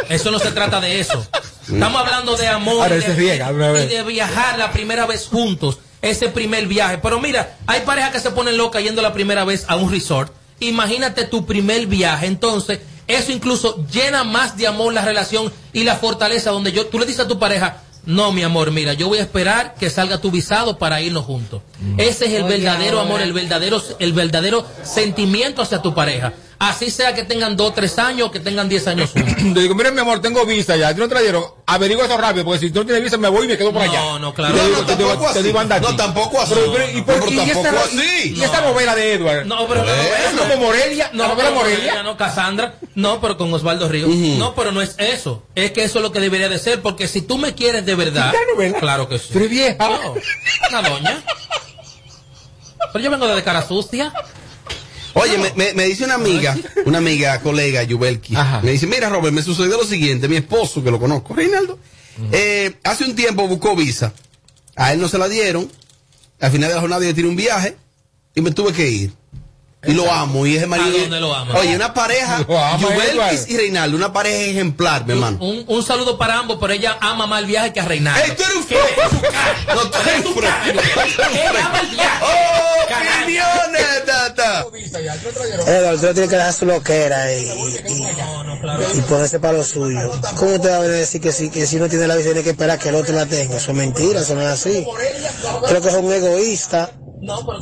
eso 0.10 0.32
no 0.32 0.40
se 0.40 0.52
trata 0.52 0.82
de 0.82 1.00
eso. 1.00 1.24
Estamos 1.72 2.02
hablando 2.02 2.36
de 2.36 2.48
amor 2.48 2.82
Ahora 2.82 2.96
y 2.98 3.00
de, 3.02 3.14
riega 3.14 3.52
y 3.52 3.88
de 3.88 4.02
viajar 4.04 4.58
la 4.58 4.72
primera 4.72 5.06
vez 5.06 5.28
juntos, 5.28 5.78
ese 6.02 6.30
primer 6.30 6.66
viaje. 6.68 6.98
Pero 6.98 7.20
mira, 7.22 7.58
hay 7.68 7.82
parejas 7.82 8.12
que 8.12 8.20
se 8.20 8.32
ponen 8.32 8.58
locas 8.58 8.82
yendo 8.82 9.04
la 9.04 9.14
primera 9.14 9.44
vez 9.46 9.66
a 9.68 9.76
un 9.76 9.92
resort. 9.92 10.34
Imagínate 10.60 11.26
tu 11.26 11.46
primer 11.46 11.86
viaje, 11.86 12.26
entonces 12.26 12.80
eso 13.16 13.32
incluso 13.32 13.86
llena 13.92 14.24
más 14.24 14.58
de 14.58 14.68
amor 14.68 14.94
la 14.94 15.04
relación 15.04 15.52
y 15.74 15.84
la 15.84 15.96
fortaleza 15.96 16.52
donde 16.52 16.72
yo 16.72 16.88
tú 16.88 17.00
le 17.00 17.06
dices 17.06 17.26
a 17.26 17.28
tu 17.28 17.40
pareja, 17.40 17.82
no, 18.06 18.32
mi 18.32 18.44
amor, 18.44 18.72
mira, 18.72 18.94
yo 18.94 19.08
voy 19.08 19.20
a 19.20 19.24
esperar 19.24 19.76
que 19.76 19.90
salga 19.90 20.20
tu 20.20 20.32
visado 20.32 20.78
para 20.78 21.02
irnos 21.02 21.26
juntos. 21.26 21.62
Ese 21.98 22.26
es 22.26 22.34
el 22.34 22.44
Oye, 22.44 22.58
verdadero 22.58 22.98
ahora. 23.00 23.10
amor, 23.10 23.22
el 23.22 23.34
verdadero, 23.34 23.82
el 24.00 24.14
verdadero 24.14 24.66
sentimiento 24.84 25.62
hacia 25.62 25.82
tu 25.82 25.94
pareja. 25.94 26.34
Así 26.60 26.92
sea 26.92 27.16
que 27.16 27.24
tengan 27.24 27.58
dos, 27.58 27.74
tres 27.74 27.98
años 27.98 28.28
o 28.28 28.32
que 28.32 28.40
tengan 28.40 28.70
diez 28.70 28.86
años. 28.86 29.10
Le 29.16 29.62
digo, 29.62 29.74
mira 29.74 29.90
mi 29.90 30.00
amor, 30.00 30.22
tengo 30.22 30.46
visa 30.46 30.76
ya. 30.78 30.94
¿Tú 30.94 31.00
no 31.02 31.10
trajeron? 31.10 31.44
Averigua 31.66 32.06
eso 32.06 32.18
rápido, 32.18 32.46
porque 32.46 32.60
si 32.60 32.70
tú 32.70 32.82
no 32.82 32.86
tienes 32.86 33.04
visa 33.04 33.18
me 33.18 33.30
voy 33.30 33.46
y 33.46 33.48
me 33.48 33.58
quedo 33.58 33.74
por 33.74 33.82
allá. 33.82 34.00
No, 34.00 34.20
no, 34.20 34.32
claro. 34.36 34.54
Te 34.54 34.62
No, 34.62 34.68
digo, 34.68 34.78
no, 34.82 34.86
te 34.86 34.96
digo- 34.96 35.10
tampoco 35.10 35.32
te 35.34 35.40
así. 35.40 35.48
digo, 35.48 35.60
anda 35.60 35.80
No, 35.80 35.96
tampoco 35.96 36.40
así. 36.42 36.54
Pero, 36.54 36.72
pero, 36.74 36.90
¿y, 36.98 37.02
por- 37.02 37.18
No, 37.18 37.26
pero 37.26 37.32
y 37.32 37.40
esta, 37.50 37.64
tampoco 37.64 37.88
y- 37.94 37.98
así. 38.00 38.34
y 38.36 38.44
esta 38.44 38.62
novela 38.62 38.96
de 38.96 39.14
Edward? 39.14 39.46
No, 39.48 39.68
pero 39.68 39.84
no, 39.84 39.92
Es 39.92 40.40
como 40.40 40.58
Morelia, 40.58 41.10
la 41.14 41.28
novela 41.30 41.50
pero 41.50 41.56
Morelia. 41.56 42.04
No, 42.04 42.16
Cassandra. 42.16 42.76
No, 42.94 43.20
pero 43.20 43.38
con 43.40 43.52
Osvaldo 43.52 43.90
Ríos. 43.90 44.10
No, 44.12 44.54
pero 44.54 44.72
no 44.72 44.84
es 44.84 44.94
eso. 45.00 45.42
Es 45.56 45.72
que 45.72 45.84
eso 45.84 45.98
es 45.98 46.04
lo 46.04 46.12
que 46.12 46.20
debería 46.20 46.48
de 46.48 46.60
ser, 46.60 46.80
porque 46.84 47.08
si 47.08 47.22
tú 47.24 47.40
me 47.40 47.56
quieres 47.56 47.88
de 47.88 47.96
verdad. 47.96 48.32
¿Qué 48.32 48.38
novela? 48.54 48.78
Claro 48.80 49.10
que 49.10 49.18
sí. 49.18 49.30
Tú 49.34 49.40
eres 49.40 49.50
vieja. 49.50 49.78
No, 49.90 50.14
una 50.70 50.90
doña. 50.90 51.24
Pero 52.94 53.04
yo 53.04 53.12
vengo 53.12 53.28
de 53.28 53.44
cara 53.44 53.62
sucia. 53.68 54.12
Oye, 55.14 55.38
me, 55.38 55.52
me- 55.56 55.74
me 55.74 55.84
dice 55.86 56.06
una 56.06 56.14
amiga, 56.16 56.58
una 56.86 57.00
amiga, 57.00 57.40
colega, 57.42 57.84
Yubelki, 57.84 58.34
me 58.64 58.72
dice, 58.72 58.88
mira 58.88 59.10
Robert, 59.10 59.34
me 59.34 59.44
sucedió 59.44 59.76
lo 59.78 59.84
siguiente, 59.84 60.30
mi 60.30 60.38
esposo, 60.38 60.82
que 60.84 60.90
lo 60.90 61.00
conozco, 61.00 61.34
Reinaldo, 61.34 61.78
eh, 62.32 62.76
hace 62.84 63.04
un 63.04 63.14
tiempo 63.16 63.46
buscó 63.48 63.76
visa, 63.76 64.14
a 64.78 64.94
él 64.94 65.02
no 65.02 65.10
se 65.10 65.18
la 65.18 65.28
dieron, 65.28 65.70
al 66.40 66.52
final 66.52 66.70
de 66.70 66.76
la 66.76 66.82
jornada 66.82 67.04
yo 67.06 67.14
tiene 67.14 67.28
un 67.30 67.36
viaje 67.36 67.76
y 68.36 68.40
me 68.42 68.52
tuve 68.52 68.72
que 68.72 68.90
ir. 68.90 69.14
Y 69.84 69.94
lo 69.94 70.12
amo, 70.12 70.46
y 70.46 70.58
es 70.58 70.62
el 70.62 70.70
marido. 70.70 70.96
¿A 70.96 71.02
dónde 71.02 71.20
lo 71.20 71.34
ama? 71.34 71.56
Oye, 71.58 71.76
una 71.76 71.92
pareja, 71.92 72.42
Edward. 72.42 73.34
y 73.48 73.58
Reinaldo, 73.58 73.98
una 73.98 74.14
pareja 74.14 74.44
ejemplar, 74.44 75.06
mi 75.08 75.14
hermano. 75.14 75.40
Un, 75.42 75.66
un 75.68 75.84
saludo 75.84 76.20
para 76.20 76.38
ambos, 76.38 76.58
pero 76.62 76.72
ella 76.74 76.98
ama 77.02 77.26
más 77.26 77.40
el 77.40 77.48
viaje 77.48 77.74
que 77.74 77.80
a 77.80 77.86
Reinaldo. 77.86 78.24
¡Ey, 78.24 78.36
tú 78.38 78.44
eres 78.44 78.56
un 78.58 78.64
cara. 78.66 79.74
No, 79.74 79.82
tú 79.90 79.98
eres 80.08 80.26
un 80.26 80.44
Ella 80.44 81.66
ama 81.66 81.80
el 81.80 81.88
viaje. 81.90 82.24
¡Oh, 82.26 82.88
Carajo. 82.88 83.26
millones, 83.26 84.06
tata! 84.06 84.66
Edward, 85.66 85.96
usted 85.96 86.14
tiene 86.14 86.30
que 86.30 86.36
dejar 86.36 86.54
su 86.54 86.66
loquera 86.68 87.34
y, 87.34 87.44
y, 87.88 88.08
y 88.98 89.02
ponerse 89.10 89.40
para 89.40 89.54
lo 89.54 89.64
suyo. 89.64 90.12
¿Cómo 90.38 90.54
usted 90.56 90.70
va 90.72 90.76
a 90.76 90.80
venir 90.82 90.96
a 90.96 91.00
decir 91.00 91.22
que 91.22 91.32
si, 91.32 91.50
que 91.50 91.66
si 91.66 91.78
no 91.78 91.90
tiene 91.90 92.08
la 92.08 92.16
visa 92.18 92.28
tiene 92.30 92.44
que 92.44 92.52
esperar 92.52 92.78
que 92.78 92.90
el 92.90 92.96
otro 92.96 93.16
la 93.16 93.26
tenga? 93.26 93.58
Eso 93.58 93.72
es 93.72 93.78
mentira, 93.78 94.20
eso 94.22 94.36
no 94.36 94.42
es 94.42 94.48
así. 94.48 94.86
Creo 95.68 95.82
que 95.82 95.88
es 95.88 95.94
un 95.96 96.12
egoísta 96.14 96.92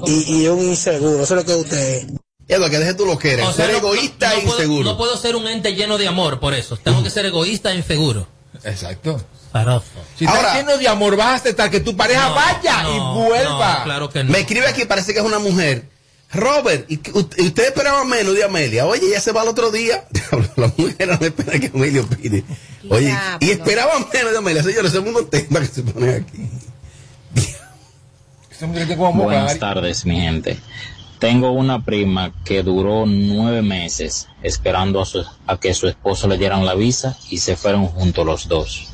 y, 0.07 0.43
y 0.43 0.47
un 0.47 0.59
inseguro, 0.61 1.23
eso 1.23 1.35
es 1.37 1.41
lo 1.41 1.45
que 1.45 1.55
usted 1.55 1.77
es. 1.97 2.07
Edward, 2.47 2.71
que 2.71 2.79
deje 2.79 2.93
tu 2.95 3.05
loquera, 3.05 3.47
O 3.47 3.53
sea, 3.53 3.65
ser 3.67 3.73
no- 3.73 3.77
egoísta 3.79 4.29
no- 4.29 4.33
no 4.35 4.39
e 4.39 4.43
puedo- 4.43 4.55
inseguro. 4.57 4.83
No 4.83 4.97
puedo 4.97 5.17
ser 5.17 5.35
un 5.35 5.47
ente 5.47 5.75
lleno 5.75 5.97
de 5.97 6.07
amor, 6.07 6.39
por 6.39 6.53
eso. 6.55 6.77
Tengo 6.77 7.03
que 7.03 7.09
ser 7.11 7.25
egoísta 7.27 7.71
e 7.71 7.75
inseguro. 7.77 8.27
Exacto. 8.63 9.21
Si 10.17 10.25
estás 10.25 10.55
lleno 10.55 10.77
de 10.77 10.87
amor, 10.87 11.15
vas 11.15 11.27
a 11.27 11.35
aceptar 11.35 11.69
que 11.71 11.79
tu 11.79 11.95
pareja 11.95 12.29
vaya 12.29 12.83
y 12.89 12.99
vuelva. 13.19 13.85
Me 14.25 14.39
escribe 14.39 14.67
aquí, 14.67 14.85
parece 14.85 15.13
que 15.13 15.19
es 15.19 15.25
una 15.25 15.39
mujer. 15.39 15.87
Robert, 16.31 16.85
y, 16.91 16.97
que 16.97 17.11
usted 17.11 17.63
esperaba 17.69 18.05
menos 18.05 18.35
de 18.35 18.43
Amelia. 18.43 18.85
Oye, 18.85 19.07
ella 19.07 19.19
se 19.19 19.31
va 19.31 19.41
el 19.41 19.49
otro 19.49 19.71
día. 19.71 20.05
La 20.55 20.71
mujer 20.77 21.07
no 21.07 21.25
espera 21.25 21.59
que 21.59 21.71
Amelia 21.73 22.01
opine. 22.01 22.43
Oye, 22.89 23.15
y 23.39 23.49
esperaba 23.49 23.93
menos 24.13 24.31
de 24.31 24.37
Amelia. 24.37 24.61
Señores, 24.61 24.91
ese 24.91 24.99
mundo 24.99 25.25
tema 25.25 25.59
que 25.61 25.65
se 25.67 25.81
pone 25.81 26.13
aquí. 26.15 26.48
Buenas 29.25 29.59
tardes, 29.59 30.05
mi 30.05 30.19
gente. 30.19 30.59
Tengo 31.19 31.51
una 31.51 31.83
prima 31.83 32.31
que 32.45 32.63
duró 32.63 33.05
nueve 33.05 33.61
meses 33.61 34.27
esperando 34.41 35.01
a, 35.01 35.05
su- 35.05 35.25
a 35.47 35.59
que 35.59 35.73
su 35.73 35.87
esposo 35.87 36.27
le 36.27 36.37
dieran 36.37 36.65
la 36.65 36.75
visa 36.75 37.17
y 37.29 37.39
se 37.39 37.55
fueron 37.57 37.87
juntos 37.87 38.25
los 38.25 38.47
dos. 38.47 38.87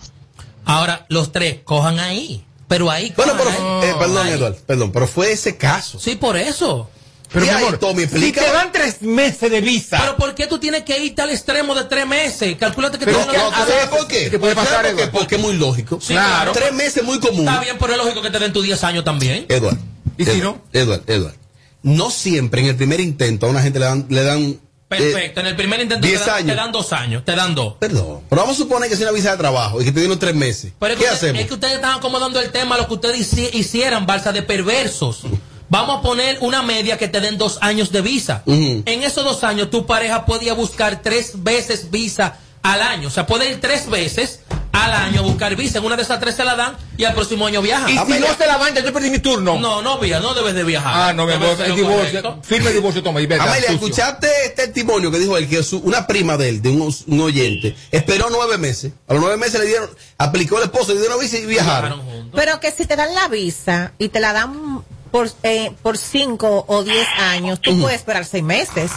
Ahora, 0.66 1.06
los 1.10 1.32
tres, 1.32 1.60
cojan 1.64 2.00
ahí. 2.00 2.44
Pero 2.68 2.90
ahí. 2.90 3.14
Bueno, 3.16 3.34
pero, 3.38 3.84
eh, 3.84 3.94
perdón, 4.00 4.26
ahí. 4.26 4.34
Eduardo, 4.34 4.58
perdón, 4.66 4.92
pero 4.92 5.06
fue 5.08 5.32
ese 5.32 5.56
caso. 5.56 6.00
Sí, 6.00 6.16
por 6.16 6.36
eso. 6.36 6.90
Pero, 7.36 7.46
mi 7.46 7.52
amor, 7.52 7.78
Tommy, 7.78 8.04
explica. 8.04 8.42
Si 8.42 8.48
te 8.48 8.54
dan 8.54 8.72
tres 8.72 9.02
meses 9.02 9.52
de 9.52 9.62
visa. 9.62 9.98
Pero 10.00 10.16
¿por 10.18 10.34
qué 10.34 10.48
tú 10.48 10.58
tienes 10.58 10.84
que 10.84 10.98
irte 11.04 11.22
al 11.22 11.30
extremo 11.30 11.76
de 11.76 11.84
tres 11.84 12.08
meses? 12.08 12.56
Calculate 12.58 12.98
que 12.98 13.06
Pero 13.06 13.20
te 13.20 13.26
que- 13.32 13.38
¿tú 13.38 13.52
sabes 13.68 13.88
por 13.90 14.08
qué? 14.08 14.30
¿Qué 14.30 14.40
puede 14.40 14.56
¿Sabes 14.56 14.70
pasar, 14.70 14.86
por 14.86 14.96
qué? 14.96 15.02
Eduardo? 15.04 15.12
Porque 15.20 15.36
es 15.36 15.42
muy 15.42 15.54
lógico. 15.56 16.00
Sí, 16.02 16.14
claro. 16.14 16.52
Tres 16.54 16.74
meses 16.74 17.04
muy 17.04 17.20
común. 17.20 17.48
Está 17.48 17.60
bien, 17.60 17.78
pero 17.80 17.92
es 17.94 17.98
lógico 18.00 18.22
que 18.22 18.30
te 18.32 18.40
den 18.40 18.52
tus 18.54 18.64
10 18.64 18.84
años 18.84 19.04
también. 19.04 19.46
Eduardo. 19.50 19.78
¿Y 20.18 20.26
si 20.26 20.38
no? 20.42 20.62
Eduardo, 20.74 21.04
Eduardo. 21.08 21.38
No 21.84 22.10
siempre 22.10 22.62
en 22.62 22.68
el 22.68 22.76
primer 22.76 23.00
intento 23.00 23.46
a 23.46 23.50
una 23.50 23.62
gente 23.62 23.78
le 23.80 23.86
dan. 23.86 24.06
Le 24.10 24.24
dan 24.24 24.42
eh, 24.44 24.60
Perfecto. 24.88 25.40
En 25.42 25.48
el 25.48 25.56
primer 25.56 25.82
intento 25.82 26.02
te 26.04 26.08
10 26.10 26.26
dan, 26.26 26.46
te 26.46 26.56
dan 26.56 26.72
dos 26.72 26.94
años. 26.94 27.26
Te 27.26 27.36
dan 27.36 27.54
dos. 27.54 27.74
Perdón. 27.80 28.22
Pero 28.30 28.42
vamos 28.44 28.56
a 28.56 28.60
suponer 28.60 28.88
que 28.88 28.96
es 28.96 29.02
una 29.02 29.12
visa 29.12 29.32
de 29.32 29.38
trabajo 29.38 29.82
y 29.82 29.86
que 29.86 29.92
te 29.92 30.00
dieron 30.00 30.18
tres 30.18 30.36
meses. 30.36 30.72
Pero 30.80 30.94
es 30.94 31.00
¿Qué 31.00 31.06
que, 31.06 31.12
usted- 31.14 31.28
hacemos? 31.28 31.42
es 31.42 31.48
que 31.48 31.54
ustedes 31.56 31.74
están 31.76 31.96
acomodando 31.98 32.40
el 32.40 32.52
tema 32.52 32.76
a 32.76 32.78
lo 32.78 32.88
que 32.88 32.94
ustedes 32.94 33.20
hici- 33.34 33.50
hicieran, 33.54 34.06
balsa 34.06 34.32
de 34.32 34.44
perversos. 34.44 35.22
Vamos 35.70 36.00
a 36.00 36.02
poner 36.02 36.38
una 36.42 36.62
media 36.62 36.98
que 36.98 37.08
te 37.08 37.20
den 37.22 37.38
dos 37.38 37.58
años 37.62 37.92
de 37.92 38.02
visa. 38.02 38.44
En 38.46 39.04
esos 39.04 39.24
dos 39.24 39.44
años, 39.44 39.70
tu 39.70 39.86
pareja 39.86 40.26
podía 40.26 40.54
buscar 40.54 41.02
tres 41.02 41.32
veces 41.44 41.90
visa 41.92 42.38
al 42.62 42.82
año. 42.82 43.08
O 43.08 43.12
sea, 43.12 43.26
puede 43.26 43.50
ir 43.50 43.60
tres 43.62 43.90
veces 43.90 44.42
al 44.72 44.92
año 44.92 45.22
a 45.22 45.24
buscar 45.24 45.56
visa. 45.56 45.78
En 45.80 45.86
una 45.86 45.96
de 45.96 46.04
esas 46.04 46.20
tres 46.20 46.36
se 46.36 46.44
la 46.44 46.56
dan 46.56 46.76
y 46.98 47.04
al 47.06 47.14
próximo 47.14 47.48
año 47.48 47.62
viajan. 47.62 47.90
Y 47.90 47.94
si 47.94 48.20
no 48.20 48.28
se 48.38 48.46
la 48.46 48.58
dan, 48.58 48.76
ya 48.76 48.82
yo 48.84 48.92
perdí 48.94 49.10
mi 49.10 49.20
turno. 49.20 49.58
No, 49.60 49.82
no, 49.82 49.98
vía, 50.00 50.20
no 50.20 50.34
debes 50.34 50.54
de 50.54 50.64
viajar. 50.64 50.94
Ah, 51.10 51.14
no, 51.14 51.26
mi 51.26 51.32
Debes 51.34 51.52
amor, 51.54 51.66
el 51.66 51.76
divorcio. 51.76 52.22
correcto. 52.22 52.40
Firme 52.44 52.68
el 52.70 52.74
divorcio, 52.76 53.02
toma, 53.04 53.22
y 53.22 53.26
vete. 53.26 53.42
Amelia. 53.42 53.70
¿escuchaste 53.72 54.28
este 54.46 54.66
testimonio 54.68 55.10
que 55.12 55.18
dijo 55.20 55.36
él, 55.38 55.48
que 55.50 55.64
su- 55.64 55.80
una 55.80 56.06
prima 56.06 56.38
de 56.38 56.50
él, 56.50 56.62
de 56.62 56.70
un, 56.70 56.94
un 57.08 57.22
oyente, 57.22 57.76
esperó 57.92 58.28
nueve 58.30 58.58
meses? 58.58 58.92
A 59.08 59.14
los 59.14 59.22
nueve 59.22 59.38
meses 59.38 59.60
le 59.60 59.66
dieron, 59.68 59.90
aplicó 60.18 60.58
el 60.58 60.66
esposo, 60.66 60.94
le 60.94 61.00
dieron 61.00 61.20
visa 61.20 61.38
y 61.38 61.46
viajaron. 61.46 62.30
Pero 62.36 62.60
que 62.60 62.72
si 62.72 62.86
te 62.86 62.96
dan 62.96 63.14
la 63.16 63.28
visa 63.30 63.94
y 63.98 64.10
te 64.10 64.20
la 64.20 64.34
dan 64.34 64.84
por, 65.16 65.32
eh, 65.44 65.72
por 65.82 65.98
cinco 65.98 66.66
o 66.68 66.84
diez 66.84 67.08
años, 67.18 67.62
tú 67.62 67.80
puedes 67.80 68.00
esperar 68.00 68.26
seis 68.26 68.44
meses. 68.44 68.92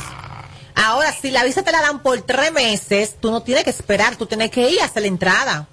Ahora, 0.75 1.13
si 1.13 1.31
la 1.31 1.45
visa 1.45 1.63
te 1.63 1.71
la 1.71 1.81
dan 1.81 2.03
por 2.03 2.21
tres 2.23 2.53
meses, 2.53 3.15
tú 3.21 3.31
no 3.31 3.45
tienes 3.45 3.63
que 3.63 3.71
esperar, 3.71 4.17
tú 4.17 4.27
tienes 4.27 4.51
que 4.51 4.69
ir 4.69 4.81
a 4.81 4.87
hacer 4.87 5.03
la 5.03 5.07
entrada. 5.07 5.69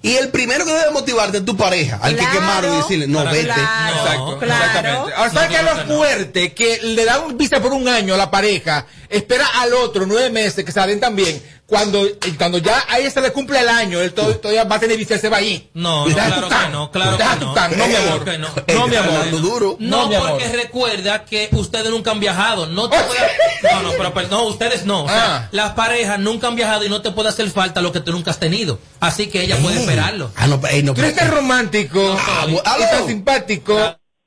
Y 0.00 0.14
el 0.16 0.30
primero 0.30 0.64
que 0.64 0.72
debe 0.72 0.90
motivarte 0.90 1.36
es 1.36 1.44
tu 1.44 1.54
pareja, 1.54 1.98
al 2.00 2.16
que 2.16 2.26
quemaron 2.26 2.72
y 2.72 2.76
decirle, 2.78 3.08
no, 3.08 3.26
vete. 3.26 3.40
Exacto, 3.40 4.38
claro. 4.38 4.64
exactamente. 4.64 5.14
Ahora, 5.16 5.30
¿sabes 5.30 5.48
qué 5.50 5.56
es 5.56 5.62
lo 5.62 5.96
fuerte? 5.96 6.54
Que 6.54 6.80
le 6.82 7.04
dan 7.04 7.24
un 7.24 7.36
visa 7.36 7.60
por 7.60 7.74
un 7.74 7.86
año 7.86 8.14
a 8.14 8.16
la 8.16 8.30
pareja, 8.30 8.86
espera 9.10 9.46
al 9.56 9.74
otro 9.74 10.06
nueve 10.06 10.30
meses 10.30 10.64
que 10.64 10.72
se 10.72 10.80
la 10.80 10.86
den 10.86 11.00
también. 11.00 11.42
Cuando, 11.66 12.06
cuando 12.36 12.58
ya 12.58 12.84
a 12.88 12.98
ella 12.98 13.10
se 13.10 13.22
le 13.22 13.32
cumple 13.32 13.58
el 13.58 13.68
año, 13.70 13.98
él 14.00 14.12
todo- 14.12 14.36
todavía 14.36 14.64
va 14.64 14.76
a 14.76 14.80
tener 14.80 14.98
visa, 14.98 15.14
él 15.14 15.20
se 15.20 15.30
va 15.30 15.38
ahí. 15.38 15.70
No, 15.72 16.06
no, 16.06 16.14
claro 16.14 16.48
que 16.48 16.68
no, 16.70 16.90
claro 16.90 17.16
Deja 17.16 17.32
que 17.34 17.40
tu 17.40 17.46
no. 17.46 17.54
tan. 17.54 17.78
No, 17.78 17.86
mi 17.86 17.94
amor. 17.94 18.24
que 18.24 18.38
no. 18.38 18.48
No, 18.74 18.86
mi 18.86 18.96
amor. 18.96 19.30
Duro. 19.40 19.76
No, 19.80 20.02
No, 20.02 20.08
mi 20.08 20.14
amor. 20.14 20.30
porque 20.32 20.48
recuerda 20.48 21.24
que 21.24 21.48
ustedes 21.52 21.88
nunca 21.90 22.10
han 22.10 22.20
viajado. 22.20 22.66
No, 22.66 22.90
te 22.90 22.98
puede- 22.98 23.72
no, 23.72 23.82
no, 23.82 23.90
pero, 23.96 24.12
pero 24.12 24.28
no, 24.28 24.42
ustedes 24.44 24.84
no. 24.84 25.04
O 25.04 25.08
sea, 25.08 25.36
Ah. 25.36 25.48
las 25.52 25.72
parejas 25.72 26.18
nunca 26.18 26.48
han 26.48 26.54
viajado 26.54 26.84
y 26.84 26.90
no 26.90 27.00
te 27.00 27.12
puede 27.12 27.30
hacer 27.30 27.50
falta 27.50 27.80
lo 27.80 27.92
que 27.92 28.00
tú 28.00 28.12
nunca 28.12 28.30
has 28.30 28.38
tenido. 28.38 28.78
Así 29.00 29.28
que 29.28 29.42
ella 29.42 29.56
puede 29.56 29.80
esperarlo. 29.80 30.30
Ah, 30.36 30.46
no, 30.46 30.60
ey, 30.68 30.82
no, 30.82 30.92
Tú 30.92 31.00
eres 31.00 31.16
tan 31.16 31.30
romántico 31.30 32.14
Ah, 32.20 32.42
aló. 32.42 32.60
tan 32.62 33.06
simpático. 33.06 33.74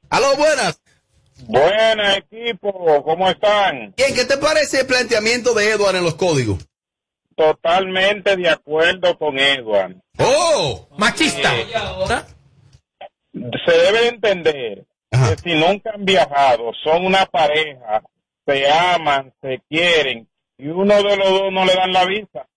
Aló, 0.09 0.35
buenas. 0.37 0.79
Buenas, 1.45 2.17
equipo, 2.17 3.03
¿cómo 3.05 3.29
están? 3.29 3.93
Bien, 3.95 4.15
¿qué 4.15 4.25
te 4.25 4.37
parece 4.37 4.79
el 4.81 4.85
planteamiento 4.87 5.53
de 5.53 5.69
Edward 5.69 5.95
en 5.97 6.03
los 6.03 6.15
códigos? 6.15 6.57
Totalmente 7.37 8.35
de 8.35 8.49
acuerdo 8.49 9.15
con 9.15 9.37
Edward. 9.37 9.95
¡Oh! 10.17 10.87
Machista. 10.97 11.55
Eh, 11.55 11.67
se 13.63 13.71
debe 13.71 14.07
entender 14.07 14.85
que 15.11 15.37
si 15.43 15.53
nunca 15.53 15.91
han 15.93 16.03
viajado, 16.03 16.71
son 16.83 17.05
una 17.05 17.27
pareja, 17.27 18.01
se 18.43 18.67
aman, 18.67 19.31
se 19.39 19.61
quieren, 19.69 20.27
y 20.57 20.67
uno 20.67 20.95
de 20.95 21.15
los 21.15 21.29
dos 21.29 21.53
no 21.53 21.63
le 21.63 21.75
dan 21.75 21.93
la 21.93 22.05
visa. 22.05 22.47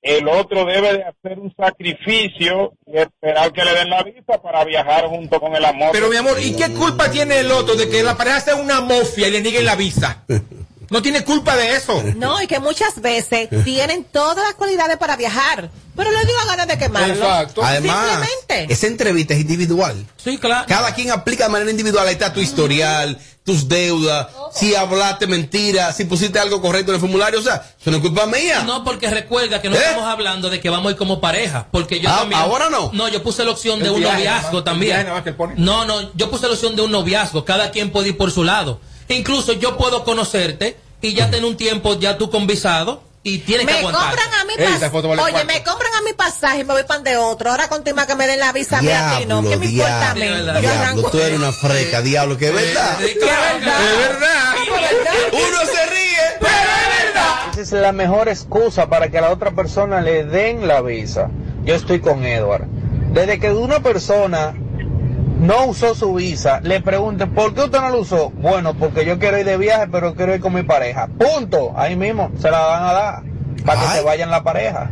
El 0.00 0.26
otro 0.26 0.64
debe 0.64 0.94
de 0.94 1.04
hacer 1.04 1.38
un 1.38 1.54
sacrificio 1.54 2.72
y 2.86 2.96
esperar 2.96 3.52
que 3.52 3.64
le 3.64 3.74
den 3.74 3.90
la 3.90 4.02
visa 4.02 4.40
para 4.42 4.64
viajar 4.64 5.08
junto 5.08 5.38
con 5.38 5.54
el 5.54 5.64
amor. 5.64 5.90
Pero 5.92 6.08
mi 6.08 6.16
amor, 6.16 6.38
¿y 6.42 6.56
qué 6.56 6.72
culpa 6.72 7.10
tiene 7.10 7.40
el 7.40 7.52
otro 7.52 7.76
de 7.76 7.90
que 7.90 8.02
la 8.02 8.16
pareja 8.16 8.40
sea 8.40 8.56
una 8.56 8.80
mafia 8.80 9.28
y 9.28 9.30
le 9.30 9.42
nieguen 9.42 9.66
la 9.66 9.76
visa? 9.76 10.24
No 10.92 11.02
tiene 11.02 11.24
culpa 11.24 11.56
de 11.56 11.74
eso. 11.74 12.02
No, 12.16 12.40
y 12.42 12.46
que 12.46 12.60
muchas 12.60 13.00
veces 13.00 13.48
tienen 13.64 14.04
todas 14.04 14.44
las 14.46 14.54
cualidades 14.54 14.98
para 14.98 15.16
viajar, 15.16 15.70
pero 15.96 16.10
le 16.10 16.24
dio 16.24 16.34
ganas 16.46 16.68
de 16.68 16.78
quemarlo. 16.78 17.26
Además, 17.62 18.06
Simplemente. 18.20 18.72
esa 18.72 18.86
entrevista 18.86 19.34
es 19.34 19.40
individual. 19.40 20.06
Sí, 20.22 20.36
claro. 20.38 20.66
Cada 20.68 20.94
quien 20.94 21.10
aplica 21.10 21.44
de 21.44 21.50
manera 21.50 21.70
individual. 21.70 22.06
Ahí 22.06 22.12
está 22.12 22.32
tu 22.32 22.40
historial, 22.40 23.18
tus 23.44 23.66
deudas, 23.68 24.28
si 24.54 24.74
hablaste 24.74 25.26
mentira, 25.26 25.92
si 25.92 26.04
pusiste 26.04 26.38
algo 26.38 26.60
correcto 26.60 26.92
en 26.92 26.96
el 26.96 27.00
formulario. 27.00 27.40
O 27.40 27.42
sea, 27.42 27.66
eso 27.80 27.90
no 27.90 27.96
es 27.96 28.02
culpa 28.02 28.26
mía. 28.26 28.62
No, 28.66 28.84
porque 28.84 29.08
recuerda 29.10 29.60
que 29.62 29.68
no 29.70 29.76
¿Eh? 29.76 29.78
estamos 29.82 30.04
hablando 30.04 30.50
de 30.50 30.60
que 30.60 30.68
vamos 30.70 30.88
a 30.88 30.90
ir 30.92 30.96
como 30.98 31.20
pareja. 31.22 31.66
Porque 31.72 32.00
yo 32.00 32.10
Ah, 32.10 32.18
también. 32.20 32.40
¿ahora 32.40 32.68
no? 32.68 32.90
No, 32.92 33.08
yo 33.08 33.22
puse 33.22 33.44
la 33.44 33.50
opción 33.52 33.80
de 33.80 33.88
un 33.90 34.00
viaje, 34.00 34.18
noviazgo 34.18 34.52
más, 34.58 34.64
también. 34.64 35.06
viaje. 35.06 35.34
No, 35.56 35.86
no, 35.86 36.12
yo 36.14 36.30
puse 36.30 36.46
la 36.46 36.52
opción 36.52 36.76
de 36.76 36.82
un 36.82 36.90
noviazgo. 36.92 37.44
Cada 37.46 37.70
quien 37.70 37.90
puede 37.90 38.08
ir 38.10 38.16
por 38.18 38.30
su 38.30 38.44
lado. 38.44 38.78
Incluso 39.12 39.52
yo 39.54 39.76
puedo 39.76 40.04
conocerte 40.04 40.76
y 41.00 41.14
ya 41.14 41.26
tener 41.30 41.44
un 41.44 41.56
tiempo 41.56 41.98
ya 41.98 42.18
tú 42.18 42.30
con 42.30 42.46
visado 42.46 43.02
y 43.24 43.38
tienes 43.38 43.66
que 43.66 43.72
Me 43.72 43.78
aguantar. 43.78 44.02
compran 44.10 44.28
a 44.34 44.44
mi 44.44 44.54
pasaje. 44.56 44.88
vale 45.08 45.22
Oye, 45.22 45.32
cuarto. 45.32 45.46
me 45.52 45.62
compran 45.62 45.94
a 45.94 46.02
mi 46.02 46.12
pasaje 46.12 46.60
y 46.60 46.64
me 46.64 46.72
voy 46.74 46.82
pan 46.84 47.04
de 47.04 47.16
otro. 47.16 47.50
Ahora 47.50 47.68
continúa 47.68 48.06
que 48.06 48.14
me 48.16 48.26
den 48.26 48.40
la 48.40 48.52
visa 48.52 48.78
a 48.78 48.82
mí 48.82 48.90
a 48.90 49.18
ti, 49.18 49.26
¿no? 49.26 49.42
¿Qué 49.42 49.56
me 49.56 49.66
importa 49.66 50.10
a 50.10 50.14
mí? 50.14 50.20
diablo, 50.22 50.60
diablo, 50.60 51.10
tú 51.10 51.18
eres 51.20 51.38
una 51.38 51.52
freca, 51.52 52.02
diablo, 52.02 52.36
que 52.36 52.48
es 52.48 52.54
verdad. 52.54 52.98
Sí, 53.00 53.14
claro, 53.20 53.56
Es 53.58 53.98
verdad. 54.08 54.54
Uno 55.32 55.58
se 55.72 55.86
ríe. 55.86 56.02
Esa 57.52 57.60
es 57.60 57.72
la 57.72 57.92
mejor 57.92 58.28
excusa 58.28 58.88
para 58.88 59.08
que 59.10 59.18
a 59.18 59.20
la 59.20 59.30
otra 59.30 59.52
persona 59.52 60.00
le 60.00 60.24
den 60.24 60.66
la 60.66 60.80
visa. 60.80 61.28
Yo 61.64 61.74
estoy 61.74 62.00
con 62.00 62.24
Edward. 62.24 62.64
Desde 63.12 63.38
que 63.38 63.50
una 63.52 63.80
persona 63.82 64.54
no 65.42 65.66
usó 65.66 65.94
su 65.94 66.14
visa, 66.14 66.60
le 66.62 66.80
pregunten, 66.80 67.34
¿por 67.34 67.54
qué 67.54 67.62
usted 67.62 67.80
no 67.80 67.90
lo 67.90 68.00
usó? 68.00 68.30
Bueno, 68.30 68.74
porque 68.74 69.04
yo 69.04 69.18
quiero 69.18 69.38
ir 69.38 69.44
de 69.44 69.56
viaje, 69.56 69.86
pero 69.90 70.14
quiero 70.14 70.34
ir 70.34 70.40
con 70.40 70.54
mi 70.54 70.62
pareja. 70.62 71.08
Punto. 71.08 71.72
Ahí 71.76 71.96
mismo 71.96 72.30
se 72.40 72.50
la 72.50 72.60
van 72.60 72.82
a 72.84 72.92
dar 72.92 73.22
para 73.64 73.80
que 73.80 73.86
se 73.98 74.00
vayan 74.02 74.30
la 74.30 74.42
pareja. 74.42 74.90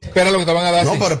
Espera 0.00 0.30
lo 0.30 0.38
que 0.38 0.46
te 0.46 0.52
van 0.52 0.64
a 0.66 0.70
dar. 0.72 0.84
No, 0.86 0.94
pero 0.98 1.20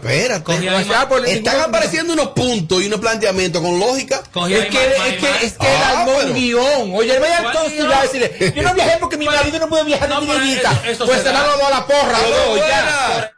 Ah, 0.96 1.06
pues, 1.08 1.24
Están 1.28 1.60
apareciendo 1.60 2.12
unos 2.14 2.28
puntos 2.28 2.82
y 2.82 2.86
unos 2.86 2.98
planteamientos 3.00 3.60
con 3.62 3.78
lógica. 3.78 4.22
Cogí 4.32 4.54
Es 4.54 4.66
que, 4.66 4.84
es 4.86 5.16
que, 5.18 5.46
es 5.46 5.52
que 5.58 5.66
Ah, 5.66 6.00
armó 6.00 6.12
pero- 6.16 6.28
un 6.28 6.34
guion. 6.34 6.94
Oye, 6.94 7.14
él 7.14 7.20
vaya 7.20 7.98
a 7.98 8.02
decirle, 8.02 8.52
yo 8.56 8.62
no 8.62 8.74
viajé 8.74 8.98
porque 8.98 9.16
mi 9.16 9.26
marido 9.26 9.58
no 9.58 9.68
puede 9.68 9.84
viajar, 9.84 10.08
no, 10.08 10.20
eso- 10.22 10.70
eso 10.86 11.06
pues 11.06 11.22
se 11.22 11.32
los 11.32 11.42
dos 11.44 11.62
a 11.66 11.70
la 11.70 11.86
porra, 11.86 12.18
ya. 12.56 13.30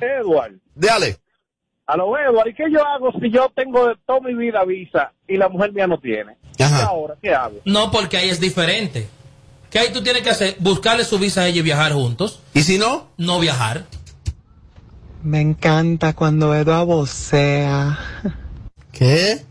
Edward, 0.00 0.52
Dale. 0.74 1.18
A 1.86 1.96
lo 1.96 2.16
Edward, 2.16 2.48
¿y 2.48 2.54
qué 2.54 2.64
yo 2.70 2.86
hago 2.86 3.12
si 3.20 3.30
yo 3.30 3.48
tengo 3.54 3.88
de 3.88 3.96
toda 4.06 4.20
mi 4.20 4.34
vida 4.34 4.64
visa 4.64 5.12
y 5.26 5.36
la 5.36 5.48
mujer 5.48 5.72
mía 5.72 5.86
no 5.86 5.98
tiene? 5.98 6.36
¿Y 6.56 6.62
Ajá. 6.62 6.86
ahora 6.86 7.16
qué 7.20 7.34
hago? 7.34 7.56
No, 7.64 7.90
porque 7.90 8.16
ahí 8.16 8.28
es 8.30 8.40
diferente. 8.40 9.08
¿Qué 9.70 9.78
ahí 9.78 9.92
tú 9.92 10.02
tienes 10.02 10.22
que 10.22 10.30
hacer? 10.30 10.56
Buscarle 10.60 11.04
su 11.04 11.18
visa 11.18 11.42
a 11.42 11.48
ella 11.48 11.60
y 11.60 11.62
viajar 11.62 11.92
juntos. 11.92 12.42
¿Y 12.54 12.62
si 12.62 12.78
no? 12.78 13.08
No 13.16 13.40
viajar. 13.40 13.84
Me 15.22 15.40
encanta 15.40 16.14
cuando 16.14 16.54
Edo 16.54 16.84
vocea. 16.84 17.98
¿Qué? 18.92 19.44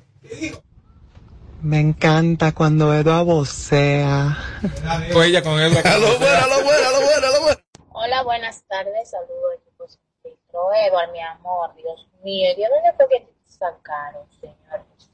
Me 1.62 1.80
encanta 1.80 2.54
cuando 2.54 2.94
Edo 2.94 3.26
vocea. 3.26 4.38
Con 5.12 5.24
ella, 5.24 5.42
con 5.42 5.60
él. 5.60 5.76
A 5.84 5.98
lo 5.98 6.18
bueno, 6.20 6.38
a 6.44 6.48
lo 6.48 6.64
bueno, 6.64 6.88
a 6.88 6.92
lo 6.92 7.02
bueno, 7.06 7.28
a 7.28 7.32
lo 7.32 7.42
bueno. 7.42 7.58
Hola, 7.94 8.24
buenas 8.24 8.64
tardes, 8.68 9.10
saludos 9.10 9.60
mi 11.12 11.20
amor, 11.20 11.74
Dios 11.76 12.08
mío, 12.24 12.52
¿y 12.52 12.62
de 12.62 12.68
dónde 12.70 12.94
fue 12.94 13.08
que 13.10 13.20
te 13.22 13.34
sacaron, 13.46 14.28
Señor 14.40 14.86
Jesús? 14.94 15.12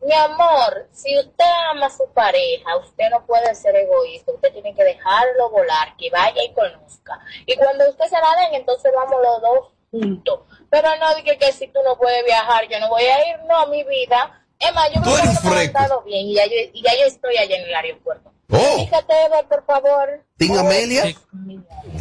Mi 0.00 0.12
amor, 0.14 0.88
si 0.90 1.16
usted 1.16 1.44
ama 1.70 1.86
a 1.86 1.90
su 1.90 2.08
pareja, 2.12 2.76
usted 2.78 3.08
no 3.10 3.24
puede 3.24 3.54
ser 3.54 3.76
egoísta, 3.76 4.32
usted 4.32 4.52
tiene 4.52 4.74
que 4.74 4.82
dejarlo 4.82 5.50
volar, 5.50 5.96
que 5.96 6.10
vaya 6.10 6.42
y 6.42 6.52
conozca. 6.52 7.20
Y 7.46 7.56
cuando 7.56 7.88
usted 7.88 8.06
se 8.06 8.20
la 8.20 8.42
den, 8.42 8.54
entonces 8.54 8.92
vamos 8.94 9.22
los 9.22 9.40
dos 9.40 9.72
juntos. 9.90 10.40
Pero 10.70 10.88
no 10.96 11.14
dije 11.14 11.38
que 11.38 11.52
si 11.52 11.68
tú 11.68 11.80
no 11.84 11.96
puedes 11.96 12.24
viajar, 12.24 12.66
yo 12.68 12.80
no 12.80 12.88
voy 12.88 13.04
a 13.04 13.28
ir, 13.30 13.44
no, 13.44 13.66
mi 13.68 13.84
vida. 13.84 14.38
Más, 14.74 14.92
yo 14.92 15.00
me 15.00 15.10
he 15.10 16.04
bien 16.04 16.26
y 16.26 16.34
ya, 16.34 16.46
yo, 16.46 16.54
y 16.72 16.82
ya 16.82 16.92
yo 16.94 17.06
estoy 17.06 17.36
allá 17.36 17.56
en 17.56 17.64
el 17.64 17.74
aeropuerto. 17.74 18.32
Oh. 18.52 18.84
Fíjate, 18.84 19.12
Edward, 19.26 19.48
por 19.48 19.64
favor. 19.64 20.24
¿Tin 20.36 20.56
Amelia? 20.58 21.04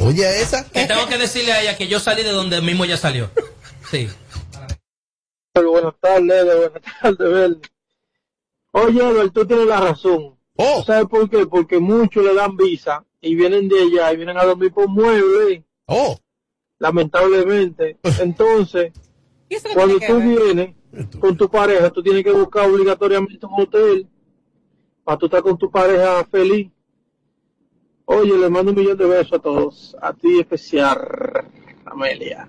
Oye, 0.02 0.26
a 0.26 0.36
esa. 0.36 0.70
Que 0.70 0.86
tengo 0.86 1.08
que 1.08 1.18
decirle 1.18 1.54
a 1.54 1.62
ella 1.62 1.78
que 1.78 1.88
yo 1.88 2.00
salí 2.00 2.24
de 2.24 2.32
donde 2.32 2.62
mismo 2.62 2.84
ella 2.84 2.98
salió. 2.98 3.30
Sí. 3.90 4.10
Buenas 5.54 5.94
tardes, 6.00 6.46
buenas 6.46 6.82
tardes, 7.02 7.18
Bernie. 7.18 7.62
Oye, 8.74 9.00
Edward, 9.00 9.32
tú 9.32 9.46
tienes 9.46 9.66
la 9.66 9.80
razón. 9.80 10.38
Oh. 10.58 10.84
¿Sabes 10.84 11.08
por 11.08 11.30
qué? 11.30 11.46
Porque 11.46 11.80
muchos 11.80 12.24
le 12.24 12.34
dan 12.34 12.58
visa 12.58 13.06
y 13.22 13.36
vienen 13.36 13.70
de 13.70 13.82
allá 13.82 14.12
y 14.12 14.18
vienen 14.18 14.38
a 14.38 14.44
dormir 14.44 14.74
por 14.74 14.90
muebles. 14.90 15.64
Oh. 15.86 16.18
Lamentablemente. 16.80 17.98
Entonces, 18.20 18.92
cuando 19.74 20.00
tú 20.00 20.20
vienes 20.20 20.76
con 21.20 21.38
tu 21.38 21.50
pareja, 21.50 21.90
tú 21.92 22.04
tienes 22.04 22.24
que 22.24 22.32
buscar 22.32 22.70
obligatoriamente 22.70 23.46
un 23.46 23.62
hotel 23.62 24.08
para 25.04 25.18
tú 25.18 25.26
estar 25.28 25.42
con 25.42 25.58
tu 25.58 25.70
pareja 25.72 26.24
feliz. 26.32 26.70
Oye, 28.06 28.38
le 28.38 28.50
mando 28.50 28.72
un 28.72 28.78
millón 28.78 28.98
de 28.98 29.06
besos 29.06 29.34
a 29.34 29.40
todos. 29.40 29.96
A 30.02 30.14
ti 30.14 30.40
especial, 30.40 31.00
Amelia. 31.86 32.48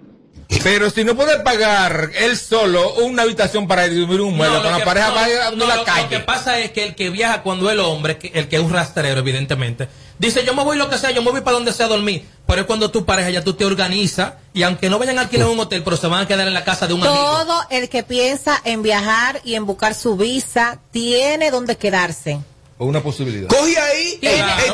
Pero 0.63 0.91
si 0.91 1.03
no 1.03 1.15
puede 1.17 1.41
pagar 1.41 2.11
él 2.19 2.37
solo 2.37 2.95
una 3.05 3.23
habitación 3.23 3.67
para 3.67 3.89
dormir 3.89 4.21
un 4.21 4.37
mueble, 4.37 4.57
No, 4.59 4.63
con 4.63 4.73
la 4.73 4.79
que- 4.79 4.85
pareja 4.85 5.09
no, 5.09 5.15
vaya 5.15 5.49
a 5.49 5.51
no, 5.53 5.67
la 5.67 5.77
lo- 5.77 5.85
calle. 5.85 6.03
Lo 6.03 6.09
que 6.11 6.21
pasa 6.21 6.59
es 6.61 6.73
que 6.73 6.85
el 6.85 6.95
que 6.95 7.11
viaja 7.11 7.43
cuando 7.43 7.71
el 7.71 7.81
hombre, 7.81 8.19
que- 8.19 8.31
el 8.35 8.49
que 8.49 8.57
es 8.57 8.63
un 8.63 8.73
rastrero, 8.73 9.19
evidentemente, 9.21 9.89
dice 10.27 10.45
yo 10.45 10.55
me 10.55 10.65
voy 10.65 10.77
lo 10.79 10.89
que 10.89 10.99
sea, 10.99 11.11
yo 11.11 11.23
me 11.23 11.31
voy 11.31 11.41
para 11.43 11.55
donde 11.55 11.73
sea 11.73 11.87
a 11.87 11.89
dormir. 11.91 12.27
Pero 12.47 12.63
es 12.63 12.67
cuando 12.67 12.91
tu 12.91 13.05
pareja 13.05 13.31
ya 13.31 13.43
tú 13.45 13.55
te 13.55 13.65
organizas 13.65 14.35
y 14.55 14.63
aunque 14.63 14.89
no 14.91 14.99
vayan 14.99 15.19
a 15.19 15.23
alquilar 15.23 15.49
un 15.49 15.61
hotel, 15.61 15.83
pero 15.85 15.97
se 15.97 16.07
van 16.07 16.23
a 16.25 16.27
quedar 16.27 16.47
en 16.49 16.55
la 16.55 16.65
casa 16.65 16.87
de 16.87 16.95
un 16.95 17.03
amigo. 17.03 17.15
Todo 17.23 17.63
el 17.71 17.89
que 17.89 18.03
piensa 18.03 18.61
en 18.65 18.83
viajar 18.83 19.41
y 19.45 19.55
en 19.55 19.65
buscar 19.67 19.95
su 19.95 20.17
visa 20.17 20.79
tiene 20.91 21.51
donde 21.51 21.77
quedarse. 21.77 22.41
O 22.79 22.87
una 22.87 23.01
posibilidad. 23.03 23.49
Coge 23.49 23.79
ahí. 23.79 24.19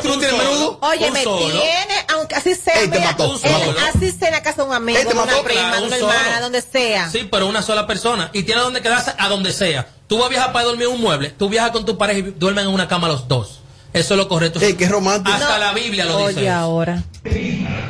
Tú 0.01 0.07
no 0.07 0.13
solo. 0.15 0.37
menudo. 0.37 0.79
Oye, 0.81 1.07
Un 1.07 1.13
me 1.13 1.23
solo. 1.23 1.47
tiene, 1.47 2.05
aunque 2.15 2.35
así 2.35 2.55
sea, 2.55 2.73
Ey, 2.81 2.87
te 2.89 2.97
mira, 2.97 3.11
mató, 3.11 3.39
te 3.39 3.47
eh, 3.47 3.51
mató. 3.51 3.75
así 3.95 4.11
sea 4.11 4.27
en 4.29 4.33
la 4.33 4.41
casa 4.41 4.63
de 4.63 4.67
un 4.69 4.73
amigo, 4.73 4.97
Ey, 4.97 5.03
te 5.05 5.13
de 5.13 5.19
una 5.19 5.25
mató, 5.31 5.43
prima, 5.43 5.61
claro, 5.61 5.85
una 5.85 5.95
un 5.95 5.99
solo. 6.01 6.13
hermana, 6.13 6.41
donde 6.41 6.61
sea. 6.61 7.09
Sí, 7.11 7.27
pero 7.31 7.45
una 7.47 7.61
sola 7.61 7.85
persona. 7.85 8.31
Y 8.33 8.43
tiene 8.43 8.61
donde 8.61 8.81
quedarse 8.81 9.13
a 9.17 9.29
donde 9.29 9.53
sea. 9.53 9.87
Tú 10.07 10.17
vas 10.17 10.25
a 10.25 10.29
viajar 10.29 10.51
para 10.53 10.65
dormir 10.65 10.87
en 10.87 10.93
un 10.95 11.01
mueble, 11.01 11.29
tú 11.29 11.49
viajas 11.49 11.69
con 11.71 11.85
tu 11.85 11.97
pareja 11.99 12.19
y 12.19 12.23
duermen 12.23 12.65
en 12.67 12.73
una 12.73 12.87
cama 12.87 13.07
los 13.07 13.27
dos. 13.27 13.59
Eso 13.93 14.13
es 14.13 14.17
lo 14.17 14.27
correcto. 14.27 14.59
Qué 14.59 14.87
romántico. 14.87 15.35
Hasta 15.35 15.57
la 15.57 15.73
Biblia 15.73 16.05
lo 16.05 16.27
dice. 16.27 16.39
Oye, 16.41 16.49
ahora. 16.49 17.03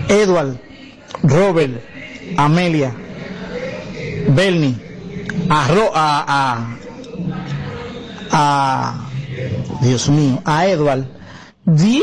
Edward, 0.07 0.57
Robert, 1.23 1.83
Amelia, 2.37 2.93
Bernie, 4.29 4.75
a, 5.49 5.67
Ro- 5.67 5.91
a, 5.93 6.25
a, 6.27 6.77
a- 8.31 9.09
Dios 9.81 10.07
mío, 10.09 10.41
a 10.45 10.65
Edward. 10.67 11.05
¡Dia! 11.65 12.01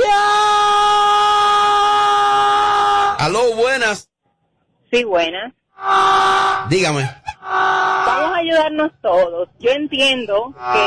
Aló, 3.19 3.55
buenas. 3.57 4.09
Sí, 4.93 5.03
buenas. 5.05 5.53
Dígame. 6.69 7.11
Vamos 7.43 8.33
a 8.33 8.37
ayudarnos 8.37 8.93
todos. 9.03 9.49
Yo 9.59 9.71
entiendo 9.71 10.55
que 10.73 10.79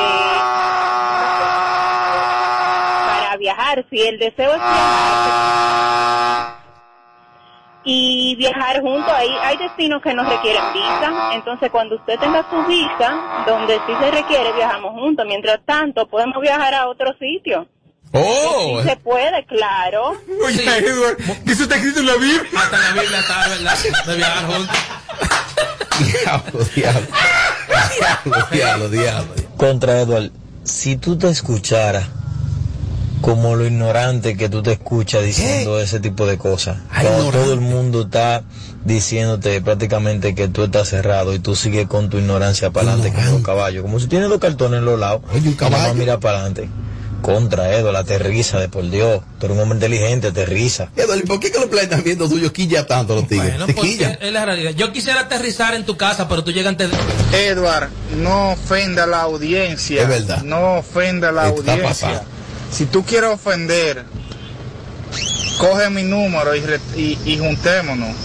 para 3.30 3.38
viajar, 3.38 3.86
si 3.92 4.02
el 4.02 4.18
deseo 4.18 4.52
es 4.54 4.60
viajar 4.60 5.80
y 7.84 8.36
viajar 8.38 8.82
juntos, 8.82 9.12
ahí 9.16 9.30
hay 9.44 9.58
destinos 9.58 10.02
que 10.02 10.14
no 10.16 10.28
requieren 10.28 10.64
visa. 10.74 11.32
Entonces, 11.34 11.70
cuando 11.72 11.96
usted 11.96 12.20
tenga 12.20 12.44
su 12.50 12.64
visa, 12.66 13.44
donde 13.46 13.76
sí 13.86 13.94
se 14.00 14.12
requiere, 14.12 14.52
viajamos 14.54 14.94
juntos. 14.94 15.26
Mientras 15.28 15.60
tanto, 15.66 16.08
podemos 16.08 16.42
viajar 16.42 16.74
a 16.74 16.88
otro 16.88 17.14
sitio. 17.20 17.68
Oh. 18.14 18.80
Sí 18.82 18.90
se 18.90 18.96
puede, 18.98 19.46
claro. 19.46 20.14
Oye, 20.46 20.64
Edward, 20.64 21.18
que 21.46 21.52
eso 21.52 21.64
está 21.64 21.76
escrito 21.76 22.00
en 22.00 22.08
la 22.08 22.16
Biblia. 22.16 22.42
Hasta 22.58 22.78
en 22.78 22.84
la 22.96 23.02
Biblia 23.02 23.20
está, 23.20 23.48
¿verdad? 23.48 23.78
De 24.08 24.16
viajar 24.16 24.46
juntos. 24.48 24.78
Diablo, 26.00 26.66
diablo. 26.76 27.08
Diablo, 28.00 28.48
diablo, 28.52 28.90
diablo. 28.90 29.34
Contra 29.58 30.00
Edward, 30.00 30.32
si 30.64 30.98
tú 30.98 31.18
te 31.18 31.30
escucharas 31.30 32.08
como 33.22 33.56
lo 33.56 33.66
ignorante 33.66 34.38
que 34.38 34.50
tú 34.50 34.64
te 34.64 34.72
escuchas 34.74 35.24
diciendo 35.24 35.80
ese 35.80 36.00
tipo 36.00 36.26
de 36.26 36.38
cosas, 36.38 36.78
cuando 37.02 37.32
todo 37.32 37.54
el 37.54 37.60
mundo 37.62 38.04
está 38.04 38.44
diciéndote 38.86 39.62
prácticamente 39.62 40.34
que 40.36 40.48
tú 40.48 40.64
estás 40.64 40.90
cerrado 40.90 41.34
y 41.34 41.40
tú 41.40 41.56
sigues 41.56 41.88
con 41.88 42.10
tu 42.10 42.18
ignorancia 42.18 42.72
para 42.72 42.94
adelante 42.94 43.14
como 43.16 43.32
los 43.38 43.42
caballos, 43.42 43.82
como 43.84 44.00
si 44.00 44.08
tienes 44.08 44.30
dos 44.30 44.40
cartones 44.40 44.80
en 44.80 44.86
los 44.86 45.00
lados, 45.00 45.22
Oye, 45.34 45.50
un 45.50 45.56
caballo. 45.56 45.94
mira 45.96 46.20
para 46.20 46.40
adelante. 46.40 46.70
Contra 47.22 47.76
Edward, 47.76 47.98
aterriza 47.98 48.62
de 48.62 48.70
por 48.70 48.90
Dios, 48.90 49.22
tú 49.40 49.48
eres 49.48 49.58
un 49.58 49.64
hombre 49.64 49.76
inteligente, 49.76 50.28
aterriza. 50.28 50.88
Edward, 50.96 51.20
¿y 51.20 51.24
por 51.24 51.42
qué 51.42 51.52
que 51.52 51.60
los 51.60 51.68
planteamientos 51.68 52.30
tuyos 52.30 52.54
quilla 52.54 52.88
tanto 52.88 53.14
los 53.14 53.28
tigres? 53.28 53.56
Bueno, 53.76 54.18
es 54.22 54.32
la 54.32 54.46
realidad. 54.46 54.72
Yo 54.72 54.94
quisiera 54.94 55.20
aterrizar 55.20 55.74
en 55.74 55.86
tu 55.86 55.98
casa, 55.98 56.30
pero 56.30 56.46
tú 56.46 56.54
llegas 56.54 56.70
antes 56.70 56.90
de... 56.90 57.48
Edward, 57.50 57.90
no 58.16 58.52
ofenda 58.54 59.04
a 59.04 59.08
la 59.08 59.24
audiencia. 59.24 60.04
Es 60.04 60.08
verdad. 60.08 60.44
No 60.44 60.78
ofenda 60.78 61.28
a 61.28 61.32
la 61.34 61.50
Está 61.50 61.74
audiencia. 61.74 62.24
Si 62.72 62.86
tú 62.86 63.04
quieres 63.04 63.32
ofender, 63.32 64.04
coge 65.60 65.90
mi 65.90 66.04
número 66.04 66.56
y, 66.56 66.62
re- 66.62 66.80
y, 66.96 67.18
y 67.26 67.38
juntémonos. 67.38 68.16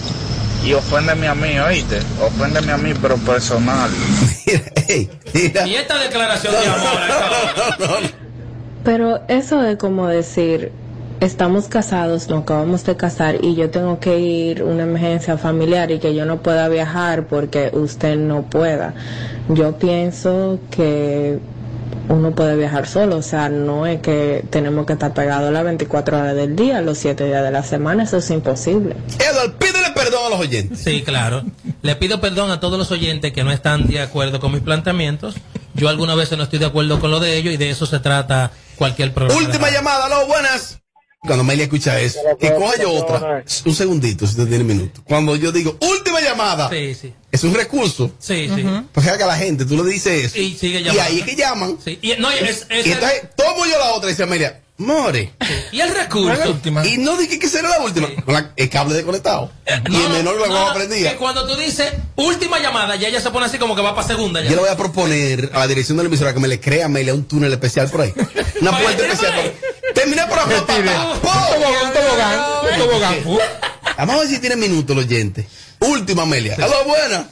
Y 0.65 0.73
oféndeme 0.73 1.29
a 1.29 1.35
mí, 1.35 1.59
oíste. 1.59 1.99
Oféndeme 2.23 2.73
a 2.73 2.77
mí, 2.79 2.93
pero 3.01 3.17
personal. 3.19 3.91
Ey, 4.89 5.11
mira. 5.35 5.67
Y 5.67 5.75
esta 5.75 5.99
declaración 5.99 6.53
de 6.53 6.67
amor... 6.67 7.01
No, 7.79 7.87
no, 7.87 8.01
no. 8.01 8.09
Pero 8.83 9.21
eso 9.29 9.63
es 9.65 9.77
como 9.79 10.09
decir, 10.09 10.71
estamos 11.21 11.69
casados, 11.69 12.29
nos 12.29 12.43
acabamos 12.43 12.85
de 12.85 12.97
casar 12.97 13.43
y 13.43 13.55
yo 13.55 13.71
tengo 13.71 13.99
que 13.99 14.19
ir 14.19 14.61
a 14.61 14.65
una 14.65 14.83
emergencia 14.83 15.39
familiar 15.39 15.91
y 15.91 15.99
que 15.99 16.15
yo 16.15 16.27
no 16.27 16.43
pueda 16.43 16.69
viajar 16.69 17.27
porque 17.27 17.71
usted 17.73 18.17
no 18.17 18.43
pueda. 18.43 18.95
Yo 19.49 19.79
pienso 19.79 20.59
que 20.71 21.39
uno 22.09 22.35
puede 22.35 22.57
viajar 22.57 22.87
solo, 22.87 23.17
o 23.17 23.23
sea, 23.23 23.49
no 23.49 23.87
es 23.87 24.01
que 24.01 24.45
tenemos 24.51 24.87
que 24.87 24.95
estar 24.95 25.15
pegados 25.15 25.53
las 25.53 25.65
24 25.65 26.19
horas 26.19 26.37
del 26.37 26.57
día, 26.57 26.81
los 26.81 26.99
7 26.99 27.25
días 27.25 27.43
de 27.43 27.51
la 27.51 27.63
semana, 27.63 28.05
eso 28.05 28.19
es 28.19 28.31
imposible. 28.31 28.97
Edward, 29.19 29.55
pídele 29.55 29.91
perdón 29.95 30.27
a 30.27 30.31
los 30.31 30.41
oyentes. 30.41 30.81
Sí, 30.81 31.03
claro. 31.03 31.45
Le 31.83 31.97
pido 31.97 32.21
perdón 32.21 32.51
a 32.51 32.61
todos 32.61 32.79
los 32.79 32.91
oyentes 32.91 33.33
que 33.33 33.45
no 33.45 33.53
están 33.53 33.87
de 33.87 34.01
acuerdo 34.01 34.41
con 34.41 34.53
mis 34.53 34.63
planteamientos. 34.63 35.37
Yo 35.75 35.89
algunas 35.89 36.17
veces 36.17 36.39
no 36.39 36.45
estoy 36.45 36.59
de 36.59 36.67
acuerdo 36.67 37.01
con 37.01 37.11
lo 37.11 37.21
de 37.21 37.37
ellos 37.37 37.53
y 37.53 37.57
de 37.57 37.71
eso 37.71 37.87
se 37.87 37.99
trata 38.01 38.51
cualquier 38.77 39.13
programa. 39.13 39.41
Última 39.41 39.71
llamada, 39.71 40.07
aló, 40.07 40.27
buenas. 40.27 40.84
Cuando 41.27 41.41
Amelia 41.43 41.65
escucha 41.65 41.99
eso, 42.01 42.19
que 42.39 42.53
coja 42.55 42.75
yo 42.81 42.93
otra. 42.93 43.45
Un 43.65 43.75
segundito, 43.75 44.27
si 44.27 44.33
usted 44.33 44.47
tiene 44.47 44.65
minuto. 44.65 45.03
Cuando 45.05 45.37
yo 45.37 45.53
digo 45.53 45.77
última 45.81 46.21
llamada, 46.21 46.69
Sí, 46.71 46.95
sí. 46.95 47.13
es 47.33 47.43
un 47.45 47.55
recurso. 47.55 48.11
Sí, 48.19 48.49
sí. 48.55 48.65
Pues 48.93 49.07
haga 49.09 49.27
la 49.27 49.37
gente, 49.37 49.65
tú 49.65 49.83
le 49.83 49.91
dices 49.91 50.27
eso. 50.27 50.39
Y 50.39 50.55
sigue 50.55 50.81
Y 50.81 50.85
llamando. 50.85 51.03
ahí 51.03 51.21
es 51.21 51.25
que 51.25 51.37
llaman. 51.37 51.79
Sí. 51.83 51.99
Y, 52.03 52.13
no, 52.19 52.31
y 52.31 52.39
es- 52.41 52.67
es 52.69 52.87
y 52.87 52.91
el- 52.91 52.95
entonces 52.99 53.23
tomo 53.37 53.65
yo 53.65 53.79
la 53.79 53.95
otra 53.95 54.11
y 54.11 54.13
dice 54.13 54.23
Amelia, 54.25 54.61
more. 54.79 55.33
y 55.73 55.81
el 55.81 55.95
recurso. 55.95 56.59
Y 56.85 56.99
no 56.99 57.17
dije 57.17 57.39
que 57.39 57.49
será 57.49 57.69
la 57.69 57.81
última. 57.81 58.09
Con 58.25 58.35
la- 58.35 58.53
el 58.57 58.69
cable 58.71 58.95
desconectado. 58.95 59.51
y 59.89 59.97
el 59.97 60.09
menor 60.11 60.37
lo 60.37 60.47
No, 60.47 60.69
aprendía. 60.71 61.13
que 61.13 61.17
cuando 61.17 61.47
tú 61.47 61.57
dices 61.57 61.93
última 62.17 62.59
llamada, 62.59 62.97
ya 62.97 63.09
ella 63.09 63.21
se 63.21 63.31
pone 63.31 63.47
así 63.47 63.59
como 63.59 63.75
que 63.77 63.83
va 63.83 63.95
para 63.95 64.07
segunda. 64.07 64.41
Ya. 64.43 64.49
Yo 64.51 64.57
le 64.57 64.63
voy 64.63 64.71
a 64.71 64.77
proponer 64.77 65.51
a 65.55 65.61
la 65.61 65.67
dirección 65.69 65.97
de 65.97 66.03
la 66.05 66.09
emisora 66.09 66.35
que 66.35 66.41
me 66.41 66.49
le 66.49 66.61
crea 66.61 66.85
a 66.85 66.87
Amelia 66.87 67.15
un 67.15 67.25
túnel 67.25 67.53
especial 67.53 67.89
por 67.91 68.01
ahí. 68.03 68.13
Una 68.61 68.77
puerta 68.79 69.03
especial 69.05 69.33
por 69.35 69.45
ahí. 69.45 69.57
Terminé 69.95 70.27
por 70.27 70.39
acá. 70.39 70.59
Un 70.61 70.67
tobogán, 70.67 72.41
un 72.73 72.79
tobogán. 72.79 73.15
Uh. 73.27 73.39
Vamos 73.97 74.17
a 74.17 74.19
ver 74.21 74.29
si 74.29 74.39
tiene 74.41 74.57
minutos 74.57 74.97
los 74.97 75.05
oyentes. 75.05 75.47
Última, 75.81 76.23
Amelia. 76.23 76.57
Aló, 76.57 76.85
buena. 76.85 77.29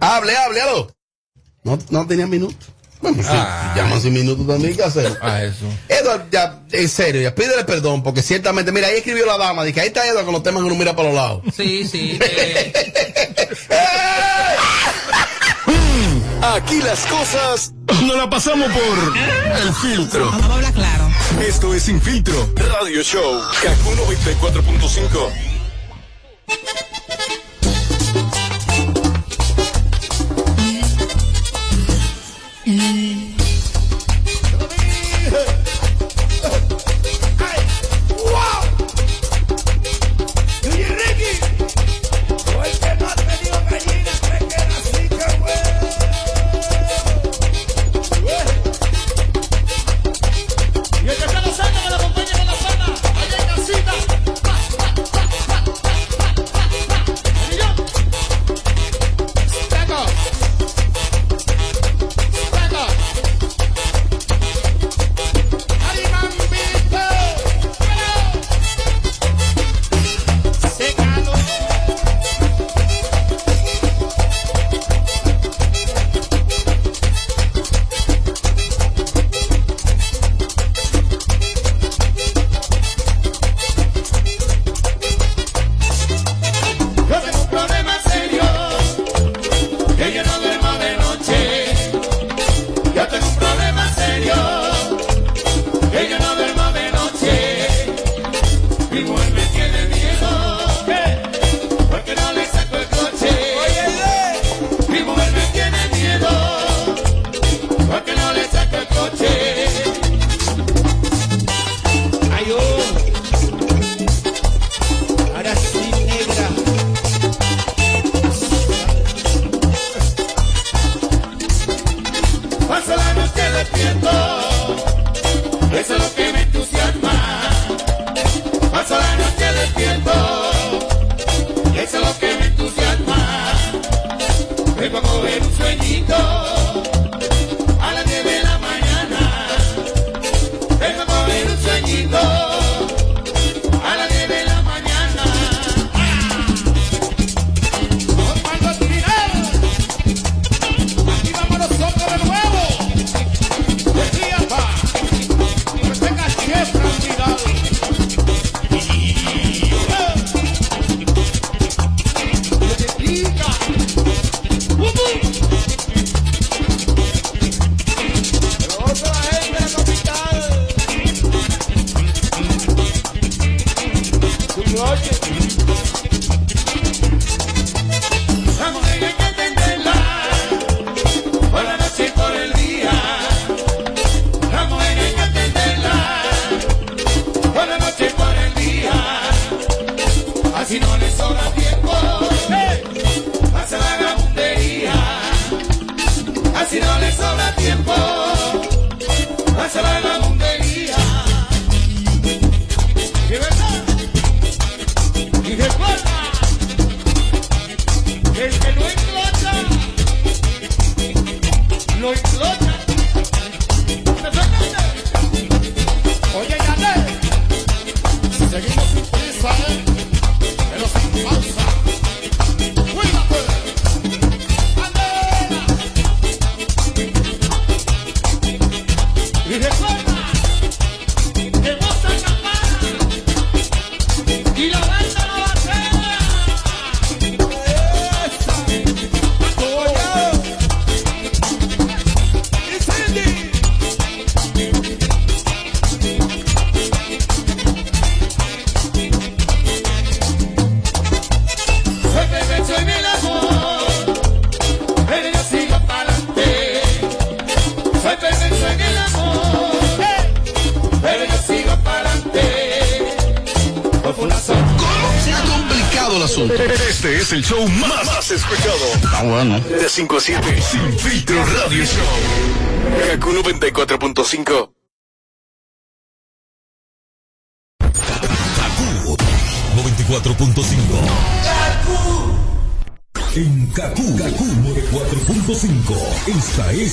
Hable, 0.00 0.36
hable, 0.36 0.60
aló. 0.62 0.90
No, 1.62 1.78
no 1.90 2.06
tenía 2.06 2.26
minutos. 2.26 2.68
Bueno, 3.00 3.22
sí, 3.22 3.28
Ah. 3.32 3.72
llaman 3.76 4.00
sin 4.02 4.12
minutos 4.12 4.46
también, 4.46 4.76
¿qué 4.76 4.82
hacer? 4.82 5.18
Ah, 5.22 5.42
eso. 5.42 5.64
Edward, 5.88 6.26
ya, 6.30 6.60
en 6.72 6.88
serio, 6.88 7.22
ya 7.22 7.34
pídele 7.34 7.64
perdón, 7.64 8.02
porque 8.02 8.22
ciertamente, 8.22 8.72
mira, 8.72 8.88
ahí 8.88 8.96
escribió 8.98 9.24
la 9.26 9.38
dama, 9.38 9.64
dice, 9.64 9.80
ahí 9.80 9.88
está 9.88 10.06
Edward 10.06 10.24
con 10.26 10.34
los 10.34 10.42
temas 10.42 10.60
que 10.62 10.66
uno 10.66 10.74
mira 10.76 10.94
para 10.94 11.08
los 11.08 11.16
lados. 11.16 11.42
Sí, 11.56 11.86
sí. 11.86 12.18
eh, 12.28 12.72
Aquí 16.42 16.80
las 16.82 17.00
cosas 17.06 17.72
no 18.02 18.16
la 18.16 18.28
pasamos 18.28 18.70
por 18.72 19.16
el 19.62 19.74
filtro. 19.74 20.26
Vamos 20.30 20.50
a 20.50 20.54
hablar 20.54 20.72
claro. 20.72 21.08
Esto 21.46 21.74
es 21.74 21.82
Sin 21.84 22.00
Filtro 22.00 22.50
Radio 22.56 23.02
Show. 23.02 23.40
Kaku 23.62 23.90
94.5. 23.94 25.32
Vengo 32.70 33.19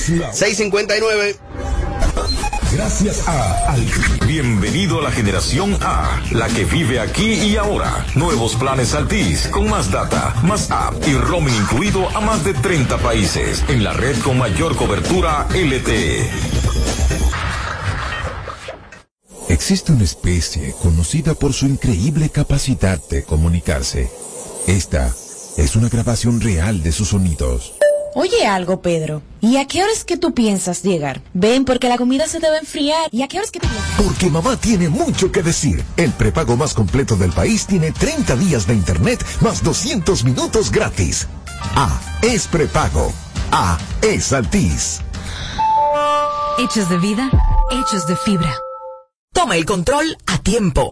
659. 0.07 1.35
Gracias 2.71 3.27
a 3.27 3.73
Al. 3.73 3.85
Bienvenido 4.25 4.99
a 4.99 5.03
la 5.03 5.11
generación 5.11 5.77
A, 5.81 6.21
la 6.31 6.47
que 6.47 6.63
vive 6.63 7.01
aquí 7.01 7.33
y 7.33 7.57
ahora. 7.57 8.05
Nuevos 8.15 8.55
planes 8.55 8.93
Altis, 8.93 9.47
con 9.49 9.69
más 9.69 9.91
data, 9.91 10.33
más 10.43 10.71
app 10.71 10.95
y 11.05 11.13
roaming 11.13 11.53
incluido 11.55 12.07
a 12.15 12.21
más 12.21 12.45
de 12.45 12.53
30 12.53 12.97
países. 12.99 13.65
En 13.67 13.83
la 13.83 13.91
red 13.91 14.17
con 14.19 14.37
mayor 14.37 14.77
cobertura 14.77 15.45
LTE. 15.49 16.29
Existe 19.49 19.91
una 19.91 20.05
especie 20.05 20.73
conocida 20.81 21.33
por 21.33 21.51
su 21.51 21.65
increíble 21.65 22.29
capacidad 22.29 23.01
de 23.09 23.23
comunicarse. 23.23 24.09
Esta 24.67 25.13
es 25.57 25.75
una 25.75 25.89
grabación 25.89 26.39
real 26.39 26.81
de 26.81 26.93
sus 26.93 27.09
sonidos. 27.09 27.76
Oye 28.19 28.47
algo, 28.47 28.81
Pedro. 28.81 29.21
¿Y 29.41 29.57
a 29.57 29.67
qué 29.67 29.83
horas 29.83 30.03
que 30.03 30.17
tú 30.17 30.33
piensas 30.33 30.81
llegar? 30.81 31.21
Ven, 31.35 31.65
porque 31.65 31.87
la 31.87 31.99
comida 31.99 32.27
se 32.27 32.39
debe 32.39 32.57
enfriar. 32.57 33.07
¿Y 33.11 33.21
a 33.21 33.27
qué 33.27 33.37
horas 33.37 33.51
que 33.51 33.59
tú 33.59 33.67
piensas? 33.67 33.91
Porque 34.03 34.31
mamá 34.31 34.57
tiene 34.57 34.89
mucho 34.89 35.31
que 35.31 35.43
decir. 35.43 35.85
El 35.97 36.11
prepago 36.13 36.57
más 36.57 36.73
completo 36.73 37.15
del 37.15 37.31
país 37.31 37.67
tiene 37.67 37.91
30 37.91 38.35
días 38.37 38.65
de 38.65 38.73
internet 38.73 39.23
más 39.41 39.63
200 39.63 40.23
minutos 40.23 40.71
gratis. 40.71 41.27
A 41.75 42.01
es 42.23 42.47
prepago. 42.47 43.13
A 43.51 43.77
es 44.01 44.33
Altis. 44.33 45.01
Hechos 46.57 46.89
de 46.89 46.97
vida, 46.97 47.29
hechos 47.69 48.07
de 48.07 48.15
fibra. 48.15 48.51
Toma 49.31 49.57
el 49.57 49.65
control 49.67 50.17
a 50.25 50.39
tiempo. 50.39 50.91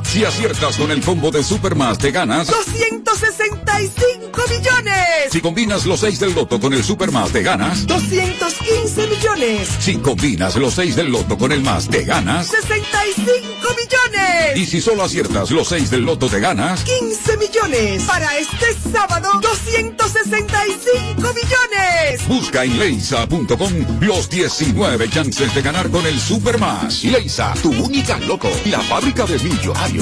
Si 0.11 0.25
aciertas 0.25 0.75
con 0.75 0.91
el 0.91 1.01
combo 1.01 1.31
de 1.31 1.41
Supermas, 1.41 1.97
te 1.97 2.11
ganas. 2.11 2.47
265 2.47 4.41
millones. 4.49 5.31
Si 5.31 5.39
combinas 5.39 5.85
los 5.85 6.01
6 6.01 6.19
del 6.19 6.35
loto 6.35 6.59
con 6.59 6.73
el 6.73 6.83
Supermas, 6.83 7.31
te 7.31 7.41
ganas. 7.41 7.87
215 7.87 9.07
millones. 9.07 9.69
Si 9.79 9.95
combinas 9.99 10.57
los 10.57 10.73
6 10.73 10.97
del 10.97 11.13
loto 11.13 11.37
con 11.37 11.53
el 11.53 11.61
más, 11.61 11.87
te 11.87 12.03
ganas. 12.03 12.47
65 12.47 13.29
millones. 13.69 14.57
Y 14.57 14.65
si 14.65 14.81
solo 14.81 15.03
aciertas 15.03 15.49
los 15.49 15.69
6 15.69 15.89
del 15.89 16.01
loto, 16.01 16.27
te 16.27 16.41
ganas. 16.41 16.83
15 16.83 17.37
millones. 17.37 18.03
Para 18.03 18.37
este 18.37 18.65
sábado, 18.91 19.39
265 19.41 21.21
millones. 21.21 22.27
Busca 22.27 22.65
en 22.65 22.77
leisa.com 22.77 24.01
los 24.01 24.29
19 24.29 25.09
chances 25.09 25.55
de 25.55 25.61
ganar 25.61 25.89
con 25.89 26.05
el 26.05 26.19
Supermas. 26.19 27.01
Leisa, 27.05 27.53
tu 27.63 27.71
única 27.71 28.19
loco, 28.19 28.51
la 28.65 28.81
fábrica 28.81 29.25
de 29.25 29.39
millonarios. 29.39 30.00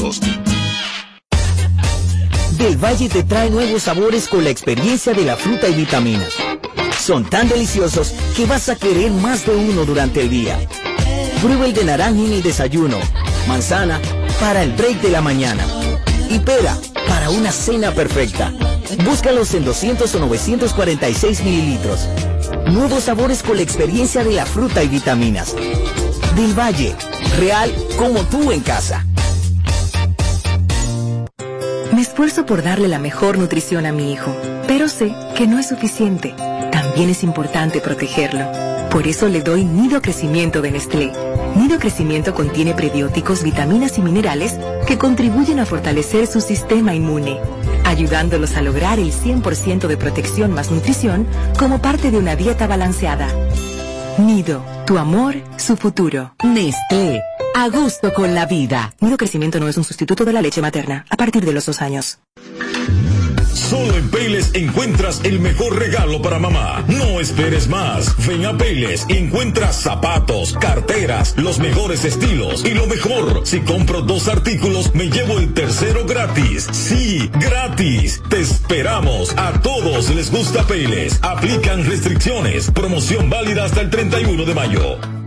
Del 2.57 2.77
Valle 2.77 3.09
te 3.09 3.23
trae 3.23 3.49
nuevos 3.49 3.83
sabores 3.83 4.29
con 4.29 4.45
la 4.45 4.49
experiencia 4.49 5.13
de 5.13 5.25
la 5.25 5.35
fruta 5.35 5.67
y 5.67 5.73
vitaminas. 5.73 6.33
Son 6.97 7.29
tan 7.29 7.49
deliciosos 7.49 8.13
que 8.35 8.45
vas 8.45 8.69
a 8.69 8.77
querer 8.77 9.11
más 9.11 9.45
de 9.45 9.55
uno 9.55 9.83
durante 9.83 10.21
el 10.21 10.29
día. 10.29 10.57
Prueba 11.41 11.67
de 11.67 11.83
naranja 11.83 12.17
en 12.17 12.31
el 12.31 12.41
desayuno, 12.41 12.97
manzana 13.45 13.99
para 14.39 14.63
el 14.63 14.71
break 14.71 15.01
de 15.01 15.09
la 15.09 15.21
mañana 15.21 15.65
y 16.29 16.39
pera 16.39 16.77
para 17.09 17.29
una 17.29 17.51
cena 17.51 17.91
perfecta. 17.91 18.53
Búscalos 19.03 19.53
en 19.53 19.65
200 19.65 20.15
o 20.15 20.19
946 20.19 21.43
mililitros. 21.43 22.07
Nuevos 22.67 23.03
sabores 23.03 23.43
con 23.43 23.57
la 23.57 23.63
experiencia 23.63 24.23
de 24.23 24.31
la 24.31 24.45
fruta 24.45 24.81
y 24.81 24.87
vitaminas. 24.87 25.55
Del 26.37 26.57
Valle, 26.57 26.95
real 27.37 27.73
como 27.97 28.23
tú 28.23 28.53
en 28.53 28.61
casa 28.61 29.05
me 31.99 32.03
esfuerzo 32.03 32.45
por 32.45 32.63
darle 32.63 32.87
la 32.87 32.97
mejor 32.97 33.37
nutrición 33.37 33.85
a 33.85 33.91
mi 33.91 34.13
hijo, 34.13 34.33
pero 34.69 34.87
sé 34.87 35.13
que 35.35 35.47
no 35.47 35.59
es 35.59 35.67
suficiente. 35.67 36.33
También 36.71 37.09
es 37.09 37.23
importante 37.23 37.81
protegerlo. 37.81 38.49
Por 38.89 39.05
eso 39.05 39.27
le 39.27 39.41
doy 39.41 39.65
Nido 39.65 40.01
Crecimiento 40.01 40.61
de 40.61 40.71
Nestlé. 40.71 41.11
Nido 41.57 41.77
Crecimiento 41.77 42.33
contiene 42.33 42.73
prebióticos, 42.73 43.43
vitaminas 43.43 43.97
y 43.97 44.01
minerales 44.01 44.57
que 44.87 44.97
contribuyen 44.97 45.59
a 45.59 45.65
fortalecer 45.65 46.25
su 46.25 46.39
sistema 46.39 46.95
inmune, 46.95 47.37
ayudándolos 47.83 48.55
a 48.55 48.61
lograr 48.61 48.97
el 48.97 49.11
100% 49.11 49.87
de 49.87 49.97
protección 49.97 50.53
más 50.53 50.71
nutrición 50.71 51.27
como 51.57 51.81
parte 51.81 52.11
de 52.11 52.17
una 52.17 52.37
dieta 52.37 52.65
balanceada. 52.65 53.27
Nido, 54.17 54.63
tu 54.85 54.97
amor, 54.97 55.35
su 55.57 55.75
futuro. 55.75 56.31
Nestlé. 56.45 57.21
A 57.55 57.69
gusto 57.69 58.13
con 58.13 58.33
la 58.33 58.45
vida. 58.45 58.93
Nido 59.01 59.17
Crecimiento 59.17 59.59
no 59.59 59.67
es 59.67 59.77
un 59.77 59.83
sustituto 59.83 60.25
de 60.25 60.33
la 60.33 60.41
leche 60.41 60.61
materna 60.61 61.05
a 61.09 61.17
partir 61.17 61.45
de 61.45 61.53
los 61.53 61.65
dos 61.65 61.81
años. 61.81 62.19
Solo 63.53 63.97
en 63.97 64.09
Payless 64.09 64.51
encuentras 64.53 65.21
el 65.23 65.39
mejor 65.39 65.77
regalo 65.77 66.21
para 66.21 66.39
mamá. 66.39 66.83
No 66.87 67.19
esperes 67.19 67.67
más. 67.67 68.15
Ven 68.25 68.45
a 68.45 68.57
Payless 68.57 69.05
y 69.09 69.17
encuentras 69.17 69.81
zapatos, 69.81 70.53
carteras, 70.53 71.35
los 71.37 71.59
mejores 71.59 72.05
estilos. 72.05 72.63
Y 72.65 72.73
lo 72.73 72.87
mejor, 72.87 73.41
si 73.45 73.59
compro 73.59 74.01
dos 74.01 74.27
artículos, 74.27 74.93
me 74.95 75.09
llevo 75.09 75.39
el 75.39 75.53
tercero 75.53 76.05
gratis. 76.05 76.67
Sí, 76.71 77.29
gratis. 77.39 78.21
Te 78.29 78.39
esperamos. 78.39 79.35
A 79.37 79.59
todos 79.61 80.09
les 80.15 80.31
gusta 80.31 80.65
Payless. 80.65 81.19
Aplican 81.21 81.85
restricciones. 81.85 82.71
Promoción 82.71 83.29
válida 83.29 83.65
hasta 83.65 83.81
el 83.81 83.89
31 83.89 84.45
de 84.45 84.55
mayo. 84.55 85.18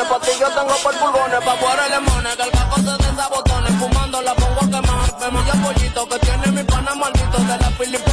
Chapones, 0.00 0.08
pa' 0.08 0.20
ti 0.20 0.38
yo 0.38 0.48
tengo 0.48 0.74
por 0.82 0.94
pulgones, 0.98 1.40
pa' 1.44 1.56
fuera 1.56 1.88
limón, 1.88 2.24
que 2.36 2.42
el 2.42 2.50
caco 2.50 2.76
se 2.76 3.08
desabotone, 3.08 3.70
fumando 3.78 4.22
la 4.22 4.34
pongo 4.34 4.60
a 4.60 4.66
quemar, 4.66 5.18
vemos 5.20 5.46
ya 5.46 5.52
pollito 5.62 6.08
que 6.08 6.18
tiene 6.18 6.46
mi 6.52 6.62
pana 6.64 6.94
maldito, 6.94 7.38
de 7.38 7.58
la 7.58 7.70
Filipe 7.70 8.09